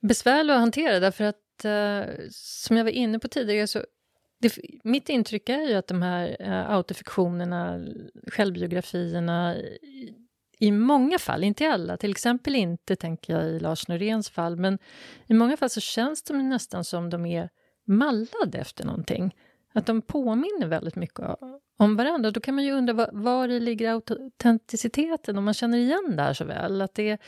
besvärlig 0.00 0.52
att 0.52 0.60
hantera 0.60 1.00
därför 1.00 1.24
att, 1.24 1.64
eh, 1.64 2.14
som 2.30 2.76
jag 2.76 2.84
var 2.84 2.90
inne 2.90 3.18
på 3.18 3.28
tidigare, 3.28 3.66
så 3.66 3.84
det, 4.38 4.58
mitt 4.84 5.08
intryck 5.08 5.48
är 5.48 5.68
ju 5.68 5.74
att 5.74 5.86
de 5.86 6.02
här 6.02 6.36
uh, 6.40 6.70
autofiktionerna, 6.70 7.86
självbiografierna, 8.26 9.56
i, 10.58 10.72
många 10.72 11.18
fall, 11.18 11.44
inte 11.44 11.64
i 11.64 11.66
alla, 11.66 11.96
till 11.96 12.10
exempel 12.10 12.54
inte, 12.54 12.96
tänker 12.96 13.32
jag, 13.32 13.46
i 13.46 13.58
Lars 13.58 13.88
Noréns 13.88 14.30
fall, 14.30 14.56
men 14.56 14.78
i 15.26 15.34
många 15.34 15.56
fall 15.56 15.70
så 15.70 15.80
känns 15.80 16.22
de 16.22 16.48
nästan 16.48 16.84
som 16.84 17.10
de 17.10 17.26
är 17.26 17.48
mallade 17.86 18.58
efter 18.58 18.84
någonting. 18.84 19.34
Att 19.76 19.86
de 19.86 20.02
påminner 20.02 20.66
väldigt 20.66 20.96
mycket 20.96 21.20
om 21.78 21.96
varandra. 21.96 22.30
Då 22.30 22.40
kan 22.40 22.54
man 22.54 22.64
ju 22.64 22.72
undra 22.72 22.92
var, 22.92 23.10
var 23.12 23.48
ligger 23.48 23.90
autenticiteten, 23.90 25.38
om 25.38 25.44
man 25.44 25.54
känner 25.54 25.78
igen 25.78 26.16
det 26.16 26.22
här 26.22 26.34
så 26.34 26.44
väl. 26.44 26.82
Att 26.82 26.94
det, 26.94 27.18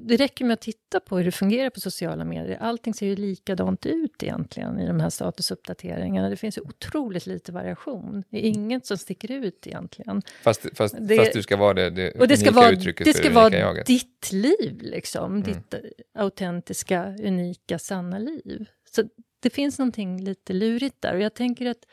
det 0.00 0.16
räcker 0.16 0.44
med 0.44 0.54
att 0.54 0.60
titta 0.60 1.00
på 1.00 1.16
hur 1.16 1.24
det 1.24 1.32
fungerar 1.32 1.70
på 1.70 1.80
sociala 1.80 2.24
medier. 2.24 2.58
Allting 2.60 2.94
ser 2.94 3.06
ju 3.06 3.16
likadant 3.16 3.86
ut 3.86 4.22
egentligen 4.22 4.78
i 4.78 4.86
de 4.86 5.00
här 5.00 5.10
statusuppdateringarna. 5.10 6.28
Det 6.28 6.36
finns 6.36 6.58
ju 6.58 6.62
otroligt 6.62 7.26
lite 7.26 7.52
variation. 7.52 8.24
Det 8.30 8.36
är 8.46 8.50
inget 8.50 8.86
som 8.86 8.98
sticker 8.98 9.32
ut 9.32 9.66
egentligen. 9.66 10.22
Fast, 10.42 10.66
fast, 10.74 10.96
Det- 11.00 11.16
fast 11.16 11.32
du 11.32 11.42
ska 11.42 11.56
vara 11.56 11.74
det, 11.74 11.90
det 11.90 12.10
Och 12.20 12.28
det 12.28 12.36
ska 12.36 12.48
unika 12.50 12.60
vara, 12.60 12.70
uttrycket 12.70 13.04
det 13.04 13.12
för 13.12 13.18
ska 13.18 13.28
det 13.28 13.34
unika 13.40 13.58
vara 13.64 13.74
jaget. 13.74 13.86
ditt 13.86 14.32
liv, 14.32 14.78
liksom. 14.80 15.24
Mm. 15.32 15.42
Ditt 15.42 15.74
autentiska, 16.14 17.14
unika, 17.22 17.78
sanna 17.78 18.18
liv. 18.18 18.66
Så 18.94 19.02
det 19.40 19.50
finns 19.50 19.78
någonting 19.78 20.24
lite 20.24 20.52
lurigt 20.52 21.02
där. 21.02 21.14
Och 21.14 21.20
jag 21.20 21.34
tänker 21.34 21.66
att 21.66 21.86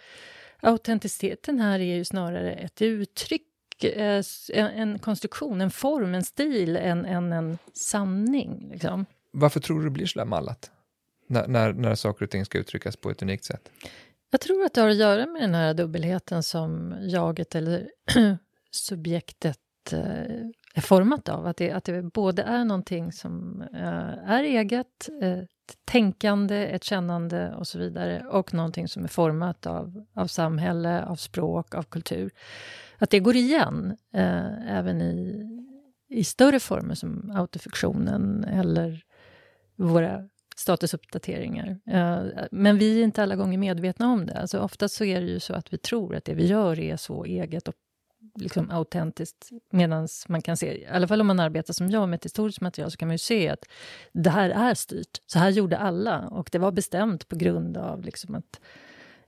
autenticiteten 0.59 1.59
här 1.59 1.79
är 1.79 1.95
ju 1.95 2.05
snarare 2.05 2.53
ett 2.53 2.81
uttryck, 2.81 3.83
eh, 3.83 4.23
en, 4.53 4.99
konstruktion, 4.99 5.61
en 5.61 5.71
form, 5.71 6.15
en 6.15 6.23
stil, 6.23 6.77
än 6.77 7.05
en, 7.05 7.33
en 7.33 7.57
sanning. 7.73 8.69
Liksom. 8.71 9.05
Varför 9.31 9.59
tror 9.59 9.79
du 9.79 9.85
det 9.85 9.91
blir 9.91 10.05
så 10.05 10.19
där 10.19 10.25
mallat? 10.25 10.71
När, 11.27 11.47
när, 11.47 11.73
när 11.73 11.95
saker 11.95 12.25
och 12.25 12.31
ting 12.31 12.45
ska 12.45 12.57
uttryckas 12.57 12.95
på 12.95 13.09
ett 13.09 13.21
unikt 13.21 13.43
sätt? 13.45 13.69
Jag 14.29 14.41
tror 14.41 14.65
att 14.65 14.73
det 14.73 14.81
har 14.81 14.89
att 14.89 14.95
göra 14.95 15.25
med 15.25 15.41
den 15.41 15.55
här 15.55 15.73
dubbelheten 15.73 16.43
som 16.43 16.95
jaget 17.01 17.55
eller 17.55 17.89
subjektet 18.71 19.59
eh, 19.91 19.99
är 20.75 20.81
format 20.81 21.29
av. 21.29 21.47
Att 21.47 21.57
det, 21.57 21.71
att 21.71 21.83
det 21.83 22.01
både 22.01 22.41
är 22.41 22.65
någonting 22.65 23.11
som 23.11 23.61
eh, 23.61 24.29
är 24.29 24.43
eget, 24.43 25.09
tänkande, 25.85 26.67
ett 26.67 26.83
kännande 26.83 27.55
och 27.55 27.67
så 27.67 27.79
vidare 27.79 28.25
och 28.29 28.53
någonting 28.53 28.87
som 28.87 29.03
är 29.03 29.07
format 29.07 29.65
av, 29.65 30.05
av 30.15 30.27
samhälle, 30.27 31.05
av 31.05 31.15
språk, 31.15 31.75
av 31.75 31.83
kultur. 31.83 32.31
Att 32.97 33.09
det 33.09 33.19
går 33.19 33.35
igen 33.35 33.97
eh, 34.13 34.77
även 34.77 35.01
i, 35.01 35.45
i 36.09 36.23
större 36.23 36.59
former 36.59 36.95
som 36.95 37.31
autofiktionen 37.35 38.43
eller 38.43 39.03
våra 39.75 40.29
statusuppdateringar. 40.55 41.79
Eh, 41.87 42.23
Men 42.51 42.77
vi 42.77 42.99
är 42.99 43.03
inte 43.03 43.23
alla 43.23 43.35
gånger 43.35 43.57
medvetna 43.57 44.13
om 44.13 44.25
det. 44.25 44.39
Alltså 44.39 44.59
oftast 44.59 44.95
så 44.95 45.05
är 45.05 45.21
det 45.21 45.27
ju 45.27 45.39
så 45.39 45.53
att 45.53 45.73
vi 45.73 45.77
tror 45.77 46.15
att 46.15 46.25
det 46.25 46.33
vi 46.33 46.45
gör 46.45 46.79
är 46.79 46.97
så 46.97 47.25
eget 47.25 47.67
och 47.67 47.75
liksom 48.35 48.71
autentiskt, 48.71 49.49
medan 49.71 50.07
man 50.27 50.41
kan 50.41 50.57
se, 50.57 50.81
i 50.81 50.85
alla 50.85 51.07
fall 51.07 51.21
om 51.21 51.27
man 51.27 51.39
arbetar 51.39 51.73
som 51.73 51.89
jag 51.89 52.09
med 52.09 52.17
ett 52.17 52.25
historiskt 52.25 52.61
material, 52.61 52.91
så 52.91 52.97
kan 52.97 53.07
man 53.07 53.13
ju 53.13 53.19
se 53.19 53.49
att 53.49 53.65
det 54.11 54.29
här 54.29 54.49
är 54.49 54.73
styrt. 54.73 55.21
Så 55.25 55.39
här 55.39 55.49
gjorde 55.49 55.77
alla 55.77 56.27
och 56.27 56.49
det 56.51 56.59
var 56.59 56.71
bestämt 56.71 57.27
på 57.27 57.35
grund 57.35 57.77
av 57.77 58.03
liksom 58.03 58.35
att 58.35 58.59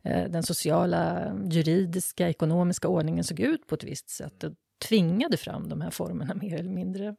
eh, 0.04 0.30
den 0.30 0.44
sociala, 0.44 1.34
juridiska, 1.52 2.30
ekonomiska 2.30 2.88
ordningen 2.88 3.24
såg 3.24 3.40
ut 3.40 3.68
på 3.68 3.76
ett 3.76 3.84
visst 3.84 4.10
sätt 4.10 4.44
och 4.44 4.54
tvingade 4.80 5.38
fram 5.38 5.70
de 5.70 5.82
här 5.82 5.92
formerna 5.92 6.34
mer 6.34 6.60
eller 6.60 6.70
mindre. 6.70 7.16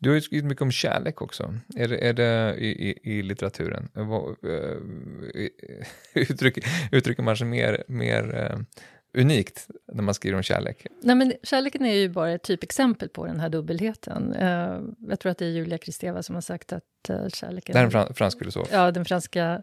Du 0.00 0.10
har 0.10 0.14
ju 0.14 0.20
skrivit 0.20 0.44
mycket 0.44 0.62
om 0.62 0.72
kärlek 0.72 1.22
också. 1.22 1.54
Är 1.76 1.88
det, 1.88 2.08
är 2.08 2.12
det 2.12 2.54
i, 2.58 2.88
i, 2.88 3.18
i 3.18 3.22
litteraturen? 3.22 3.88
Vad, 3.92 4.28
eh, 4.44 4.76
uttrycker, 6.30 6.64
uttrycker 6.92 7.22
man 7.22 7.36
sig 7.36 7.46
mer, 7.46 7.84
mer 7.88 8.36
eh, 8.36 8.58
unikt 9.14 9.66
när 9.92 10.02
man 10.02 10.14
skriver 10.14 10.36
om 10.36 10.42
kärlek? 10.42 10.86
Nej, 11.00 11.16
men 11.16 11.32
kärleken 11.42 11.86
är 11.86 11.94
ju 11.94 12.08
bara 12.08 12.30
ett 12.30 12.42
typexempel 12.42 13.08
på 13.08 13.26
den 13.26 13.40
här 13.40 13.48
dubbelheten. 13.48 14.32
Eh, 14.32 14.80
jag 15.08 15.20
tror 15.20 15.32
att 15.32 15.38
det 15.38 15.44
är 15.44 15.50
Julia 15.50 15.78
Kristeva 15.78 16.22
som 16.22 16.34
har 16.34 16.42
sagt 16.42 16.72
att 16.72 16.84
uh, 17.10 17.28
kärleken... 17.28 17.72
Det 17.72 17.78
är 17.78 17.84
en 17.84 17.90
fran, 17.90 18.14
fransk 18.14 18.38
filosof. 18.38 18.68
Ja, 18.72 18.90
den 18.90 19.04
franska 19.04 19.62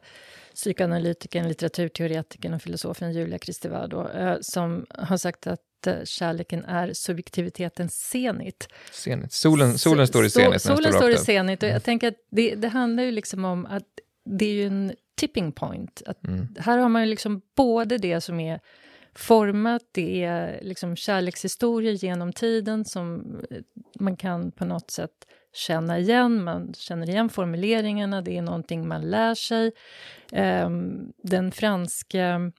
psykoanalytikern, 0.56 1.48
litteraturteoretikern 1.48 2.54
och 2.54 2.62
filosofen 2.62 3.14
Julia 3.14 3.38
Kristeva 3.38 3.88
då, 3.88 4.08
eh, 4.10 4.38
som 4.42 4.86
har 4.90 5.18
sagt 5.18 5.48
att 5.48 5.88
eh, 5.88 5.94
kärleken 6.04 6.66
är 6.66 6.94
subjektivitetens 6.94 7.94
zenit. 7.94 8.68
Zenit. 8.92 9.34
Solen, 9.34 9.78
solen 9.78 10.08
står 10.08 10.26
i 10.26 10.30
när 10.36 10.50
den 10.50 10.60
Solen 10.60 10.94
står 10.94 11.10
i 11.10 11.18
zenit 11.18 11.64
och 11.64 11.70
jag 11.70 11.84
tänker 11.84 12.08
att 12.08 12.18
det, 12.32 12.56
det 12.56 12.68
handlar 12.68 13.04
ju 13.04 13.12
liksom 13.12 13.46
om 13.46 13.66
att 13.66 13.88
det 14.30 14.46
är 14.46 14.54
ju 14.54 14.68
en 14.68 14.94
tipping 15.16 15.52
point. 15.52 16.02
Att 16.06 16.28
Mm. 16.28 16.48
här 16.60 16.78
har 16.78 16.90
man 16.90 17.02
ju 17.02 17.08
liksom 17.08 17.42
både 17.56 17.98
det 17.98 18.22
som 18.22 18.40
är 18.40 18.60
format, 19.16 19.82
det 19.92 20.24
är 20.24 20.60
liksom 20.62 20.96
kärlekshistorier 20.96 21.94
genom 21.94 22.34
tiden 22.34 22.86
som 22.86 23.36
eh, 23.52 23.58
man 24.00 24.18
kan 24.18 24.52
på 24.52 24.66
något 24.66 24.92
sätt 24.92 25.28
känna 25.54 26.00
igen. 26.00 26.44
Man 26.44 26.74
känner 26.74 27.10
igen 27.10 27.30
formuleringarna, 27.30 28.22
det 28.22 28.38
är 28.38 28.42
någonting 28.42 28.88
man 28.88 29.10
lär 29.10 29.36
sig. 29.36 29.72
Ehm, 30.32 31.12
den 31.24 31.52
franska 31.52 32.52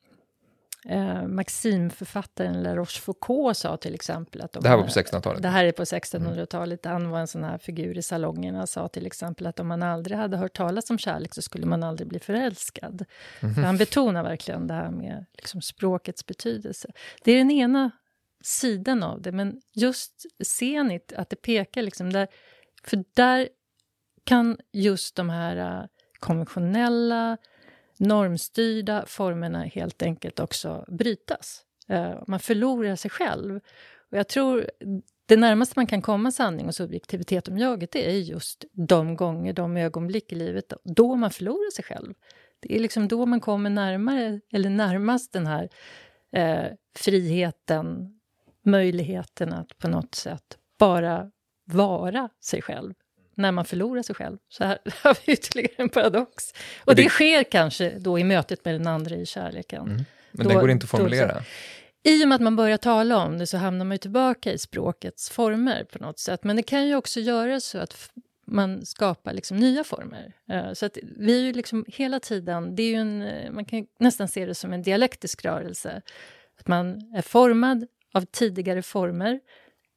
eh, 0.89 1.27
Maximförfattaren 1.27 2.63
La 2.63 2.77
Rochefoucauld 2.77 3.57
sa 3.57 3.77
till 3.77 3.95
exempel 3.95 4.41
att... 4.41 4.57
om 4.57 4.63
Det 4.63 4.69
här 4.69 4.77
var 4.77 4.85
på 4.85 4.89
1600-talet. 4.89 5.43
det 5.43 5.49
här 5.49 5.65
är 5.65 5.73
på 5.73 5.85
1600-talet. 5.85 6.85
Han 6.85 7.11
var 7.11 7.21
en 7.21 7.27
sån 7.27 7.45
här 7.45 7.59
figur 7.59 7.99
i 7.99 8.03
salongerna. 8.03 8.67
Sa 8.67 8.89
till 8.89 9.07
exempel 9.07 9.47
att 9.47 9.61
om 9.61 9.69
man 9.69 9.83
aldrig 9.83 10.19
hade 10.19 10.37
hört 10.37 10.57
talas 10.57 10.91
om 10.91 10.99
kärlek 10.99 11.35
så 11.35 11.43
skulle 11.43 11.67
man 11.67 11.83
aldrig 11.83 12.09
bli 12.09 12.19
förälskad. 12.19 13.05
För 13.41 13.49
Han 13.49 13.77
betonar 13.77 14.23
verkligen 14.23 14.67
det 14.67 14.75
här 14.75 14.91
med 14.91 15.27
liksom 15.33 15.63
språkets 15.63 16.27
betydelse. 16.27 16.89
Det 17.25 17.33
är 17.33 17.39
den 17.39 17.51
ena 17.51 17.91
sidan 18.45 19.03
av 19.03 19.23
det, 19.23 19.33
men 19.33 19.61
just 19.75 20.13
scenit, 20.45 21.13
att 21.17 21.31
det 21.31 21.37
pekar 21.37 21.83
liksom 21.83 22.13
där... 22.13 22.29
För 22.85 23.05
där 23.15 23.49
kan 24.25 24.57
just 24.73 25.17
de 25.17 25.31
här 25.31 25.57
äh, 25.57 25.87
konventionella, 26.19 27.37
normstyrda 27.99 29.05
formerna 29.07 29.65
helt 29.65 30.03
enkelt 30.03 30.41
också 30.41 30.85
brytas. 30.89 31.63
Eh, 31.89 32.23
Man 32.27 32.41
förlorar 32.41 32.97
sig 32.97 33.11
själv. 33.11 33.61
Och 34.11 34.19
jag 34.19 34.29
tror 34.29 34.71
det 35.27 35.37
närmaste 35.37 35.73
man 35.77 35.87
kan 35.87 36.03
komma 36.03 36.31
sanning 36.31 36.67
och 36.67 36.75
subjektivitet 36.75 37.49
om 37.49 37.59
jaget 37.59 37.93
det 37.93 38.11
är 38.11 38.19
just 38.19 38.65
de 38.73 39.17
gånger, 39.17 39.53
de 39.53 39.77
ögonblick 39.77 40.33
i 40.33 40.35
livet 40.35 40.73
då 40.85 41.17
man 41.17 41.31
förlorar 41.31 41.71
sig 41.71 41.85
själv. 41.85 42.15
Det 42.61 42.77
är 42.77 42.81
liksom 42.81 43.09
då 43.09 43.27
man 43.27 43.41
kommer 43.41 43.71
närmare, 43.71 44.41
eller 44.53 44.71
närmast 44.71 45.33
den 45.33 45.47
här 45.47 45.69
eh, 46.33 46.73
friheten, 46.95 48.19
möjligheten 48.65 49.53
att 49.53 49.79
på 49.79 49.89
något 49.89 50.15
sätt 50.15 50.59
bara 50.79 51.31
vara 51.65 52.29
sig 52.45 52.63
själv 52.63 52.95
när 53.37 53.53
man 53.53 53.65
förlorar 53.65 54.03
sig 54.03 54.15
själv. 54.15 54.39
Så 54.49 54.65
här 54.65 54.79
har 55.03 55.17
vi 55.27 55.33
ytterligare 55.33 55.73
en 55.77 55.89
paradox. 55.89 56.55
Och, 56.85 56.95
det, 56.95 57.03
det, 57.03 57.09
sker 57.09 57.45
kanske 57.45 57.91
då 57.99 58.19
i 58.19 58.25
mötet 58.25 58.65
med 58.65 58.75
den 58.75 58.87
andra 58.87 59.17
i 59.17 59.27
kärleken. 59.27 59.83
Mm. 59.83 60.05
Men 60.33 60.47
då, 60.47 60.53
den 60.53 60.61
går 60.61 60.71
inte 60.71 60.85
att 60.85 60.91
formulera? 60.91 61.35
Då, 61.35 62.11
I 62.11 62.25
och 62.25 62.29
med 62.29 62.37
att 62.37 62.43
man 62.43 62.57
börjar 62.57 62.77
tala 62.77 63.17
om 63.17 63.39
det 63.39 63.47
så 63.47 63.57
hamnar 63.57 63.85
man 63.85 63.95
ju 63.95 63.99
tillbaka 63.99 64.53
i 64.53 64.59
språkets 64.59 65.31
former 65.31 65.85
på 65.85 65.99
något 65.99 66.19
sätt. 66.19 66.45
Men 66.45 66.57
det 66.57 66.63
kan 66.63 66.87
ju 66.87 66.97
också 66.97 67.21
göra 67.21 67.61
så 67.61 67.79
att 67.79 68.11
man 68.47 68.87
skapar 68.87 69.33
liksom 69.33 69.57
nya 69.57 69.85
former. 69.85 70.33
Uh, 70.53 70.73
så 70.73 70.87
att 70.87 70.99
vi 71.03 71.41
är 71.41 71.45
ju 71.45 71.53
liksom 71.53 71.85
hela 71.89 72.21
tiden, 72.21 72.77
det 72.77 72.83
är 72.83 72.99
en, 72.99 73.29
man 73.55 73.65
kan 73.65 73.87
nästan 73.99 74.29
se 74.29 74.47
det 74.47 74.55
som 74.55 74.73
en 74.73 74.83
dialektisk 74.83 75.45
rörelse. 75.45 76.03
Att 76.61 76.69
man 76.69 77.15
är 77.15 77.23
formad 77.23 77.87
av 78.13 78.25
tidigare 78.31 78.83
former 78.83 79.41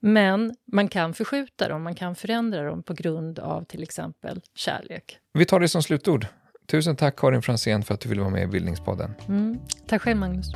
men 0.01 0.55
man 0.71 0.87
kan 0.87 1.13
förskjuta 1.13 1.67
dem, 1.67 1.83
man 1.83 1.95
kan 1.95 2.15
förändra 2.15 2.63
dem 2.63 2.83
på 2.83 2.93
grund 2.93 3.39
av 3.39 3.63
till 3.63 3.83
exempel 3.83 4.41
kärlek. 4.55 5.17
Vi 5.33 5.45
tar 5.45 5.59
det 5.59 5.67
som 5.67 5.83
slutord. 5.83 6.25
Tusen 6.71 6.95
tack 6.95 7.15
Karin 7.15 7.41
Fransén 7.41 7.83
för 7.83 7.93
att 7.93 7.99
du 7.99 8.09
ville 8.09 8.21
vara 8.21 8.31
med 8.31 8.43
i 8.43 8.47
Bildningspodden. 8.47 9.13
Mm. 9.27 9.59
Tack 9.87 10.01
själv 10.01 10.17
Magnus. 10.17 10.51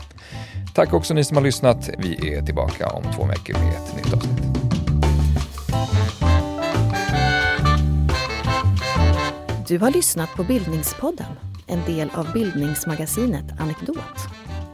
Tack 0.76 0.94
också 0.94 1.14
ni 1.14 1.24
som 1.24 1.38
har 1.38 1.44
lyssnat. 1.44 1.90
Vi 1.98 2.34
är 2.34 2.42
tillbaka 2.42 2.88
om 2.88 3.04
två 3.16 3.26
veckor 3.26 3.54
med 3.54 3.74
ett 3.74 3.96
nytt 3.96 4.14
avsnitt. 4.14 4.54
Du 9.68 9.78
har 9.78 9.92
lyssnat 9.92 10.30
på 10.36 10.44
Bildningspodden, 10.44 11.34
en 11.68 11.86
del 11.86 12.10
av 12.14 12.34
bildningsmagasinet 12.34 13.46
Anekdot. 13.60 14.43